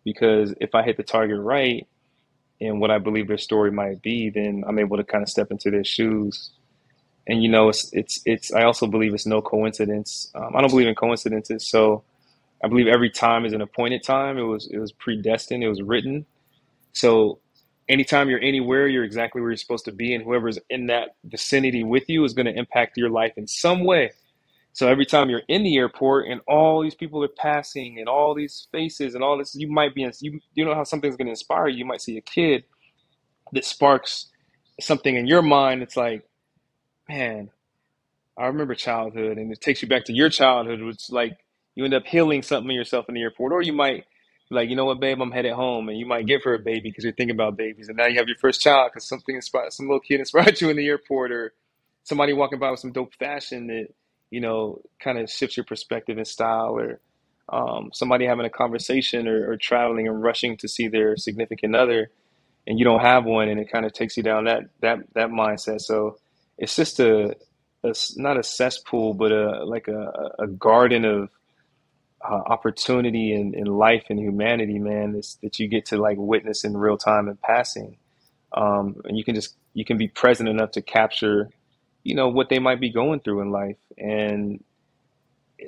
because 0.04 0.54
if 0.60 0.74
I 0.74 0.82
hit 0.82 0.96
the 0.96 1.02
target 1.02 1.40
right 1.40 1.86
and 2.60 2.80
what 2.80 2.90
I 2.90 2.98
believe 2.98 3.28
their 3.28 3.38
story 3.38 3.70
might 3.70 4.02
be, 4.02 4.30
then 4.30 4.64
I'm 4.66 4.78
able 4.78 4.96
to 4.96 5.04
kind 5.04 5.22
of 5.22 5.28
step 5.28 5.50
into 5.50 5.70
their 5.70 5.84
shoes. 5.84 6.50
And 7.26 7.42
you 7.42 7.48
know, 7.48 7.68
it's 7.68 7.90
it's 7.92 8.20
it's. 8.24 8.52
I 8.52 8.64
also 8.64 8.86
believe 8.86 9.14
it's 9.14 9.26
no 9.26 9.42
coincidence. 9.42 10.30
Um, 10.34 10.56
I 10.56 10.60
don't 10.60 10.70
believe 10.70 10.88
in 10.88 10.94
coincidences, 10.94 11.68
so 11.68 12.02
I 12.62 12.68
believe 12.68 12.86
every 12.86 13.10
time 13.10 13.44
is 13.44 13.52
an 13.52 13.62
appointed 13.62 14.02
time. 14.02 14.38
It 14.38 14.42
was 14.42 14.68
it 14.70 14.78
was 14.78 14.92
predestined. 14.92 15.64
It 15.64 15.68
was 15.68 15.82
written. 15.82 16.26
So 16.92 17.40
anytime 17.88 18.28
you're 18.28 18.42
anywhere, 18.42 18.86
you're 18.86 19.04
exactly 19.04 19.40
where 19.40 19.50
you're 19.50 19.56
supposed 19.56 19.86
to 19.86 19.92
be, 19.92 20.14
and 20.14 20.24
whoever's 20.24 20.58
in 20.70 20.86
that 20.86 21.16
vicinity 21.24 21.84
with 21.84 22.08
you 22.08 22.24
is 22.24 22.34
going 22.34 22.46
to 22.46 22.54
impact 22.56 22.96
your 22.96 23.10
life 23.10 23.32
in 23.36 23.46
some 23.46 23.84
way. 23.84 24.12
So 24.72 24.88
every 24.88 25.06
time 25.06 25.30
you're 25.30 25.42
in 25.48 25.64
the 25.64 25.76
airport 25.76 26.28
and 26.28 26.40
all 26.46 26.82
these 26.82 26.94
people 26.94 27.24
are 27.24 27.28
passing 27.28 27.98
and 27.98 28.08
all 28.08 28.34
these 28.34 28.68
faces 28.70 29.14
and 29.14 29.24
all 29.24 29.36
this, 29.36 29.54
you 29.54 29.70
might 29.70 29.94
be, 29.94 30.08
you, 30.20 30.40
you 30.54 30.64
know 30.64 30.74
how 30.74 30.84
something's 30.84 31.16
going 31.16 31.26
to 31.26 31.32
inspire 31.32 31.66
you. 31.68 31.78
You 31.78 31.84
might 31.84 32.00
see 32.00 32.16
a 32.16 32.20
kid 32.20 32.64
that 33.52 33.64
sparks 33.64 34.26
something 34.80 35.16
in 35.16 35.26
your 35.26 35.42
mind. 35.42 35.82
It's 35.82 35.96
like, 35.96 36.22
man, 37.08 37.50
I 38.38 38.46
remember 38.46 38.74
childhood, 38.74 39.38
and 39.38 39.52
it 39.52 39.60
takes 39.60 39.82
you 39.82 39.88
back 39.88 40.04
to 40.06 40.12
your 40.12 40.30
childhood, 40.30 40.82
which 40.82 41.10
like 41.10 41.36
you 41.80 41.86
end 41.86 41.94
up 41.94 42.06
healing 42.06 42.42
something 42.42 42.70
in 42.70 42.76
yourself 42.76 43.08
in 43.08 43.14
the 43.14 43.22
airport, 43.22 43.52
or 43.52 43.62
you 43.62 43.72
might 43.72 44.04
like, 44.50 44.68
you 44.68 44.76
know 44.76 44.84
what, 44.84 45.00
babe, 45.00 45.20
I'm 45.22 45.30
headed 45.30 45.52
home, 45.52 45.88
and 45.88 45.98
you 45.98 46.06
might 46.06 46.26
give 46.26 46.42
her 46.44 46.54
a 46.54 46.58
baby 46.58 46.90
because 46.90 47.04
you're 47.04 47.12
thinking 47.14 47.36
about 47.36 47.56
babies, 47.56 47.88
and 47.88 47.96
now 47.96 48.06
you 48.06 48.18
have 48.18 48.28
your 48.28 48.36
first 48.36 48.60
child 48.60 48.90
because 48.92 49.08
something 49.08 49.34
inspired, 49.34 49.72
some 49.72 49.86
little 49.86 50.00
kid 50.00 50.20
inspired 50.20 50.60
you 50.62 50.68
in 50.68 50.76
the 50.76 50.86
airport, 50.86 51.32
or 51.32 51.54
somebody 52.04 52.32
walking 52.32 52.58
by 52.58 52.70
with 52.70 52.80
some 52.80 52.92
dope 52.92 53.14
fashion 53.14 53.68
that 53.68 53.88
you 54.30 54.40
know 54.40 54.82
kind 55.00 55.18
of 55.18 55.30
shifts 55.30 55.56
your 55.56 55.64
perspective 55.64 56.18
and 56.18 56.26
style, 56.26 56.76
or 56.76 57.00
um, 57.48 57.90
somebody 57.94 58.26
having 58.26 58.46
a 58.46 58.50
conversation 58.50 59.26
or, 59.26 59.52
or 59.52 59.56
traveling 59.56 60.06
and 60.08 60.22
rushing 60.22 60.56
to 60.58 60.68
see 60.68 60.88
their 60.88 61.16
significant 61.16 61.76
other, 61.76 62.10
and 62.66 62.78
you 62.78 62.84
don't 62.84 63.00
have 63.00 63.24
one, 63.24 63.48
and 63.48 63.60
it 63.60 63.70
kind 63.72 63.86
of 63.86 63.92
takes 63.92 64.16
you 64.16 64.22
down 64.22 64.44
that 64.44 64.64
that 64.80 64.98
that 65.14 65.30
mindset. 65.30 65.80
So 65.80 66.18
it's 66.58 66.76
just 66.76 67.00
a, 67.00 67.36
a 67.84 67.94
not 68.16 68.36
a 68.36 68.42
cesspool, 68.42 69.14
but 69.14 69.32
a 69.32 69.64
like 69.64 69.88
a, 69.88 70.32
a 70.40 70.46
garden 70.48 71.04
of 71.04 71.30
uh, 72.22 72.42
opportunity 72.46 73.32
and, 73.32 73.54
and 73.54 73.68
life 73.68 74.04
and 74.10 74.18
humanity, 74.18 74.78
man. 74.78 75.12
That's, 75.12 75.34
that 75.36 75.58
you 75.58 75.68
get 75.68 75.86
to 75.86 75.96
like 75.96 76.16
witness 76.18 76.64
in 76.64 76.76
real 76.76 76.98
time 76.98 77.28
and 77.28 77.40
passing, 77.40 77.96
um, 78.52 79.00
and 79.04 79.16
you 79.16 79.24
can 79.24 79.34
just 79.34 79.54
you 79.74 79.84
can 79.84 79.98
be 79.98 80.08
present 80.08 80.48
enough 80.48 80.72
to 80.72 80.82
capture, 80.82 81.50
you 82.02 82.14
know, 82.14 82.28
what 82.28 82.48
they 82.48 82.58
might 82.58 82.80
be 82.80 82.90
going 82.90 83.20
through 83.20 83.40
in 83.40 83.50
life, 83.50 83.76
and 83.96 84.62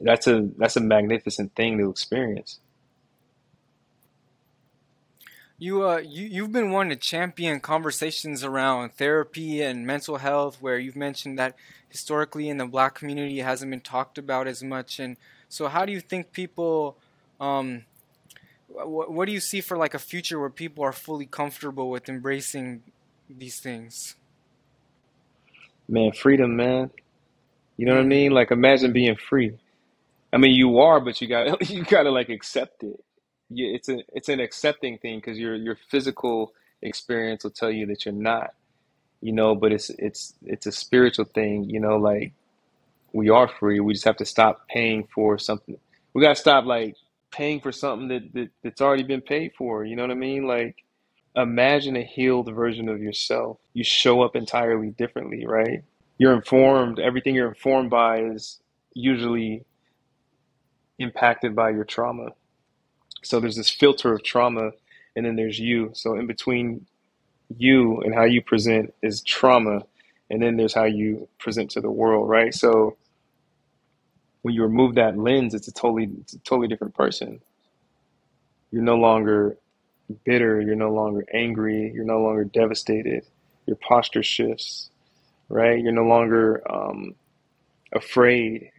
that's 0.02 0.26
a 0.26 0.48
that's 0.58 0.76
a 0.76 0.80
magnificent 0.80 1.54
thing 1.54 1.78
to 1.78 1.90
experience. 1.90 2.58
You 5.58 5.86
uh 5.86 5.98
you 5.98 6.26
you've 6.26 6.52
been 6.52 6.72
wanting 6.72 6.90
to 6.90 6.96
champion 6.96 7.60
conversations 7.60 8.42
around 8.42 8.94
therapy 8.94 9.62
and 9.62 9.86
mental 9.86 10.16
health 10.16 10.58
where 10.60 10.76
you've 10.76 10.96
mentioned 10.96 11.38
that 11.38 11.54
historically 11.88 12.48
in 12.48 12.56
the 12.56 12.66
black 12.66 12.96
community 12.96 13.38
it 13.38 13.44
hasn't 13.44 13.70
been 13.70 13.80
talked 13.80 14.18
about 14.18 14.48
as 14.48 14.64
much 14.64 14.98
and 14.98 15.16
so 15.52 15.68
how 15.68 15.84
do 15.84 15.92
you 15.92 16.00
think 16.00 16.32
people 16.32 16.96
um 17.40 17.84
what, 18.68 19.12
what 19.12 19.26
do 19.26 19.32
you 19.32 19.40
see 19.40 19.60
for 19.60 19.76
like 19.76 19.94
a 19.94 19.98
future 19.98 20.40
where 20.40 20.50
people 20.50 20.84
are 20.84 20.92
fully 20.92 21.26
comfortable 21.26 21.90
with 21.90 22.08
embracing 22.08 22.82
these 23.28 23.60
things? 23.62 24.16
Man, 25.88 26.12
freedom, 26.12 26.56
man. 26.56 26.90
You 27.76 27.86
know 27.86 27.94
what 27.94 28.02
I 28.02 28.04
Hmm. 28.04 28.08
mean? 28.08 28.32
Like 28.32 28.50
imagine 28.52 28.92
being 28.92 29.16
free. 29.16 29.58
I 30.32 30.38
mean, 30.38 30.54
you 30.54 30.78
are, 30.80 31.00
but 31.00 31.20
you 31.20 31.28
got 31.28 31.68
you 31.70 31.84
got 31.84 32.04
to 32.04 32.10
like 32.10 32.30
accept 32.30 32.84
it. 32.84 33.00
You, 33.50 33.74
it's 33.74 33.88
a 33.88 33.98
it's 34.14 34.28
an 34.28 34.40
accepting 34.40 34.98
thing 34.98 35.18
because 35.18 35.38
your 35.38 35.56
your 35.56 35.76
physical 35.90 36.52
experience 36.82 37.44
will 37.44 37.52
tell 37.52 37.70
you 37.72 37.86
that 37.86 38.06
you're 38.06 38.14
not. 38.14 38.50
You 39.22 39.32
know, 39.32 39.54
but 39.54 39.72
it's 39.72 39.90
it's 39.98 40.34
it's 40.44 40.66
a 40.66 40.72
spiritual 40.72 41.26
thing. 41.26 41.64
You 41.64 41.80
know, 41.80 41.96
like 41.98 42.34
we 43.12 43.28
are 43.30 43.48
free. 43.48 43.80
We 43.80 43.92
just 43.92 44.04
have 44.04 44.16
to 44.18 44.26
stop 44.26 44.68
paying 44.68 45.08
for 45.14 45.38
something. 45.38 45.76
We 46.14 46.22
got 46.22 46.30
to 46.30 46.40
stop 46.40 46.64
like 46.64 46.96
paying 47.30 47.60
for 47.60 47.72
something 47.72 48.08
that, 48.08 48.32
that 48.34 48.50
that's 48.62 48.80
already 48.80 49.02
been 49.02 49.20
paid 49.20 49.52
for. 49.56 49.84
You 49.84 49.96
know 49.96 50.02
what 50.02 50.10
I 50.10 50.14
mean? 50.14 50.46
Like 50.46 50.84
imagine 51.36 51.96
a 51.96 52.02
healed 52.02 52.52
version 52.54 52.88
of 52.88 53.00
yourself. 53.00 53.58
You 53.74 53.84
show 53.84 54.22
up 54.22 54.36
entirely 54.36 54.90
differently, 54.90 55.46
right? 55.46 55.82
You're 56.18 56.34
informed, 56.34 56.98
everything 56.98 57.34
you're 57.34 57.48
informed 57.48 57.90
by 57.90 58.22
is 58.22 58.60
usually 58.94 59.64
impacted 60.98 61.56
by 61.56 61.70
your 61.70 61.84
trauma. 61.84 62.28
So 63.22 63.40
there's 63.40 63.56
this 63.56 63.70
filter 63.70 64.12
of 64.12 64.22
trauma, 64.22 64.72
and 65.16 65.24
then 65.24 65.36
there's 65.36 65.58
you. 65.58 65.90
So 65.94 66.16
in 66.16 66.26
between 66.26 66.86
you 67.56 68.00
and 68.00 68.14
how 68.14 68.24
you 68.24 68.42
present 68.42 68.94
is 69.02 69.22
trauma, 69.22 69.82
and 70.30 70.42
then 70.42 70.56
there's 70.56 70.74
how 70.74 70.84
you 70.84 71.28
present 71.38 71.70
to 71.72 71.80
the 71.80 71.90
world, 71.90 72.28
right? 72.28 72.54
So 72.54 72.96
when 74.42 74.54
you 74.54 74.62
remove 74.62 74.96
that 74.96 75.18
lens, 75.18 75.54
it's 75.54 75.68
a 75.68 75.72
totally, 75.72 76.10
it's 76.20 76.34
a 76.34 76.38
totally 76.40 76.68
different 76.68 76.94
person. 76.94 77.40
You're 78.70 78.82
no 78.82 78.96
longer 78.96 79.56
bitter. 80.24 80.60
You're 80.60 80.76
no 80.76 80.92
longer 80.92 81.24
angry. 81.32 81.92
You're 81.94 82.04
no 82.04 82.20
longer 82.22 82.44
devastated. 82.44 83.24
Your 83.66 83.76
posture 83.76 84.22
shifts, 84.22 84.90
right? 85.48 85.80
You're 85.80 85.92
no 85.92 86.04
longer 86.04 86.62
um, 86.70 87.14
afraid. 87.92 88.70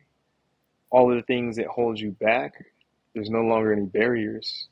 All 0.90 1.10
of 1.12 1.18
the 1.18 1.24
things 1.24 1.56
that 1.58 1.68
hold 1.68 2.00
you 2.00 2.12
back, 2.12 2.54
there's 3.14 3.30
no 3.30 3.42
longer 3.42 3.74
any 3.74 3.86
barriers. 3.86 4.68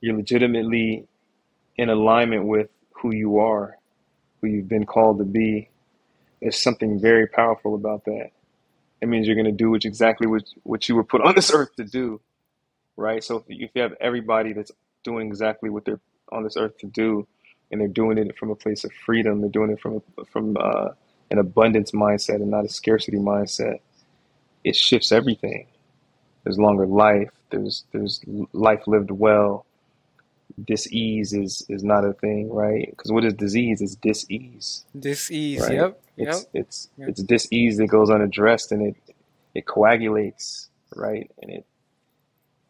You're 0.00 0.16
legitimately 0.16 1.06
in 1.76 1.90
alignment 1.90 2.46
with 2.46 2.68
who 2.92 3.14
you 3.14 3.38
are, 3.38 3.78
who 4.40 4.48
you've 4.48 4.68
been 4.68 4.86
called 4.86 5.18
to 5.18 5.24
be. 5.24 5.68
There's 6.40 6.60
something 6.60 7.00
very 7.00 7.26
powerful 7.26 7.74
about 7.74 8.04
that. 8.06 8.30
It 9.02 9.08
means 9.08 9.26
you're 9.26 9.36
going 9.36 9.46
to 9.46 9.52
do 9.52 9.72
what 9.72 9.84
exactly 9.84 10.28
what, 10.28 10.44
what 10.64 10.88
you 10.88 10.96
were 10.96 11.04
put 11.04 11.22
on 11.26 11.36
this 11.36 11.52
earth 11.52 11.76
to 11.76 11.84
do, 11.84 12.22
right? 12.96 13.24
So 13.24 13.38
if 13.38 13.44
you, 13.48 13.68
have 13.76 13.94
everybody 14.00 14.54
that's 14.54 14.72
doing 15.04 15.28
exactly 15.28 15.70
what 15.70 15.86
they're 15.86 16.00
on 16.32 16.44
this 16.44 16.56
earth 16.58 16.78
to 16.80 16.88
do, 16.88 17.28
and 17.72 17.80
they're 17.80 17.88
doing 17.88 18.18
it 18.18 18.38
from 18.38 18.50
a 18.50 18.56
place 18.56 18.84
of 18.84 18.92
freedom, 19.06 19.42
they're 19.42 19.50
doing 19.50 19.72
it 19.72 19.80
from 19.80 20.02
from 20.32 20.56
uh, 20.60 20.90
an 21.30 21.38
abundance 21.38 21.92
mindset 21.92 22.36
and 22.36 22.50
not 22.50 22.66
a 22.66 22.70
scarcity 22.70 23.18
mindset. 23.18 23.80
It 24.64 24.76
shifts 24.76 25.12
everything. 25.12 25.68
There's 26.44 26.58
longer 26.58 26.86
life. 26.86 27.30
There's 27.50 27.84
there's 27.92 28.22
life 28.52 28.86
lived 28.86 29.10
well. 29.10 29.66
Disease 30.64 31.32
is 31.32 31.64
is 31.68 31.82
not 31.84 32.04
a 32.04 32.12
thing, 32.12 32.52
right? 32.52 32.88
Because 32.90 33.10
what 33.12 33.24
is 33.24 33.34
disease? 33.34 33.80
It's 33.80 33.94
disease, 33.96 34.84
Dis-ease. 34.98 35.60
right? 35.62 35.72
Yep. 35.72 36.02
Yep. 36.16 36.28
It's 36.28 36.46
it's 36.52 36.88
Yep. 36.98 37.08
it's 37.08 37.22
disease 37.22 37.76
that 37.78 37.86
goes 37.86 38.10
unaddressed 38.10 38.72
and 38.72 38.88
it 38.88 38.96
it 39.54 39.66
coagulates, 39.66 40.68
right? 40.94 41.30
And 41.40 41.50
it 41.50 41.66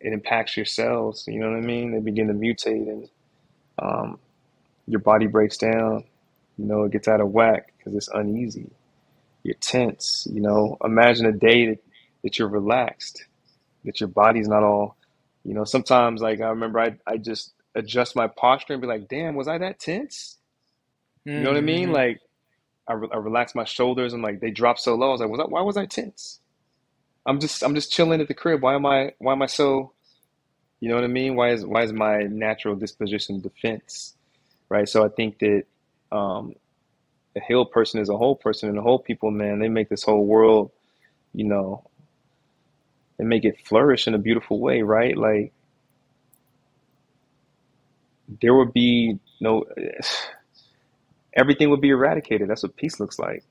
it 0.00 0.12
impacts 0.12 0.56
your 0.56 0.66
cells. 0.66 1.26
You 1.28 1.40
know 1.40 1.50
what 1.50 1.58
I 1.58 1.60
mean? 1.62 1.92
They 1.92 2.00
begin 2.00 2.28
to 2.28 2.34
mutate 2.34 2.88
and 2.88 3.08
um, 3.78 4.18
your 4.86 5.00
body 5.00 5.26
breaks 5.26 5.56
down. 5.56 6.04
You 6.58 6.66
know, 6.66 6.84
it 6.84 6.92
gets 6.92 7.08
out 7.08 7.20
of 7.20 7.30
whack 7.30 7.72
because 7.78 7.94
it's 7.94 8.08
uneasy. 8.08 8.70
You're 9.42 9.54
tense. 9.56 10.26
You 10.30 10.40
know, 10.40 10.76
imagine 10.84 11.26
a 11.26 11.32
day 11.32 11.66
that, 11.66 11.78
that 12.22 12.38
you're 12.38 12.48
relaxed, 12.48 13.24
that 13.84 14.00
your 14.00 14.08
body's 14.08 14.48
not 14.48 14.62
all, 14.62 14.96
you 15.44 15.54
know, 15.54 15.64
sometimes 15.64 16.20
like 16.20 16.40
I 16.40 16.48
remember 16.48 16.78
I, 16.80 16.96
I 17.06 17.16
just 17.16 17.52
adjust 17.74 18.16
my 18.16 18.26
posture 18.26 18.74
and 18.74 18.82
be 18.82 18.88
like, 18.88 19.08
damn, 19.08 19.34
was 19.34 19.48
I 19.48 19.58
that 19.58 19.78
tense? 19.78 20.38
You 21.24 21.40
know 21.40 21.50
what 21.50 21.56
I 21.56 21.62
mean? 21.62 21.84
Mm-hmm. 21.84 21.94
Like 21.94 22.20
I, 22.88 22.94
re- 22.94 23.08
I 23.12 23.16
relax 23.16 23.54
my 23.54 23.64
shoulders 23.64 24.12
and 24.12 24.22
like 24.22 24.40
they 24.40 24.50
drop 24.50 24.78
so 24.78 24.94
low. 24.94 25.08
I 25.08 25.12
was 25.12 25.20
like, 25.20 25.30
was 25.30 25.40
I, 25.40 25.44
why 25.44 25.60
was 25.62 25.76
I 25.76 25.86
tense? 25.86 26.40
I'm 27.24 27.38
just 27.38 27.62
I'm 27.62 27.74
just 27.74 27.92
chilling 27.92 28.20
at 28.20 28.28
the 28.28 28.34
crib. 28.34 28.62
Why 28.62 28.74
am 28.74 28.84
I 28.84 29.12
why 29.18 29.32
am 29.32 29.42
I 29.42 29.46
so 29.46 29.92
you 30.80 30.88
know 30.88 30.96
what 30.96 31.04
I 31.04 31.08
mean? 31.08 31.36
Why 31.36 31.50
is 31.50 31.64
why 31.64 31.84
is 31.84 31.92
my 31.92 32.22
natural 32.22 32.74
disposition 32.74 33.40
defense? 33.40 34.14
Right? 34.68 34.88
So 34.88 35.04
I 35.04 35.08
think 35.08 35.38
that 35.38 35.64
um 36.10 36.56
a 37.36 37.40
healed 37.40 37.70
person 37.70 38.00
is 38.00 38.08
a 38.08 38.16
whole 38.16 38.34
person 38.34 38.68
and 38.68 38.76
the 38.76 38.82
whole 38.82 38.98
people, 38.98 39.30
man, 39.30 39.60
they 39.60 39.68
make 39.68 39.88
this 39.88 40.02
whole 40.02 40.26
world, 40.26 40.70
you 41.32 41.44
know, 41.44 41.88
they 43.16 43.24
make 43.24 43.44
it 43.44 43.64
flourish 43.64 44.06
in 44.06 44.14
a 44.14 44.18
beautiful 44.18 44.58
way, 44.58 44.82
right? 44.82 45.16
Like 45.16 45.52
there 48.40 48.54
would 48.54 48.72
be 48.72 49.18
no 49.40 49.64
everything 51.34 51.70
would 51.70 51.80
be 51.80 51.90
eradicated. 51.90 52.48
That's 52.48 52.62
what 52.62 52.76
peace 52.76 53.00
looks 53.00 53.18
like. 53.18 53.44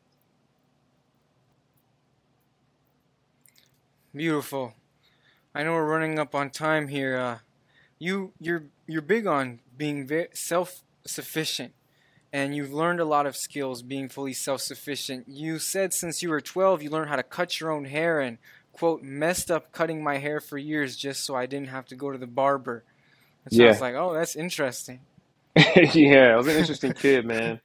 Beautiful. 4.14 4.74
I 5.56 5.64
know 5.64 5.72
we're 5.72 5.86
running 5.86 6.20
up 6.20 6.36
on 6.36 6.50
time 6.50 6.90
here. 6.90 7.18
Uh, 7.18 7.38
you 7.98 8.34
you're 8.40 8.66
you're 8.88 9.02
big 9.02 9.28
on 9.28 9.60
being 9.78 10.06
very 10.08 10.28
self-sufficient, 10.34 11.74
and 12.34 12.56
you've 12.56 12.74
learned 12.74 13.00
a 13.00 13.06
lot 13.06 13.26
of 13.26 13.38
skills 13.38 13.82
being 13.82 14.10
fully 14.10 14.34
self-sufficient. 14.34 15.28
You 15.28 15.60
said 15.60 15.94
since 15.94 16.22
you 16.22 16.30
were 16.30 16.42
12, 16.42 16.84
you 16.84 16.90
learned 16.90 17.10
how 17.10 17.16
to 17.16 17.24
cut 17.24 17.60
your 17.60 17.72
own 17.72 17.86
hair, 17.86 18.20
and 18.20 18.38
quote 18.74 19.02
messed 19.02 19.52
up 19.52 19.72
cutting 19.72 20.04
my 20.04 20.18
hair 20.18 20.40
for 20.40 20.58
years 20.58 20.96
just 20.96 21.24
so 21.24 21.36
I 21.36 21.46
didn't 21.46 21.70
have 21.70 21.86
to 21.88 21.96
go 21.96 22.12
to 22.12 22.18
the 22.18 22.28
barber. 22.28 22.84
Which 23.46 23.60
I 23.60 23.66
was 23.68 23.82
like, 23.82 23.96
oh, 23.96 24.14
that's 24.14 24.36
interesting. 24.36 25.02
Yeah, 25.94 26.34
I 26.34 26.38
was 26.38 26.48
an 26.48 26.58
interesting 26.58 26.94
kid, 26.94 27.26
man. 27.26 27.62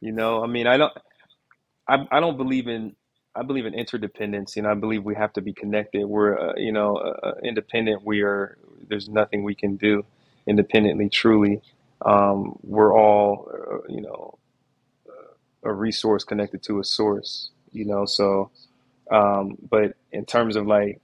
You 0.00 0.12
know, 0.12 0.42
I 0.44 0.46
mean, 0.48 0.66
I 0.66 0.76
don't 0.78 0.92
I, 1.88 2.06
I 2.10 2.20
don't 2.20 2.36
believe 2.36 2.68
in 2.68 2.94
I 3.34 3.42
believe 3.42 3.66
in 3.66 3.74
interdependence. 3.74 4.56
You 4.56 4.62
know, 4.62 4.70
I 4.70 4.74
believe 4.74 5.04
we 5.04 5.14
have 5.16 5.32
to 5.34 5.40
be 5.42 5.52
connected. 5.52 6.06
We're 6.06 6.38
uh, 6.38 6.52
you 6.56 6.72
know 6.72 6.96
uh, 6.96 7.28
uh, 7.28 7.34
independent. 7.42 8.04
We 8.04 8.22
are. 8.22 8.58
There's 8.88 9.08
nothing 9.08 9.44
we 9.44 9.54
can 9.54 9.76
do 9.76 10.04
independently. 10.46 11.08
Truly, 11.08 11.60
um, 12.04 12.58
we're 12.62 12.94
all 12.96 13.50
uh, 13.52 13.78
you 13.92 14.02
know 14.02 14.38
a 15.64 15.72
resource 15.72 16.24
connected 16.24 16.62
to 16.64 16.80
a 16.80 16.84
source. 16.84 17.50
You 17.72 17.86
know, 17.86 18.06
so 18.06 18.50
um, 19.10 19.56
but 19.70 19.94
in 20.12 20.26
terms 20.26 20.56
of 20.56 20.66
like 20.66 21.00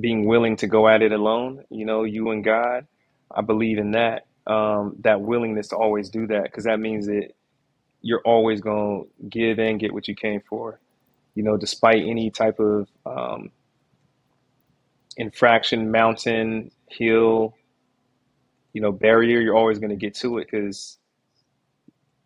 being 0.00 0.26
willing 0.26 0.56
to 0.58 0.66
go 0.68 0.88
at 0.88 1.02
it 1.02 1.12
alone, 1.12 1.64
you 1.70 1.86
know, 1.86 2.04
you 2.04 2.30
and 2.30 2.44
God, 2.44 2.86
I 3.34 3.42
believe 3.42 3.78
in 3.78 3.92
that. 3.92 4.26
Um, 4.46 4.96
that 5.00 5.20
willingness 5.22 5.68
to 5.68 5.76
always 5.76 6.10
do 6.10 6.26
that 6.28 6.44
because 6.44 6.64
that 6.64 6.80
means 6.80 7.06
that 7.06 7.30
you're 8.02 8.22
always 8.24 8.60
going 8.60 9.04
to 9.20 9.28
give 9.28 9.58
and 9.58 9.80
get 9.80 9.94
what 9.94 10.08
you 10.08 10.14
came 10.16 10.42
for 10.48 10.78
you 11.34 11.44
know, 11.44 11.58
despite 11.58 12.04
any 12.06 12.30
type 12.30 12.60
of 12.60 12.88
um, 13.06 13.50
infraction, 15.16 15.90
mountain, 15.92 16.70
hill, 16.88 17.54
you 18.72 18.80
know, 18.82 18.92
barrier, 18.92 19.40
you're 19.40 19.56
always 19.56 19.78
going 19.78 19.90
to 19.90 19.96
get 19.96 20.14
to 20.16 20.38
it 20.38 20.48
because 20.50 20.98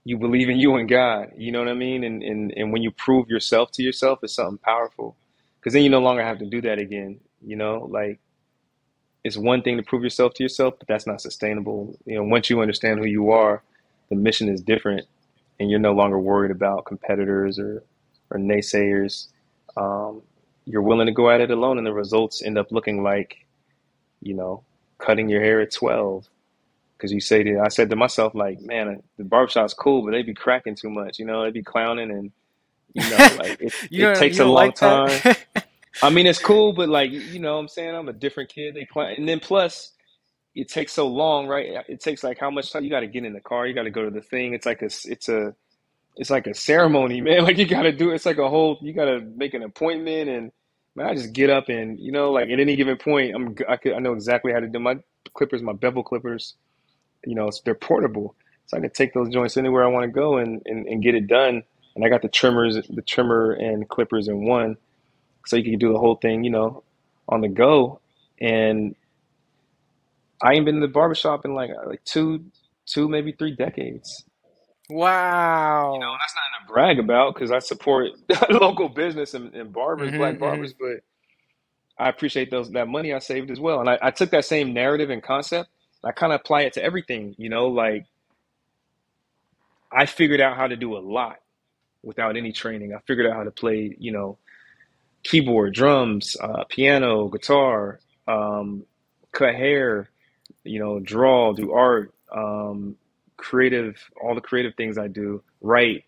you 0.05 0.19
believe 0.19 0.49
in 0.51 0.59
you 0.59 0.77
and 0.77 0.89
God. 0.89 1.33
You 1.37 1.53
know 1.53 1.61
what 1.61 1.69
I 1.69 1.75
mean? 1.75 2.05
And 2.05 2.23
and 2.23 2.53
and 2.57 2.73
when 2.73 2.83
you 2.83 2.93
prove 2.93 3.29
yourself 3.31 3.73
to 3.73 3.83
yourself, 3.83 4.21
it's 4.23 4.35
something 4.35 4.59
powerful 4.59 5.17
because 5.61 5.75
then 5.75 5.85
you 5.85 5.91
no 5.91 6.01
longer 6.01 6.25
have 6.25 6.39
to 6.41 6.47
do 6.47 6.63
that 6.63 6.79
again. 6.81 7.21
You 7.45 7.57
know, 7.57 7.89
like 7.91 8.19
it's 9.25 9.37
one 9.37 9.63
thing 9.63 9.77
to 9.77 9.83
prove 9.83 10.05
yourself 10.05 10.35
to 10.35 10.43
yourself, 10.43 10.75
but 10.79 10.87
that's 10.87 11.07
not 11.07 11.21
sustainable. 11.21 11.99
You 12.05 12.17
know, 12.17 12.25
once 12.25 12.49
you 12.49 12.61
understand 12.61 13.01
who 13.01 13.07
you 13.07 13.33
are, 13.33 13.63
the 14.09 14.15
mission 14.15 14.49
is 14.49 14.61
different, 14.61 15.07
and 15.59 15.71
you're 15.71 15.81
no 15.81 15.93
longer 15.93 16.19
worried 16.19 16.51
about 16.51 16.85
competitors 16.85 17.59
or 17.59 17.83
or 18.31 18.39
naysayers. 18.39 19.29
Um, 19.77 20.23
you're 20.65 20.83
willing 20.83 21.07
to 21.07 21.13
go 21.13 21.31
at 21.31 21.41
it 21.41 21.51
alone, 21.51 21.79
and 21.79 21.87
the 21.87 21.93
results 21.93 22.43
end 22.43 22.59
up 22.59 22.73
looking 22.73 23.03
like, 23.03 23.47
you 24.21 24.35
know, 24.35 24.63
cutting 24.99 25.29
your 25.29 25.41
hair 25.41 25.61
at 25.61 25.73
12. 25.73 26.29
Because 26.97 27.13
you 27.13 27.21
say 27.21 27.43
to, 27.43 27.61
I 27.61 27.69
said 27.69 27.91
to 27.91 27.97
myself, 27.97 28.35
like, 28.35 28.61
man, 28.61 29.03
the 29.19 29.25
barbershop's 29.25 29.75
cool, 29.75 30.03
but 30.03 30.13
they'd 30.13 30.25
be 30.25 30.35
cracking 30.35 30.75
too 30.75 30.89
much. 30.89 31.19
You 31.19 31.27
know, 31.27 31.45
they'd 31.45 31.53
be 31.53 31.63
clowning, 31.63 32.11
and 32.11 32.33
you 32.95 33.11
know, 33.11 33.37
like 33.39 33.61
it, 33.61 33.75
you 33.91 34.09
it 34.09 34.19
takes 34.19 34.39
you 34.39 34.45
a 34.45 34.47
long 34.47 34.55
like 34.55 34.75
time. 34.75 35.37
I 36.03 36.11
mean, 36.11 36.27
it's 36.27 36.39
cool, 36.41 36.73
but 36.73 36.89
like, 36.89 37.11
you 37.13 37.41
know, 37.41 37.55
what 37.55 37.61
I'm 37.63 37.69
saying 37.69 37.95
I'm 37.95 38.09
a 38.09 38.13
different 38.15 38.51
kid. 38.51 38.75
They 38.75 38.85
clown, 38.87 39.15
and 39.19 39.29
then 39.29 39.41
plus, 39.41 39.93
it 40.55 40.69
takes 40.69 40.93
so 40.93 41.09
long, 41.09 41.49
right? 41.49 41.85
It 41.89 42.01
takes 42.01 42.25
like 42.25 42.39
how 42.39 42.51
much 42.51 42.73
time 42.73 42.85
you 42.85 42.91
got 42.91 43.01
to 43.01 43.09
get 43.09 43.25
in 43.25 43.33
the 43.35 43.41
car, 43.41 43.67
you 43.67 43.75
got 43.75 43.85
to 43.85 43.91
go 43.91 44.05
to 44.05 44.11
the 44.11 44.23
thing. 44.23 44.55
It's 44.55 44.67
like 44.67 44.83
a, 44.83 44.87
it's 44.87 45.29
a 45.29 45.55
it's 46.17 46.31
like 46.31 46.49
a 46.49 46.55
ceremony, 46.55 47.21
man. 47.23 47.45
Like 47.45 47.59
you 47.59 47.67
gotta 47.67 47.93
do 47.93 48.11
it's 48.13 48.27
like 48.27 48.39
a 48.39 48.49
whole 48.51 48.79
you 48.83 48.95
gotta 48.95 49.21
make 49.21 49.55
an 49.55 49.65
appointment 49.65 50.31
and 50.31 50.53
man, 50.97 51.09
I 51.09 51.15
just 51.15 51.35
get 51.35 51.51
up 51.51 51.69
and 51.71 51.99
you 52.01 52.13
know 52.13 52.33
like 52.33 52.51
at 52.51 52.61
any 52.61 52.77
given 52.77 52.99
point 52.99 53.35
I'm 53.35 53.57
I 53.69 53.77
could 53.79 53.95
I 53.95 54.01
know 54.01 54.15
exactly 54.15 54.53
how 54.53 54.61
to 54.61 54.69
do 54.69 54.81
my 54.81 54.97
clippers, 55.35 55.63
my 55.63 55.75
bevel 55.75 56.03
clippers. 56.05 56.55
You 57.27 57.35
know, 57.37 57.51
they're 57.65 57.75
portable, 57.75 58.37
so 58.67 58.77
I 58.79 58.81
can 58.81 58.91
take 58.91 59.15
those 59.15 59.31
joints 59.31 59.57
anywhere 59.57 59.85
I 59.85 59.89
want 59.89 60.05
to 60.05 60.13
go 60.13 60.39
and, 60.39 60.63
and 60.67 60.87
and 60.87 61.03
get 61.03 61.15
it 61.15 61.27
done. 61.29 61.63
And 61.97 62.05
I 62.05 62.09
got 62.11 62.23
the 62.23 62.29
trimmers, 62.29 62.77
the 62.89 63.03
trimmer 63.03 63.53
and 63.53 63.89
clippers 63.89 64.29
in 64.29 64.47
one, 64.47 64.77
so 65.47 65.57
you 65.57 65.65
can 65.65 65.79
do 65.79 65.93
the 65.93 65.99
whole 65.99 66.17
thing, 66.17 66.45
you 66.45 66.51
know, 66.51 66.85
on 67.29 67.43
the 67.43 67.49
go. 67.49 68.01
And 68.41 68.95
I 70.43 70.55
ain't 70.55 70.67
been 70.67 70.77
to 70.77 70.81
the 70.83 70.93
barbershop 70.93 71.45
in 71.45 71.55
like 71.55 71.71
like 71.87 72.05
two 72.05 72.47
two 72.87 73.09
maybe 73.09 73.33
three 73.33 73.57
decades. 73.57 74.25
Wow. 74.91 75.95
You 75.95 76.01
know, 76.01 76.15
that's 76.21 76.35
nothing 76.35 76.67
to 76.67 76.73
brag 76.73 76.99
about 76.99 77.35
because 77.35 77.51
I 77.53 77.61
support 77.61 78.13
local 78.51 78.89
business 78.89 79.35
and, 79.35 79.55
and 79.55 79.73
barbers, 79.73 80.13
black 80.13 80.39
hmm 80.39 80.45
hmm 80.45 80.65
barbers, 80.65 80.75
but 80.75 81.01
I 81.99 82.09
appreciate 82.09 82.51
those 82.51 82.71
that 82.73 82.89
money 82.89 83.15
I 83.15 83.21
saved 83.21 83.51
as 83.51 83.61
well. 83.61 83.81
And 83.81 83.89
I, 83.91 83.99
I 84.03 84.11
took 84.13 84.31
that 84.31 84.45
same 84.45 84.75
narrative 84.75 85.11
and 85.11 85.23
concept. 85.23 85.71
I 86.05 86.13
kind 86.13 86.33
of 86.33 86.41
apply 86.41 86.63
it 86.63 86.75
to 86.75 86.83
everything, 86.85 87.35
you 87.39 87.49
know, 87.49 87.69
like 87.69 88.07
I 89.93 90.07
figured 90.07 90.41
out 90.41 90.57
how 90.57 90.69
to 90.69 90.77
do 90.77 90.97
a 90.97 91.01
lot 91.01 91.39
without 92.03 92.37
any 92.37 92.53
training. 92.53 92.95
I 92.95 93.01
figured 93.07 93.27
out 93.27 93.37
how 93.37 93.45
to 93.45 93.51
play, 93.51 93.97
you 93.99 94.13
know, 94.13 94.39
keyboard, 95.27 95.75
drums, 95.75 96.37
uh, 96.41 96.65
piano, 96.69 97.29
guitar, 97.29 97.99
um, 98.29 98.85
cut 99.33 99.55
hair, 99.55 100.09
you 100.65 100.79
know, 100.79 101.01
draw, 101.01 101.53
do 101.53 101.73
art, 101.73 102.15
um, 102.33 102.97
creative, 103.37 103.97
all 104.23 104.35
the 104.35 104.41
creative 104.41 104.75
things 104.77 104.99
I 104.99 105.09
do, 105.09 105.43
write, 105.61 106.05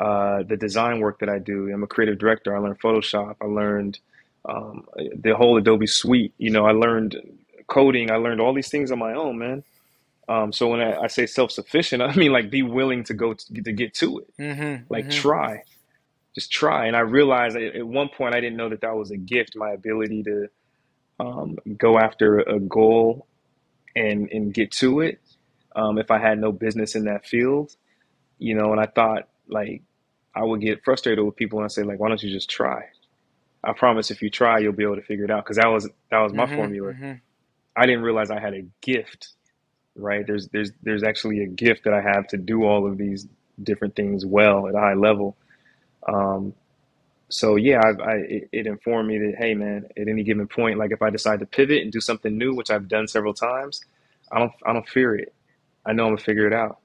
uh, 0.00 0.42
the 0.44 0.56
design 0.56 1.00
work 1.00 1.20
that 1.20 1.28
I 1.28 1.38
do. 1.38 1.70
I'm 1.72 1.82
a 1.82 1.86
creative 1.86 2.18
director. 2.18 2.56
I 2.56 2.58
learned 2.58 2.80
Photoshop. 2.80 3.36
I 3.40 3.44
learned 3.44 3.98
um, 4.44 4.86
the 4.96 5.34
whole 5.36 5.56
Adobe 5.58 5.86
suite. 5.86 6.32
You 6.38 6.50
know, 6.50 6.64
I 6.66 6.72
learned 6.72 7.16
coding. 7.66 8.10
I 8.10 8.16
learned 8.16 8.40
all 8.40 8.54
these 8.54 8.70
things 8.70 8.90
on 8.90 8.98
my 8.98 9.12
own, 9.14 9.38
man. 9.38 9.62
Um, 10.26 10.52
so 10.52 10.68
when 10.68 10.80
I, 10.80 11.02
I 11.02 11.06
say 11.08 11.26
self-sufficient, 11.26 12.02
I 12.10 12.14
mean 12.14 12.32
like 12.32 12.50
be 12.50 12.62
willing 12.62 13.04
to 13.04 13.14
go 13.14 13.34
to, 13.34 13.62
to 13.62 13.72
get 13.72 13.94
to 13.96 14.20
it. 14.20 14.36
Mm-hmm, 14.38 14.84
Like 14.88 15.06
mm-hmm. 15.06 15.20
try, 15.20 15.62
just 16.34 16.52
try. 16.52 16.86
And 16.86 16.96
I 16.96 17.00
realized 17.00 17.56
at 17.56 17.76
at 17.76 17.86
one 17.86 18.10
point 18.16 18.34
I 18.34 18.40
didn't 18.40 18.58
know 18.58 18.70
that 18.70 18.82
that 18.82 18.96
was 18.96 19.10
a 19.12 19.16
gift, 19.18 19.56
my 19.56 19.72
ability 19.72 20.24
to 20.24 20.48
um, 21.20 21.58
go 21.78 21.98
after 21.98 22.40
a 22.40 22.60
goal 22.60 23.26
and 23.96 24.30
and 24.30 24.54
get 24.54 24.72
to 24.72 25.00
it. 25.00 25.20
Um, 25.76 25.98
if 25.98 26.10
I 26.10 26.18
had 26.20 26.38
no 26.40 26.52
business 26.52 26.96
in 26.96 27.04
that 27.06 27.26
field, 27.26 27.72
you 28.38 28.54
know, 28.56 28.72
and 28.72 28.80
I 28.80 28.86
thought 28.86 29.28
like 29.48 29.82
I 30.34 30.44
would 30.44 30.60
get 30.62 30.84
frustrated 30.84 31.24
with 31.24 31.36
people 31.36 31.60
and 31.60 31.66
I 31.66 31.68
say 31.68 31.82
like, 31.84 32.00
why 32.00 32.08
don't 32.08 32.22
you 32.22 32.30
just 32.32 32.50
try? 32.50 32.84
I 33.64 33.72
promise 33.74 34.10
if 34.10 34.22
you 34.22 34.30
try, 34.30 34.58
you'll 34.60 34.72
be 34.72 34.84
able 34.84 34.96
to 34.96 35.02
figure 35.02 35.24
it 35.24 35.30
out. 35.32 35.44
Because 35.44 35.56
that 35.58 35.68
was 35.68 35.88
that 36.10 36.20
was 36.20 36.32
my 36.34 36.46
Mm-hmm, 36.46 36.54
formula. 36.54 36.94
mm-hmm. 36.94 37.12
I 37.76 37.86
didn't 37.86 38.02
realize 38.02 38.30
I 38.30 38.40
had 38.40 38.54
a 38.54 38.64
gift, 38.82 39.30
right? 39.96 40.26
There's 40.26 40.48
there's 40.48 40.72
there's 40.82 41.04
actually 41.04 41.42
a 41.42 41.46
gift 41.48 41.84
that 41.84 41.94
I 41.94 42.02
have 42.02 42.28
to 42.28 42.38
do 42.38 42.64
all 42.64 42.86
of 42.90 42.98
these 42.98 43.26
different 43.62 43.96
things 43.96 44.26
well 44.26 44.68
at 44.68 44.74
a 44.76 44.78
high 44.80 44.94
level. 44.94 45.36
Um, 46.06 46.54
so 47.28 47.56
yeah, 47.56 47.80
I, 47.82 48.02
I 48.02 48.14
it, 48.16 48.48
it 48.52 48.66
informed 48.66 49.08
me 49.08 49.18
that 49.18 49.34
hey 49.38 49.54
man, 49.54 49.86
at 49.96 50.08
any 50.08 50.22
given 50.22 50.46
point, 50.46 50.78
like 50.78 50.92
if 50.92 51.02
I 51.02 51.10
decide 51.10 51.40
to 51.40 51.46
pivot 51.46 51.82
and 51.82 51.92
do 51.92 52.00
something 52.00 52.36
new, 52.36 52.54
which 52.54 52.70
I've 52.70 52.88
done 52.88 53.08
several 53.08 53.34
times, 53.34 53.82
I 54.30 54.38
don't 54.38 54.52
I 54.64 54.72
don't 54.72 54.88
fear 54.88 55.14
it. 55.14 55.32
I 55.86 55.92
know 55.92 56.04
I'm 56.04 56.12
gonna 56.12 56.22
figure 56.22 56.46
it 56.46 56.52
out. 56.52 56.78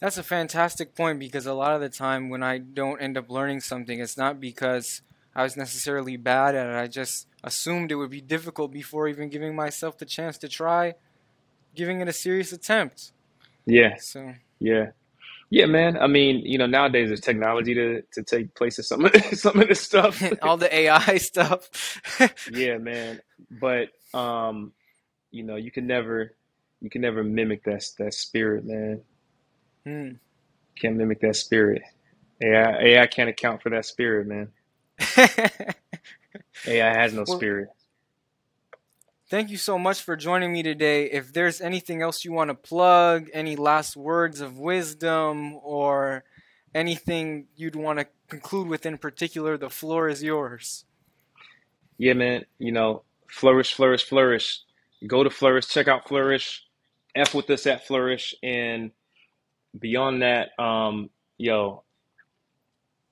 That's 0.00 0.16
a 0.16 0.22
fantastic 0.22 0.94
point 0.94 1.18
because 1.18 1.44
a 1.44 1.52
lot 1.52 1.74
of 1.74 1.82
the 1.82 1.90
time 1.90 2.30
when 2.30 2.42
I 2.42 2.56
don't 2.58 3.02
end 3.02 3.18
up 3.18 3.28
learning 3.28 3.60
something, 3.60 4.00
it's 4.00 4.16
not 4.16 4.40
because 4.40 5.02
I 5.34 5.42
was 5.42 5.56
necessarily 5.58 6.16
bad 6.16 6.54
at 6.54 6.66
it. 6.66 6.74
I 6.74 6.86
just 6.86 7.26
assumed 7.44 7.92
it 7.92 7.96
would 7.96 8.10
be 8.10 8.22
difficult 8.22 8.72
before 8.72 9.08
even 9.08 9.28
giving 9.28 9.54
myself 9.54 9.98
the 9.98 10.06
chance 10.06 10.38
to 10.38 10.48
try 10.48 10.94
giving 11.74 12.00
it 12.00 12.08
a 12.08 12.12
serious 12.12 12.52
attempt. 12.52 13.12
Yeah, 13.66 13.96
So, 13.98 14.34
yeah, 14.58 14.90
yeah, 15.50 15.66
man. 15.66 15.98
I 15.98 16.08
mean, 16.08 16.44
you 16.46 16.58
know, 16.58 16.66
nowadays 16.66 17.10
there's 17.10 17.20
technology 17.20 17.74
to 17.74 18.02
to 18.14 18.24
take 18.24 18.54
place 18.56 18.78
in 18.78 18.84
some 18.84 19.06
of 19.06 19.14
some 19.34 19.60
of 19.60 19.68
this 19.68 19.82
stuff. 19.82 20.32
all 20.42 20.58
the 20.58 20.74
AI 20.74 21.18
stuff. 21.18 21.68
Yeah, 22.46 22.78
man. 22.78 23.20
But 23.50 23.90
um, 24.14 24.72
you 25.30 25.44
know, 25.44 25.56
you 25.56 25.70
can 25.72 25.86
never 25.86 26.34
you 26.80 26.90
can 26.90 27.02
never 27.02 27.24
mimic 27.24 27.64
that 27.64 27.84
that 27.98 28.14
spirit, 28.14 28.64
man. 28.66 29.02
Hmm. 29.86 30.10
Can't 30.80 30.96
mimic 30.96 31.20
that 31.22 31.36
spirit. 31.36 31.82
AI 32.42 32.78
AI 32.82 33.06
can't 33.08 33.30
account 33.30 33.62
for 33.62 33.70
that 33.70 33.86
spirit, 33.86 34.26
man. 34.28 34.50
AI 36.66 36.94
has 36.94 37.14
no 37.14 37.24
Well, 37.26 37.46
spirit. 37.46 37.70
Thank 39.30 39.50
you 39.50 39.58
so 39.58 39.78
much 39.78 40.02
for 40.02 40.16
joining 40.16 40.52
me 40.52 40.64
today. 40.64 41.04
If 41.04 41.32
there's 41.32 41.60
anything 41.60 42.02
else 42.02 42.24
you 42.24 42.32
want 42.32 42.50
to 42.50 42.54
plug, 42.54 43.28
any 43.32 43.54
last 43.54 43.96
words 43.96 44.40
of 44.40 44.58
wisdom, 44.58 45.54
or 45.62 46.24
anything 46.74 47.46
you'd 47.54 47.76
want 47.76 48.00
to 48.00 48.08
conclude 48.26 48.66
with 48.66 48.84
in 48.86 48.98
particular, 48.98 49.56
the 49.56 49.70
floor 49.70 50.08
is 50.08 50.20
yours. 50.20 50.84
Yeah, 51.96 52.14
man. 52.14 52.44
You 52.58 52.72
know, 52.72 53.04
FLOURYSH, 53.28 53.74
FLOURYSH, 53.74 54.08
FLOURYSH. 54.08 54.58
Go 55.06 55.22
to 55.22 55.30
FLOURYSH. 55.30 55.68
Check 55.68 55.86
out 55.86 56.08
FLOURYSH. 56.08 56.62
F 57.14 57.32
with 57.32 57.48
us 57.50 57.68
at 57.68 57.86
FLOURYSH. 57.86 58.34
And 58.42 58.90
beyond 59.78 60.22
that, 60.22 60.58
um, 60.58 61.08
yo, 61.38 61.84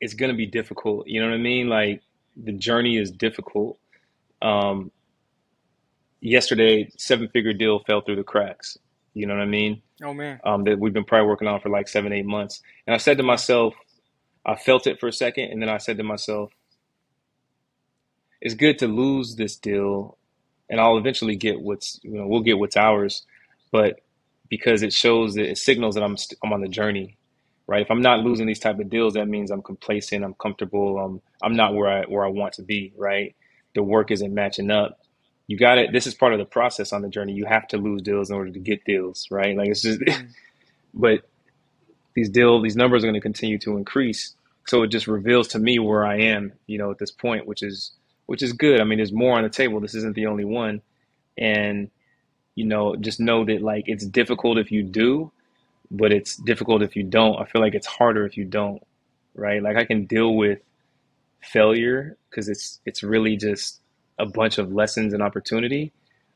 it's 0.00 0.14
gonna 0.14 0.34
be 0.34 0.46
difficult. 0.46 1.06
You 1.06 1.20
know 1.20 1.28
what 1.28 1.34
I 1.34 1.38
mean? 1.38 1.68
Like 1.68 2.02
the 2.36 2.52
journey 2.52 2.96
is 2.96 3.12
difficult. 3.12 3.78
Um, 4.42 4.90
yesterday, 6.20 6.90
seven 6.96 7.28
figure 7.28 7.52
deal 7.52 7.80
fell 7.80 8.00
through 8.00 8.16
the 8.16 8.24
cracks. 8.24 8.78
You 9.14 9.26
know 9.26 9.34
what 9.34 9.42
I 9.42 9.46
mean? 9.46 9.82
Oh 10.02 10.14
man. 10.14 10.40
Um, 10.44 10.64
that 10.64 10.78
we've 10.78 10.92
been 10.92 11.04
probably 11.04 11.28
working 11.28 11.48
on 11.48 11.60
for 11.60 11.70
like 11.70 11.88
seven, 11.88 12.12
eight 12.12 12.26
months. 12.26 12.62
And 12.86 12.94
I 12.94 12.98
said 12.98 13.18
to 13.18 13.24
myself, 13.24 13.74
I 14.46 14.56
felt 14.56 14.86
it 14.86 15.00
for 15.00 15.08
a 15.08 15.12
second, 15.12 15.50
and 15.50 15.60
then 15.60 15.68
I 15.68 15.78
said 15.78 15.98
to 15.98 16.04
myself, 16.04 16.50
it's 18.40 18.54
good 18.54 18.78
to 18.78 18.86
lose 18.88 19.36
this 19.36 19.56
deal, 19.56 20.16
and 20.70 20.80
I'll 20.80 20.98
eventually 20.98 21.36
get 21.36 21.60
what's 21.60 22.00
you 22.02 22.12
know 22.12 22.26
we'll 22.26 22.42
get 22.42 22.58
what's 22.58 22.76
ours, 22.76 23.26
but 23.72 24.00
because 24.48 24.82
it 24.82 24.92
shows 24.92 25.34
that 25.34 25.50
it 25.50 25.58
signals 25.58 25.96
that 25.96 26.04
I'm 26.04 26.16
st- 26.16 26.38
I'm 26.44 26.52
on 26.52 26.60
the 26.60 26.68
journey, 26.68 27.18
right? 27.66 27.82
If 27.82 27.90
I'm 27.90 28.00
not 28.02 28.20
losing 28.20 28.46
these 28.46 28.60
type 28.60 28.78
of 28.78 28.88
deals, 28.88 29.14
that 29.14 29.26
means 29.28 29.50
I'm 29.50 29.62
complacent, 29.62 30.24
I'm 30.24 30.34
comfortable, 30.34 30.98
I'm 30.98 31.20
I'm 31.42 31.56
not 31.56 31.74
where 31.74 31.88
I 31.88 32.02
where 32.04 32.24
I 32.24 32.28
want 32.28 32.54
to 32.54 32.62
be, 32.62 32.92
right? 32.96 33.34
The 33.74 33.82
work 33.82 34.10
isn't 34.10 34.32
matching 34.32 34.70
up. 34.70 35.00
You 35.48 35.58
got 35.58 35.78
it. 35.78 35.92
This 35.92 36.06
is 36.06 36.14
part 36.14 36.34
of 36.34 36.40
the 36.40 36.46
process 36.46 36.92
on 36.92 37.02
the 37.02 37.08
journey. 37.10 37.34
You 37.34 37.46
have 37.46 37.68
to 37.70 37.78
lose 37.78 38.02
deals 38.02 38.30
in 38.30 38.36
order 38.36 38.52
to 38.52 38.60
get 38.60 38.84
deals, 38.86 39.28
right? 39.30 39.56
Like 39.56 39.70
it's 39.70 39.82
just, 39.82 40.00
Mm. 40.00 40.30
but 40.94 41.22
these 42.14 42.30
deal 42.30 42.60
these 42.62 42.76
numbers 42.76 43.04
are 43.04 43.08
going 43.08 43.14
to 43.14 43.20
continue 43.20 43.58
to 43.60 43.78
increase. 43.78 44.34
So 44.66 44.84
it 44.84 44.88
just 44.88 45.08
reveals 45.08 45.48
to 45.50 45.60
me 45.60 45.78
where 45.80 46.06
I 46.06 46.18
am, 46.20 46.52
you 46.66 46.78
know, 46.78 46.92
at 46.92 46.98
this 46.98 47.12
point, 47.12 47.46
which 47.46 47.62
is 47.64 47.92
which 48.26 48.42
is 48.42 48.54
good. 48.54 48.80
I 48.80 48.84
mean, 48.84 48.98
there's 48.98 49.12
more 49.12 49.38
on 49.38 49.44
the 49.44 49.50
table. 49.50 49.80
This 49.80 49.94
isn't 49.96 50.16
the 50.16 50.26
only 50.26 50.44
one, 50.46 50.82
and 51.38 51.90
you 52.56 52.66
know, 52.66 52.96
just 52.96 53.20
know 53.20 53.44
that 53.46 53.62
like 53.62 53.84
it's 53.88 54.06
difficult 54.06 54.58
if 54.58 54.72
you 54.72 54.82
do, 54.84 55.32
but 55.90 56.12
it's 56.12 56.36
difficult 56.36 56.82
if 56.82 56.96
you 56.96 57.04
don't. 57.04 57.40
I 57.40 57.46
feel 57.46 57.62
like 57.62 57.74
it's 57.74 57.86
harder 57.86 58.26
if 58.26 58.36
you 58.36 58.44
don't, 58.46 58.82
right? 59.34 59.62
Like 59.62 59.76
I 59.78 59.84
can 59.86 60.06
deal 60.06 60.36
with 60.36 60.60
failure 61.42 62.16
because 62.30 62.48
it's 62.48 62.80
it's 62.86 63.02
really 63.02 63.36
just 63.36 63.80
a 64.18 64.26
bunch 64.26 64.58
of 64.58 64.72
lessons 64.72 65.12
and 65.14 65.22
opportunity, 65.22 65.92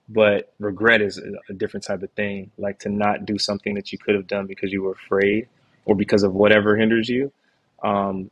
but 0.08 0.52
regret 0.58 1.00
is 1.00 1.20
a 1.48 1.52
different 1.52 1.84
type 1.84 2.02
of 2.02 2.10
thing. 2.12 2.50
Like 2.58 2.78
to 2.80 2.88
not 2.88 3.24
do 3.24 3.38
something 3.38 3.74
that 3.74 3.92
you 3.92 3.98
could 3.98 4.14
have 4.14 4.26
done 4.26 4.46
because 4.46 4.72
you 4.72 4.82
were 4.82 4.92
afraid 4.92 5.48
or 5.84 5.94
because 5.94 6.22
of 6.22 6.34
whatever 6.34 6.76
hinders 6.76 7.08
you. 7.08 7.32
Um, 7.82 8.30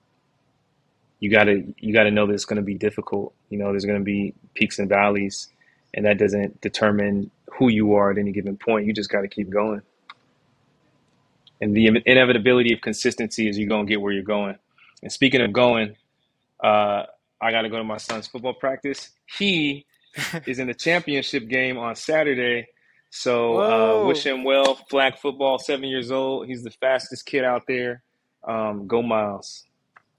you 1.18 1.30
gotta 1.30 1.64
you 1.78 1.92
gotta 1.92 2.11
know 2.11 2.26
that 2.26 2.32
it's 2.32 2.44
gonna 2.44 2.62
be 2.62 2.74
difficult. 2.74 3.34
You 3.51 3.59
know, 3.59 3.70
there's 3.70 3.84
gonna 3.84 4.01
be 4.01 4.34
peaks 4.55 4.78
and 4.78 4.88
valleys, 4.88 5.48
and 5.92 6.07
that 6.07 6.18
doesn't 6.18 6.61
determine 6.61 7.30
who 7.53 7.68
you 7.68 7.94
are 7.94 8.11
at 8.11 8.18
any 8.18 8.32
given 8.32 8.57
point. 8.57 8.86
You 8.86 8.92
just 8.92 9.11
gotta 9.11 9.28
keep 9.28 9.51
going. 9.51 9.82
And 11.61 11.76
the 11.76 12.03
inevitability 12.07 12.72
of 12.72 12.80
consistency 12.80 13.48
is 13.48 13.59
you're 13.59 13.68
gonna 13.68 13.84
get 13.84 14.01
where 14.01 14.12
you're 14.12 14.22
going. 14.22 14.57
And 15.03 15.12
speaking 15.12 15.42
of 15.42 15.53
going, 15.53 15.96
uh, 16.62 17.05
I 17.41 17.51
gotta 17.51 17.68
go 17.68 17.78
to 17.78 17.84
my 17.84 17.97
son's 17.97 18.26
football 18.26 18.55
practice. 18.55 19.11
He 19.38 19.86
is 20.47 20.59
in 20.59 20.66
the 20.66 20.74
championship 20.74 21.49
game 21.49 21.78
on 21.78 21.95
Saturday. 21.97 22.66
So 23.11 23.61
uh, 23.61 24.07
wish 24.07 24.24
him 24.24 24.45
well. 24.45 24.76
Flag 24.88 25.18
football, 25.18 25.59
seven 25.59 25.88
years 25.88 26.11
old. 26.11 26.47
He's 26.47 26.62
the 26.62 26.70
fastest 26.70 27.26
kid 27.26 27.45
out 27.45 27.64
there. 27.66 28.03
Um, 28.45 28.86
go 28.86 29.03
Miles. 29.03 29.64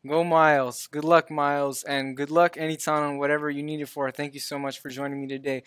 Go 0.05 0.23
Miles. 0.23 0.87
Good 0.87 1.05
luck, 1.05 1.29
Miles, 1.29 1.83
and 1.83 2.17
good 2.17 2.31
luck 2.31 2.57
anytime 2.57 3.03
on 3.03 3.17
whatever 3.17 3.49
you 3.49 3.63
need 3.63 3.81
it 3.81 3.87
for. 3.87 4.11
Thank 4.11 4.33
you 4.33 4.39
so 4.39 4.59
much 4.59 4.79
for 4.79 4.89
joining 4.89 5.21
me 5.21 5.27
today. 5.27 5.63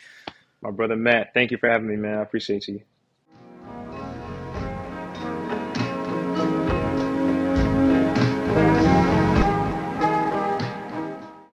My 0.61 0.71
brother 0.71 0.97
Matt, 0.97 1.33
thank 1.35 1.51
you 1.51 1.59
for 1.59 1.69
having 1.69 1.89
me, 1.89 1.97
man. 1.97 2.19
I 2.19 2.23
appreciate 2.23 2.69
you. 2.69 2.81